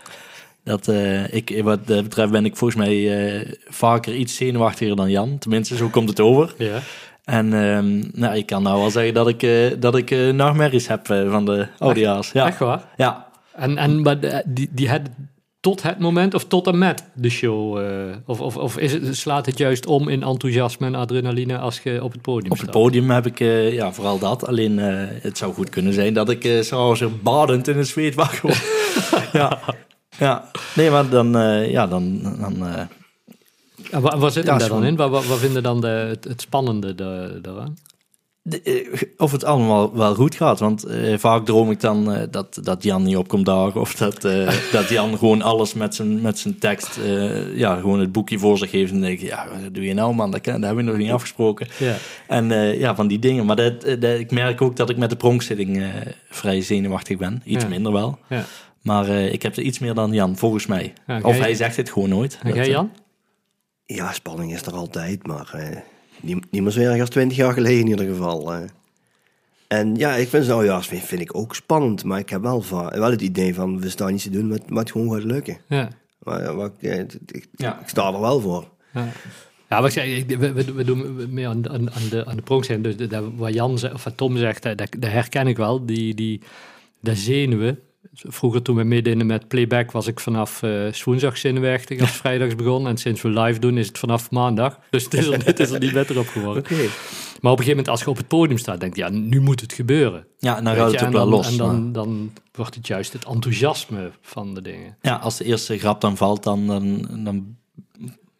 Dat, 0.64 0.88
eh, 0.88 1.32
ik, 1.34 1.60
wat 1.62 1.86
dat 1.86 2.02
betreft 2.02 2.30
ben 2.32 2.44
ik 2.44 2.56
volgens 2.56 2.80
mij 2.80 3.26
eh, 3.40 3.52
vaker 3.68 4.14
iets 4.14 4.36
zenuwachtiger 4.36 4.96
dan 4.96 5.10
Jan. 5.10 5.38
Tenminste, 5.38 5.76
zo 5.76 5.88
komt 5.88 6.08
het 6.08 6.20
over. 6.20 6.54
Ja. 6.58 6.80
En 7.24 7.52
ehm, 7.52 8.02
nou, 8.20 8.36
ik 8.36 8.46
kan 8.46 8.62
nou 8.62 8.80
wel 8.80 8.90
zeggen 8.90 9.14
dat 9.14 9.28
ik, 9.28 9.42
eh, 9.42 9.70
dat 9.78 9.96
ik 9.96 10.32
nachtmerries 10.34 10.88
heb 10.88 11.08
eh, 11.08 11.30
van 11.30 11.44
de 11.44 11.66
oudejaars. 11.78 12.32
Ja. 12.32 12.46
Echt 12.46 12.58
waar? 12.58 12.84
Ja. 12.96 13.28
En, 13.52 13.78
en 13.78 14.02
maar 14.02 14.42
die, 14.46 14.68
die 14.72 14.90
had 14.90 15.00
tot 15.60 15.82
het 15.82 15.98
moment 15.98 16.34
of 16.34 16.44
tot 16.44 16.66
en 16.66 16.78
met 16.78 17.04
de 17.14 17.28
show? 17.30 17.80
of 18.26 18.40
of, 18.40 18.56
of 18.56 18.78
is 18.78 18.92
het, 18.92 19.16
slaat 19.16 19.46
het 19.46 19.58
juist 19.58 19.86
om 19.86 20.08
in 20.08 20.22
enthousiasme 20.22 20.86
en 20.86 20.94
adrenaline 20.94 21.58
als 21.58 21.80
je 21.80 22.04
op 22.04 22.12
het 22.12 22.22
podium 22.22 22.52
Op 22.52 22.58
het 22.58 22.68
staat? 22.68 22.82
podium 22.82 23.10
heb 23.10 23.26
ik 23.26 23.38
ja, 23.72 23.92
vooral 23.92 24.18
dat. 24.18 24.46
Alleen 24.46 24.78
het 24.78 25.38
zou 25.38 25.54
goed 25.54 25.68
kunnen 25.68 25.92
zijn 25.92 26.14
dat 26.14 26.30
ik 26.30 26.44
uh, 26.44 27.06
badend 27.22 27.68
in 27.68 27.76
het 27.76 27.88
zweet 27.88 28.14
wakker 28.14 28.40
word. 28.42 28.62
ja. 29.32 29.58
ja. 30.18 30.50
Nee, 30.74 30.90
maar 30.90 31.08
dan... 31.08 31.32
ja, 31.68 31.86
dan, 31.86 32.22
dan 32.22 32.88
En 33.90 34.00
waar, 34.00 34.18
waar 34.18 34.30
zit 34.30 34.44
Ja, 34.44 34.48
hem 34.52 34.60
is 34.60 34.66
daar 34.68 34.78
dan 34.78 34.86
in? 34.86 34.96
Waar, 34.96 35.10
waar, 35.10 35.22
vinden 35.22 35.62
dan 35.62 35.80
de, 35.80 35.86
het, 35.86 36.24
het 36.24 36.40
spannende 36.40 36.94
de, 36.94 37.38
daaraan? 37.42 37.76
de- 38.44 38.62
eh, 38.62 39.02
of 39.16 39.32
het 39.32 39.44
allemaal 39.44 39.96
wel 39.96 40.14
goed 40.14 40.34
gaat. 40.34 40.58
Want 40.60 40.84
eh, 40.84 41.18
vaak 41.18 41.44
droom 41.44 41.70
ik 41.70 41.80
dan 41.80 42.12
eh, 42.12 42.22
dat, 42.30 42.58
dat 42.62 42.82
Jan 42.82 43.02
niet 43.02 43.16
op 43.16 43.28
komt 43.28 43.46
dagen. 43.46 43.80
Of 43.80 43.94
dat, 43.94 44.20
dat 44.72 44.88
Jan 44.88 45.18
gewoon 45.18 45.42
alles 45.42 45.74
met 45.74 45.94
zijn, 45.94 46.20
met 46.20 46.38
zijn 46.38 46.58
tekst, 46.58 46.98
ja, 47.54 47.76
gewoon 47.76 48.00
het 48.00 48.12
boekje 48.12 48.38
voor 48.38 48.58
zich 48.58 48.70
heeft. 48.70 48.92
En 48.92 49.00
denk 49.00 49.20
ik, 49.20 49.28
ja, 49.28 49.46
wat 49.62 49.74
doe 49.74 49.84
je 49.84 49.94
nou 49.94 50.14
man? 50.14 50.30
Dat, 50.30 50.40
kan, 50.40 50.52
dat 50.54 50.62
hebben 50.64 50.84
we 50.84 50.90
nog 50.90 51.00
niet 51.00 51.10
afgesproken. 51.10 51.68
Ja. 51.78 51.94
En 52.28 52.48
ja, 52.78 52.94
van 52.94 53.06
die 53.06 53.18
dingen. 53.18 53.46
Maar 53.46 53.56
dat, 53.56 53.80
dat- 53.82 54.18
ik 54.18 54.30
merk 54.30 54.62
ook 54.62 54.76
dat 54.76 54.90
ik 54.90 54.96
met 54.96 55.10
de 55.10 55.16
pronkzitting 55.16 55.84
vrij 56.30 56.60
zenuwachtig 56.60 57.16
ben. 57.18 57.42
Iets 57.44 57.62
Ja. 57.62 57.68
minder 57.68 57.92
wel. 57.92 58.18
Ja. 58.28 58.44
Maar 58.82 59.08
ik 59.08 59.42
heb 59.42 59.56
er 59.56 59.62
iets 59.62 59.78
meer 59.78 59.94
dan 59.94 60.12
Jan, 60.12 60.36
volgens 60.36 60.66
mij. 60.66 60.92
Ja, 61.06 61.20
of 61.22 61.38
hij 61.38 61.54
zegt 61.54 61.76
het 61.76 61.90
gewoon 61.90 62.08
nooit. 62.08 62.38
Dat, 62.44 62.54
eh, 62.54 62.66
Jan? 62.66 62.90
Ja, 63.94 64.12
spanning 64.12 64.52
is 64.52 64.62
er 64.62 64.72
altijd, 64.72 65.26
maar 65.26 65.50
eh, 65.54 65.76
niet, 66.20 66.50
niet 66.50 66.62
meer 66.62 66.70
zo 66.72 66.80
erg 66.80 67.00
als 67.00 67.08
twintig 67.10 67.36
jaar 67.36 67.52
geleden 67.52 67.80
in 67.80 67.88
ieder 67.88 68.06
geval. 68.06 68.52
eh. 68.52 68.60
En 69.68 69.94
ja, 69.96 70.14
ik 70.14 70.28
vind 70.28 70.48
oudjaars 70.50 70.86
vind, 70.86 71.02
vind 71.02 71.20
ik 71.20 71.36
ook 71.36 71.54
spannend, 71.54 72.04
maar 72.04 72.18
ik 72.18 72.28
heb 72.28 72.42
wel, 72.42 72.64
wel 72.70 73.10
het 73.10 73.20
idee 73.20 73.54
van, 73.54 73.80
we 73.80 73.88
staan 73.88 74.12
niet 74.12 74.22
te 74.22 74.30
doen 74.30 74.48
wat, 74.48 74.62
wat 74.68 74.90
gewoon 74.90 75.12
gaat 75.12 75.24
lukken. 75.24 75.58
Ja. 75.68 75.88
Maar, 76.18 76.56
maar 76.56 76.66
ik, 76.78 76.88
eh, 76.90 76.98
ik, 77.26 77.46
Ja. 77.56 77.80
ik 77.80 77.88
sta 77.88 78.12
er 78.12 78.20
wel 78.20 78.40
voor. 78.40 78.68
Ja. 78.94 79.08
Ja, 79.68 79.78
wat 79.80 79.86
ik 79.86 79.92
zeg, 79.92 80.04
ik- 80.06 80.38
we, 80.38 80.52
we, 80.52 80.72
we 80.72 80.84
doen 80.84 81.32
meer 81.34 81.48
aan, 81.48 81.68
aan, 81.70 81.90
aan 81.92 82.08
de, 82.10 82.26
aan 82.26 82.36
de 82.36 82.42
pronk 82.42 82.82
Dus 82.82 82.96
de- 82.96 83.06
dat- 83.06 83.24
wat 83.36 83.54
Jan 83.54 83.72
of 83.72 84.04
wat 84.04 84.16
Tom 84.16 84.36
zegt, 84.36 84.62
dat, 84.62 84.78
dat 84.78 84.88
dat 84.98 85.10
herken 85.10 85.46
ik 85.46 85.56
wel. 85.56 85.86
Die, 85.86 86.14
die, 86.14 86.40
dat 87.00 87.16
zenuwen. 87.16 87.78
Vroeger 88.12 88.62
toen 88.62 88.76
we 88.76 88.82
meededen 88.84 89.26
met 89.26 89.48
playback 89.48 89.90
was 89.90 90.06
ik 90.06 90.20
vanaf 90.20 90.62
eh 90.62 90.92
woensdag 91.04 91.36
zenuwachtig 91.36 92.00
als 92.00 92.10
vrijdags 92.22 92.54
begon. 92.54 92.86
En 92.86 92.96
sinds 92.96 93.22
we 93.22 93.28
live 93.28 93.58
doen 93.60 93.78
is 93.78 93.86
het 93.86 93.98
vanaf 93.98 94.30
maandag. 94.30 94.78
Dus 94.90 95.04
het 95.04 95.14
is 95.14 95.26
er, 95.26 95.44
het 95.44 95.60
is 95.60 95.70
er 95.70 95.80
niet 95.80 95.92
beter 95.92 96.18
op 96.18 96.26
geworden. 96.28 96.62
Oké. 96.72 96.74
Maar 96.74 97.52
op 97.52 97.58
een 97.58 97.64
gegeven 97.64 97.68
moment 97.68 97.88
als 97.88 98.00
je 98.00 98.10
op 98.10 98.16
het 98.16 98.28
podium 98.28 98.58
staat, 98.58 98.80
denk 98.80 98.96
je, 98.96 99.00
ja, 99.02 99.08
nu 99.08 99.40
moet 99.40 99.60
het 99.60 99.72
gebeuren. 99.72 100.26
Ja, 100.38 100.60
dan 100.60 100.74
gaat 100.76 100.92
het 100.92 101.02
ook 101.04 101.12
wel 101.12 101.26
los. 101.28 101.46
En 101.50 101.56
maar- 101.56 101.66
dan, 101.66 101.92
dan 101.92 102.32
wordt 102.52 102.74
het 102.74 102.86
juist 102.86 103.12
het 103.12 103.24
enthousiasme 103.24 104.10
van 104.20 104.54
de 104.54 104.62
dingen. 104.62 104.96
Ja, 105.00 105.16
als 105.16 105.36
de 105.36 105.44
eerste 105.44 105.78
grap 105.78 106.00
dan 106.00 106.16
valt, 106.16 106.42
dan, 106.42 106.66
dan, 106.66 107.08
dan 107.24 107.56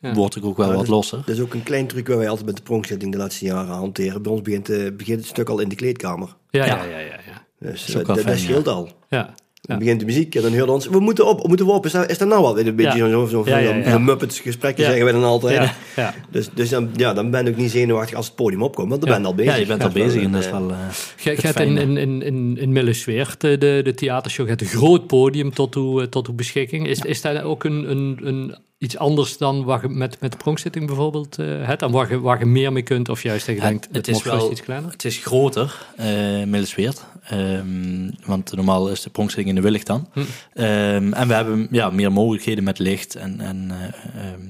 Ja. 0.01 0.13
word 0.15 0.37
ik 0.37 0.45
ook 0.45 0.57
wel 0.57 0.67
Ja, 0.67 0.73
wat 0.73 0.81
dus- 0.81 0.91
losser. 0.91 1.19
Dat 1.19 1.35
is 1.35 1.41
ook 1.41 1.55
een 1.55 1.63
klein 1.63 1.87
truc 1.87 2.09
waar 2.09 2.19
wij 2.19 2.29
altijd 2.29 2.47
met 2.47 2.57
de 2.57 2.63
pronkzitting 2.63 3.13
de 3.13 3.19
laatste 3.19 3.45
jaren 3.45 3.75
hanteren. 3.75 4.23
Bij 4.23 4.33
ons 4.33 4.43
begint, 4.43 4.69
eh, 4.71 4.93
begint 4.97 5.19
het 5.19 5.29
stuk 5.29 5.49
al 5.49 5.59
in 5.61 5.69
de 5.69 5.75
kleedkamer. 5.75 6.37
Ja, 6.51 6.65
ja, 6.67 6.77
Ja. 6.77 6.85
ja, 6.85 6.99
ja. 6.99 7.05
ja. 7.27 7.47
Dus 7.59 7.89
eh, 7.89 7.95
dat, 8.07 8.17
fijn, 8.21 8.27
dat 8.27 8.39
scheelt 8.39 8.67
ja. 8.67 8.73
al. 8.73 8.89
ja. 9.09 9.35
Dan 9.63 9.79
begint 9.79 10.01
de 10.01 10.07
muziek 10.07 10.35
en 10.35 10.43
dan 10.43 10.57
hoorde 10.57 10.73
ons, 10.73 10.89
we 10.89 11.01
moeten 11.01 11.27
op, 11.27 11.43
we 11.43 11.49
moeten 11.49 11.67
we 11.67 11.73
op. 11.73 11.87
Is 11.87 11.93
dat, 11.93 12.11
is 12.11 12.19
dat 12.19 12.29
nou 12.29 12.43
wat? 12.43 12.59
Een 12.59 12.77
beetje 12.77 12.99
Ja. 12.99 13.11
zo'n 13.11 13.29
zo, 13.29 13.43
zo, 13.45 13.51
Ja, 13.51 13.59
ja, 13.59 13.75
ja. 13.75 13.91
zo'n 13.91 14.05
Muppets 14.05 14.41
gesprekje 14.41 14.83
Ja. 14.83 14.89
zeggen 14.89 15.05
wij 15.05 15.15
dan 15.15 15.25
altijd. 15.25 15.55
Ja, 15.57 15.75
ja. 16.03 16.15
Dus, 16.31 16.49
dus 16.55 16.69
dan, 16.69 16.89
ja, 16.97 17.13
dan 17.15 17.31
ben 17.31 17.47
ik 17.47 17.57
niet 17.57 17.71
zenuwachtig 17.71 18.17
als 18.17 18.27
het 18.27 18.35
podium 18.35 18.63
opkomt, 18.63 18.89
want 18.89 19.01
dan 19.01 19.11
ben 19.11 19.21
je 19.21 19.27
al 19.27 19.35
bezig. 19.35 19.53
Ja, 19.55 19.59
je 19.61 19.67
bent 19.67 19.83
al 19.85 19.91
bezig 19.91 20.23
en 20.23 20.33
dat 20.33 20.41
is 20.41 20.47
eh, 20.47 20.53
wel... 20.53 20.71
eh, 20.71 20.77
Je 21.25 21.31
je 21.31 21.37
hebt 21.41 21.61
in, 21.61 21.77
in, 21.77 21.97
in, 21.97 22.23
in, 22.23 22.57
in 22.61 22.73
Millesweert 22.73 23.41
de, 23.41 23.59
de, 23.59 23.81
de 23.85 23.95
theatershow, 23.95 24.45
je 24.45 24.51
hebt 24.51 24.63
een 24.63 24.79
groot 24.79 25.07
podium 25.07 25.55
tot 25.55 25.75
uw, 25.75 26.01
eh, 26.01 26.07
tot 26.07 26.29
uw 26.29 26.35
beschikking. 26.35 26.87
Is, 26.87 26.99
is 26.99 27.21
dat 27.21 27.43
ook 27.43 27.65
een, 27.65 27.91
een, 27.91 28.19
een, 28.23 28.57
iets 28.83 28.99
anders 28.99 29.37
dan 29.37 29.65
wat 29.65 29.81
je 29.81 29.89
met, 29.89 30.21
met 30.21 30.33
de 30.33 30.37
pronkszitting 30.37 30.87
bijvoorbeeld 30.87 31.39
eh 31.39 31.47
hebt? 31.67 31.83
En 31.83 31.91
waar 31.91 32.11
je, 32.11 32.21
waar 32.21 32.39
je 32.39 32.45
meer 32.45 32.73
mee 32.73 32.83
kunt 32.83 33.09
of 33.09 33.23
juist 33.23 33.47
denkt, 33.47 33.63
het 33.63 33.89
het 33.93 34.09
is 34.09 34.23
wel 34.23 34.51
iets 34.51 34.63
kleiner? 34.63 34.91
Het 34.91 35.05
is 35.05 35.19
groter, 35.19 35.87
eh 35.97 36.07
Millesweert. 36.45 37.05
Ehm, 37.25 38.11
want 38.25 38.53
normaal 38.53 38.89
is 38.89 39.03
de 39.03 39.11
pronkszitting 39.11 39.49
in 39.49 39.55
de 39.55 39.61
Willig 39.61 39.83
dan. 39.83 40.09
Hm. 40.13 40.21
Ehm, 40.53 41.13
en 41.13 41.29
we 41.29 41.35
hebben 41.35 41.69
ja, 41.71 41.91
meer 41.91 42.13
mogelijkheden 42.13 42.65
met 42.65 42.79
licht. 42.79 43.15
En, 43.15 43.41
en 43.41 43.71
eh, 43.71 44.27
ehm, 44.27 44.41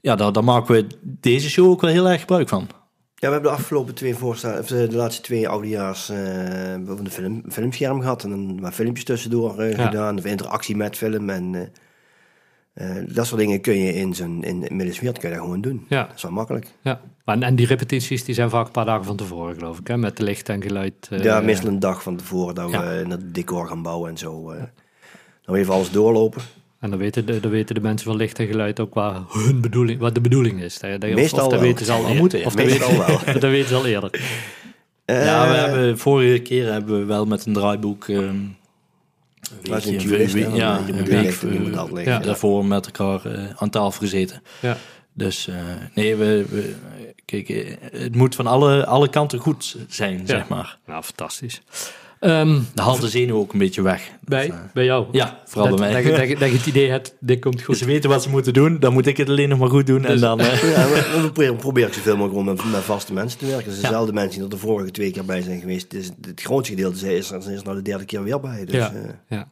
ja, 0.00 0.16
daar, 0.16 0.32
daar 0.32 0.44
maken 0.44 0.74
we 0.74 0.86
deze 1.02 1.50
show 1.50 1.70
ook 1.70 1.80
wel 1.80 1.90
heel 1.90 2.08
erg 2.08 2.20
gebruik 2.20 2.48
van. 2.48 2.68
Ja, 3.14 3.28
we 3.28 3.34
hebben 3.34 3.50
de 3.50 3.56
afgelopen 3.56 3.94
twee 3.94 4.14
voorstellen, 4.14 4.60
of 4.60 4.66
de, 4.66 4.88
laatste 4.92 5.22
twee 5.22 5.48
oudejaars 5.48 6.08
eh 6.08 6.16
we 6.16 6.22
hebben 6.86 7.04
een 7.04 7.10
film, 7.10 7.42
filmscherm 7.48 8.00
gehad 8.00 8.24
en 8.24 8.30
dan 8.30 8.60
wat 8.60 8.74
filmpjes 8.74 9.04
tussendoor 9.04 9.64
Ja. 9.64 9.84
gedaan, 9.84 10.18
of 10.18 10.24
interactie 10.24 10.76
met 10.76 10.96
film 10.96 11.30
en 11.30 11.72
eh, 12.72 12.96
dat 13.06 13.26
soort 13.26 13.40
dingen 13.40 13.60
kun 13.60 13.76
je 13.78 13.94
in 13.94 14.14
zo'n 14.14 14.44
in 14.44 14.60
kun 14.68 15.02
je 15.02 15.12
dat 15.12 15.18
gewoon 15.38 15.60
doen. 15.60 15.86
Ja. 15.88 16.02
Dat 16.06 16.16
is 16.16 16.22
wel 16.22 16.32
makkelijk. 16.32 16.66
Ja. 16.82 17.00
En, 17.24 17.42
en 17.42 17.54
die 17.56 17.66
repetities 17.66 18.24
die 18.24 18.34
zijn 18.34 18.50
vaak 18.50 18.66
een 18.66 18.72
paar 18.72 18.84
dagen 18.84 19.04
van 19.04 19.16
tevoren, 19.16 19.54
geloof 19.54 19.78
ik, 19.78 19.86
hè? 19.86 19.96
met 19.96 20.16
de 20.16 20.22
licht 20.22 20.48
en 20.48 20.62
geluid. 20.62 21.08
eh, 21.10 21.22
ja, 21.22 21.40
meestal 21.40 21.68
een 21.68 21.78
dag 21.78 22.02
van 22.02 22.16
tevoren 22.16 22.54
dat 22.54 22.70
ja. 22.70 22.80
we 22.82 23.04
het 23.08 23.34
decor 23.34 23.66
gaan 23.68 23.82
bouwen 23.82 24.10
en 24.10 24.18
zo. 24.18 24.50
eh 24.50 24.62
dan 25.44 25.54
even 25.54 25.74
alles 25.74 25.90
doorlopen. 25.90 26.42
En 26.80 26.90
dan 26.90 26.98
weten, 26.98 27.26
de, 27.26 27.40
dan 27.40 27.50
weten 27.50 27.74
de 27.74 27.80
mensen 27.80 28.06
van 28.06 28.16
licht 28.16 28.38
en 28.38 28.46
geluid 28.46 28.80
ook 28.80 28.94
wat 28.94 29.22
hun 29.28 29.60
bedoeling, 29.60 30.00
wat 30.00 30.14
de 30.14 30.20
bedoeling 30.20 30.60
is. 30.62 30.78
Dat, 30.78 31.00
dat, 31.00 31.10
of- 31.10 31.16
Meestal 31.16 31.44
of 31.44 31.50
dat 31.50 31.60
wel. 31.60 31.68
weten 31.68 31.86
ze 31.86 31.92
al 31.92 32.14
moeten, 32.14 32.38
ja. 32.38 32.46
Of 32.46 32.54
dat 32.54 32.66
Meestal 32.66 32.88
weten, 32.88 33.06
wel. 33.24 33.34
dat 33.40 33.50
weten 33.50 33.68
ze 33.68 33.74
al 33.74 33.86
eerder. 33.86 34.20
ja, 35.06 35.48
we 35.48 35.54
hebben 35.56 35.98
vorige 35.98 36.38
keer 36.38 36.72
hebben 36.72 36.98
we 36.98 37.04
wel 37.04 37.26
met 37.26 37.46
een 37.46 37.52
draaiboek... 37.52 38.08
ehm, 38.08 38.36
was 39.62 39.84
een 39.84 39.98
jurist, 39.98 40.34
een 40.34 40.40
week- 40.50 40.54
ja, 40.56 40.80
je 40.86 40.92
een 40.92 40.98
moet 40.98 41.08
week 41.08 41.22
lichten, 41.22 41.52
je 41.52 41.60
moet 41.60 41.74
dat 41.74 41.92
lichten. 41.92 42.12
Ja. 42.12 42.18
daarvoor 42.18 42.64
met 42.66 42.86
elkaar 42.86 43.32
eh, 43.32 43.44
aan 43.56 43.70
tafel 43.70 44.00
gezeten. 44.00 44.42
Ja. 44.60 44.76
Dus 45.14 45.48
eh, 45.48 45.54
nee, 45.94 46.16
we, 46.16 46.44
we, 46.50 46.74
kijk, 47.24 47.48
eh, 47.48 47.76
het 47.92 48.14
moet 48.14 48.34
van 48.34 48.46
alle, 48.46 48.86
alle 48.86 49.08
kanten 49.08 49.38
goed 49.38 49.76
zijn, 49.88 50.26
zeg 50.26 50.48
maar. 50.48 50.78
Nou, 50.86 51.02
fantastisch. 51.02 51.60
Ehm, 52.22 52.60
De 52.74 52.82
haalt 52.82 53.00
de 53.00 53.08
zenuw 53.08 53.36
ook 53.36 53.52
een 53.52 53.58
beetje 53.58 53.82
weg. 53.82 54.10
bij, 54.24 54.48
eh, 54.50 54.56
bij 54.74 54.84
jou? 54.84 55.06
ja, 55.12 55.40
vooral 55.44 55.68
dat, 55.70 55.78
bij 55.80 55.90
mij. 55.92 56.02
Dat, 56.02 56.12
je- 56.12 56.28
dat, 56.28 56.38
dat 56.40 56.50
je 56.50 56.56
het 56.56 56.66
idee 56.66 56.90
hebt, 56.90 57.16
dit 57.20 57.40
komt 57.40 57.62
goed. 57.62 57.76
Ze 57.76 57.84
weten 57.84 58.10
wat 58.10 58.22
ze 58.22 58.28
moeten 58.30 58.52
doen, 58.52 58.78
dan 58.80 58.92
moet 58.92 59.06
ik 59.06 59.16
het 59.16 59.28
alleen 59.28 59.48
nog 59.48 59.58
maar 59.58 59.68
goed 59.68 59.86
doen. 59.86 60.04
En 60.04 60.12
Dus- 60.12 60.20
dan, 60.20 60.40
eh, 60.40 60.46
Ja, 60.46 60.86
we, 60.88 60.94
we 61.14 61.20
proberen, 61.20 61.56
proberen 61.56 61.94
zoveel 61.94 62.16
mogelijk 62.16 62.46
met, 62.62 62.72
met 62.72 62.80
vaste 62.82 63.12
mensen 63.12 63.38
te 63.38 63.46
werken. 63.46 63.64
Het 63.64 63.74
zijn 63.74 63.86
dezelfde 63.86 64.12
mensen 64.12 64.34
die 64.34 64.42
er 64.42 64.50
de 64.50 64.56
vorige 64.60 64.90
twee 64.90 65.10
keer 65.10 65.24
bij 65.24 65.42
zijn 65.42 65.60
geweest. 65.60 65.90
Dus 65.90 66.10
het 66.20 66.40
grootste 66.42 66.74
gedeelte 66.74 67.16
is 67.16 67.30
er, 67.30 67.50
is 67.52 67.62
nou 67.62 67.76
de 67.76 67.82
derde 67.82 68.04
keer 68.04 68.22
weer 68.24 68.40
bij. 68.40 68.64
Dus, 68.64 68.74
Ja. 68.74 68.92
eh, 68.92 69.08
Ja. 69.28 69.48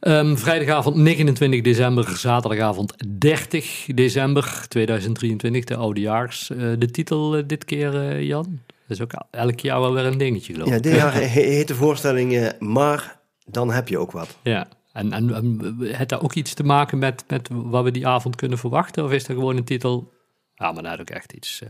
Ehm, 0.00 0.36
vrijdagavond 0.36 0.96
29 0.96 1.60
december, 1.62 2.16
zaterdagavond 2.16 2.94
30 3.18 3.86
december 3.94 4.64
2023, 4.68 5.64
de 5.64 5.76
oudejaars. 5.76 6.50
Eh 6.50 6.58
de 6.78 6.90
titel 6.90 7.46
dit 7.46 7.64
keer, 7.64 7.94
eh, 8.08 8.22
Jan? 8.22 8.60
Is 8.92 9.00
ook 9.00 9.12
el- 9.12 9.26
elk 9.30 9.60
jaar 9.60 9.80
wel 9.80 9.92
weer 9.92 10.04
een 10.04 10.18
dingetje, 10.18 10.52
geloof 10.52 10.68
ja, 10.68 10.78
dit 10.78 10.94
jaar 10.94 11.12
heet 11.38 11.68
de 11.68 11.74
voorstelling 11.74 12.36
eh, 12.36 12.48
Maar 12.58 13.20
dan 13.44 13.70
heb 13.70 13.88
je 13.88 13.98
ook 13.98 14.12
wat. 14.12 14.36
Ja. 14.42 14.66
En, 14.92 15.12
en, 15.12 15.34
en 15.34 15.76
heeft 15.80 16.08
dat 16.08 16.20
ook 16.20 16.34
iets 16.34 16.54
te 16.54 16.64
maken 16.64 16.98
met, 16.98 17.24
met 17.28 17.48
wat 17.52 17.84
we 17.84 17.90
die 17.90 18.06
avond 18.06 18.36
kunnen 18.36 18.58
verwachten? 18.58 19.04
Of 19.04 19.12
is 19.12 19.24
dat 19.24 19.36
gewoon 19.36 19.56
een 19.56 19.64
titel? 19.64 20.12
Ja, 20.54 20.72
maar 20.72 20.82
dat 20.82 21.00
ook 21.00 21.10
echt 21.10 21.32
iets. 21.32 21.62
eh, 21.62 21.68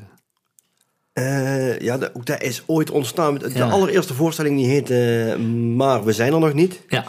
Eh, 1.12 1.78
ja, 1.78 1.98
dat, 1.98 2.14
ook 2.14 2.26
dat 2.26 2.42
is 2.42 2.62
ooit 2.66 2.90
ontstaan. 2.90 3.34
De 3.38 3.50
Ja. 3.54 3.68
allereerste 3.68 4.14
voorstelling 4.14 4.56
die 4.56 4.66
heette 4.66 5.36
Maar 5.76 6.04
we 6.04 6.12
zijn 6.12 6.32
er 6.32 6.38
nog 6.40 6.52
niet. 6.52 6.82
ja, 6.88 7.04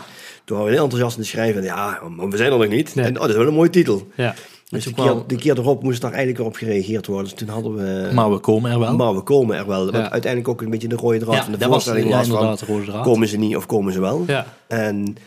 Toen 0.46 0.58
waren 0.58 0.72
we 0.72 0.76
heel 0.78 0.84
enthousiast 0.84 1.16
aan 1.16 1.22
het 1.22 1.30
schrijven. 1.32 1.64
Ja, 1.64 2.02
maar 2.10 2.30
we 2.30 2.38
zijn 2.38 2.52
er 2.52 2.58
nog 2.58 2.68
niet. 2.68 2.96
Nee. 2.96 3.06
En, 3.06 3.14
oh, 3.16 3.20
dat 3.22 3.30
is 3.30 3.36
wel 3.36 3.48
een 3.48 3.54
mooie 3.54 3.70
titel. 3.70 4.08
ja. 4.16 4.36
Dus 4.70 4.88
ook 4.88 4.96
die 4.96 5.06
keer, 5.06 5.24
die 5.28 5.38
keer 5.38 5.58
erop 5.58 5.84
moest 5.84 6.02
daar 6.02 6.12
eigenlijk 6.12 6.40
weer 6.40 6.48
op 6.48 6.56
gereageerd 6.56 7.08
worden. 7.08 7.24
Dus 7.24 7.34
toen 7.34 7.48
hadden 7.48 7.76
we... 7.76 8.12
maar 8.14 8.32
we 8.32 8.40
komen 8.40 8.72
er 8.72 8.80
wel. 8.80 8.96
Maar 8.96 9.16
we 9.16 9.22
komen 9.22 9.58
er 9.58 9.68
wel. 9.68 9.92
Ja. 9.92 10.10
uiteindelijk 10.10 10.48
ook 10.48 10.62
een 10.62 10.70
beetje 10.70 10.88
de 10.88 10.96
rode 10.96 11.18
draad 11.18 11.36
ja, 11.36 11.44
van 11.44 11.52
de 11.52 11.58
dat 11.58 11.70
was 11.70 11.84
voorstelling 11.84 12.10
ja, 12.12 12.18
was. 12.18 12.60
van, 12.60 12.78
de 12.78 12.84
draad. 12.86 13.04
komen 13.04 13.28
ze 13.28 13.38
niet 13.38 13.56
of 13.56 13.66
komen 13.66 13.94
ze 13.94 14.00
wel? 14.00 14.24
Ja. 14.28 14.46
En 14.68 15.18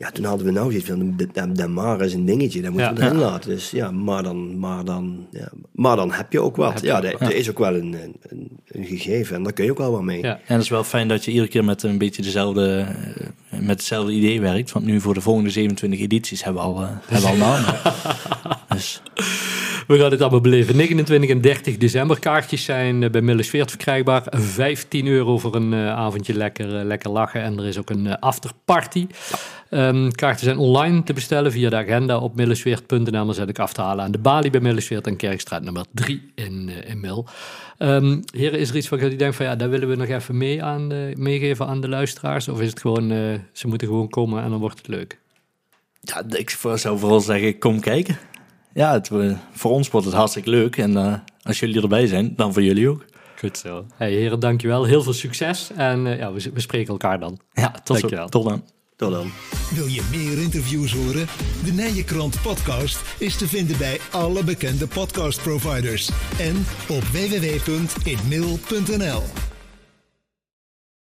ja, 0.00 0.10
toen 0.10 0.24
hadden 0.24 0.46
we 0.46 0.52
nou 0.52 0.70
zoiets 0.70 0.88
van, 0.88 1.16
de, 1.16 1.28
de, 1.32 1.52
de 1.52 1.66
maar 1.66 2.00
is 2.00 2.14
een 2.14 2.24
dingetje, 2.24 2.62
dat 2.62 2.72
moeten 2.72 2.94
we 2.94 3.02
erin 3.02 3.18
laten. 3.18 3.50
Dus 3.50 3.70
ja, 3.70 3.90
maar 3.90 4.22
dan, 4.22 4.58
maar 4.58 4.84
dan, 4.84 5.26
ja, 5.30 5.48
maar 5.72 5.96
dan 5.96 6.12
heb 6.12 6.32
je 6.32 6.40
ook 6.40 6.56
wat. 6.56 6.80
Ja, 6.80 7.00
dat 7.00 7.32
is 7.32 7.50
ook 7.50 7.58
wel 7.58 7.74
een, 7.74 7.96
een, 8.28 8.58
een 8.66 8.84
gegeven 8.84 9.36
en 9.36 9.42
daar 9.42 9.52
kun 9.52 9.64
je 9.64 9.70
ook 9.70 9.78
wel 9.78 9.90
wat 9.90 10.02
mee. 10.02 10.22
Ja. 10.22 10.40
En 10.46 10.54
het 10.54 10.62
is 10.62 10.68
wel 10.68 10.84
fijn 10.84 11.08
dat 11.08 11.24
je 11.24 11.30
iedere 11.30 11.48
keer 11.48 11.64
met 11.64 11.82
een 11.82 11.98
beetje 11.98 12.22
dezelfde, 12.22 12.86
eh, 13.50 13.58
met 13.58 13.68
hetzelfde 13.68 14.12
idee 14.12 14.40
werkt. 14.40 14.72
Want 14.72 14.84
nu 14.84 15.00
voor 15.00 15.14
de 15.14 15.20
volgende 15.20 15.50
27 15.50 16.00
edities 16.00 16.44
hebben 16.44 16.62
we 16.62 16.68
al, 16.68 16.82
eh, 16.82 16.88
hebben 17.06 17.38
we 17.38 17.44
al 17.44 17.48
namen. 17.48 17.74
We 19.90 19.98
gaan 19.98 20.10
het 20.10 20.20
allemaal 20.20 20.40
beleven. 20.40 20.76
29 20.76 21.30
en 21.30 21.40
30 21.40 21.76
december. 21.76 22.18
Kaartjes 22.18 22.64
zijn 22.64 23.02
eh, 23.02 23.10
bij 23.10 23.20
Millesveert 23.20 23.70
verkrijgbaar. 23.70 24.22
15 24.30 25.06
euro 25.06 25.38
voor 25.38 25.54
een 25.54 25.72
eh, 25.72 25.88
avondje 25.88 26.34
lekker, 26.34 26.78
eh, 26.78 26.84
lekker 26.84 27.10
lachen. 27.10 27.42
En 27.42 27.58
er 27.58 27.66
is 27.66 27.78
ook 27.78 27.90
een 27.90 28.18
afterparty. 28.18 29.06
Ehm, 29.70 30.10
kaarten 30.10 30.44
zijn 30.44 30.58
online 30.58 31.02
te 31.02 31.12
bestellen 31.12 31.52
via 31.52 31.70
de 31.70 31.76
agenda 31.76 32.18
op 32.18 32.36
millesweert.nl. 32.36 33.10
Dan 33.10 33.34
zet 33.34 33.48
ik 33.48 33.58
af 33.58 33.72
te 33.72 33.80
halen 33.80 34.04
aan 34.04 34.12
de 34.12 34.18
balie 34.18 34.50
bij 34.50 34.60
Millesweert 34.60 35.06
en 35.06 35.16
Kerkstraat 35.16 35.62
nummer 35.62 35.84
3 35.92 36.32
in, 36.34 36.70
in 36.86 37.00
Mil. 37.00 37.26
Ehm 37.78 38.20
heren, 38.36 38.58
is 38.58 38.70
er 38.70 38.76
iets 38.76 38.88
wat 38.88 39.00
jullie 39.00 39.16
denken 39.16 39.36
van 39.36 39.46
ja, 39.46 39.56
daar 39.56 39.70
willen 39.70 39.88
we 39.88 39.96
nog 39.96 40.08
even 40.08 40.36
mee 40.36 40.62
aan, 40.62 40.86
meegeven 41.14 41.66
aan 41.66 41.80
de 41.80 41.88
luisteraars? 41.88 42.48
Of 42.48 42.60
is 42.60 42.70
het 42.70 42.80
gewoon, 42.80 43.08
ze 43.52 43.68
moeten 43.68 43.88
gewoon 43.88 44.08
komen 44.08 44.42
en 44.42 44.50
dan 44.50 44.60
wordt 44.60 44.78
het 44.78 44.88
leuk? 44.88 45.18
ja, 46.00 46.24
ik 46.28 46.50
zou 46.50 46.98
vooral 46.98 47.20
zeggen, 47.20 47.58
kom 47.58 47.80
kijken. 47.80 48.18
Ja, 48.72 48.92
het, 48.92 49.10
eh, 49.10 49.36
voor 49.52 49.70
ons 49.70 49.90
wordt 49.90 50.06
het 50.06 50.14
hartstikke 50.14 50.50
leuk. 50.50 50.76
En 50.76 50.96
eh, 50.96 51.14
als 51.42 51.60
jullie 51.60 51.82
erbij 51.82 52.06
zijn, 52.06 52.32
dan 52.36 52.52
voor 52.52 52.62
jullie 52.62 52.88
ook. 52.88 53.04
Goed 53.38 53.58
zo. 53.58 53.86
Hey, 53.94 54.12
heren, 54.12 54.40
dankjewel. 54.40 54.84
Heel 54.84 55.02
veel 55.02 55.12
succes. 55.12 55.70
En 55.76 56.06
eh, 56.06 56.18
ja, 56.18 56.32
we, 56.32 56.50
we 56.54 56.60
spreken 56.60 56.92
elkaar 56.92 57.20
dan. 57.20 57.40
Ja, 57.52 57.74
tot, 57.84 57.98
zo. 57.98 58.08
Tot 58.26 58.44
dan. 58.44 58.64
Tot 58.96 59.12
dan. 59.12 59.30
Wil 59.74 59.86
je 59.86 60.08
meer 60.10 60.42
interviews 60.42 60.92
horen? 60.92 61.26
De 61.64 61.72
Nijenkrant 61.72 62.42
podcast 62.42 63.00
is 63.18 63.36
te 63.36 63.48
vinden 63.48 63.78
bij 63.78 63.98
alle 64.10 64.44
bekende 64.44 64.86
podcastproviders 64.86 66.10
en 66.38 66.56
op 66.88 67.02
www.inmail.nl. 67.02 69.49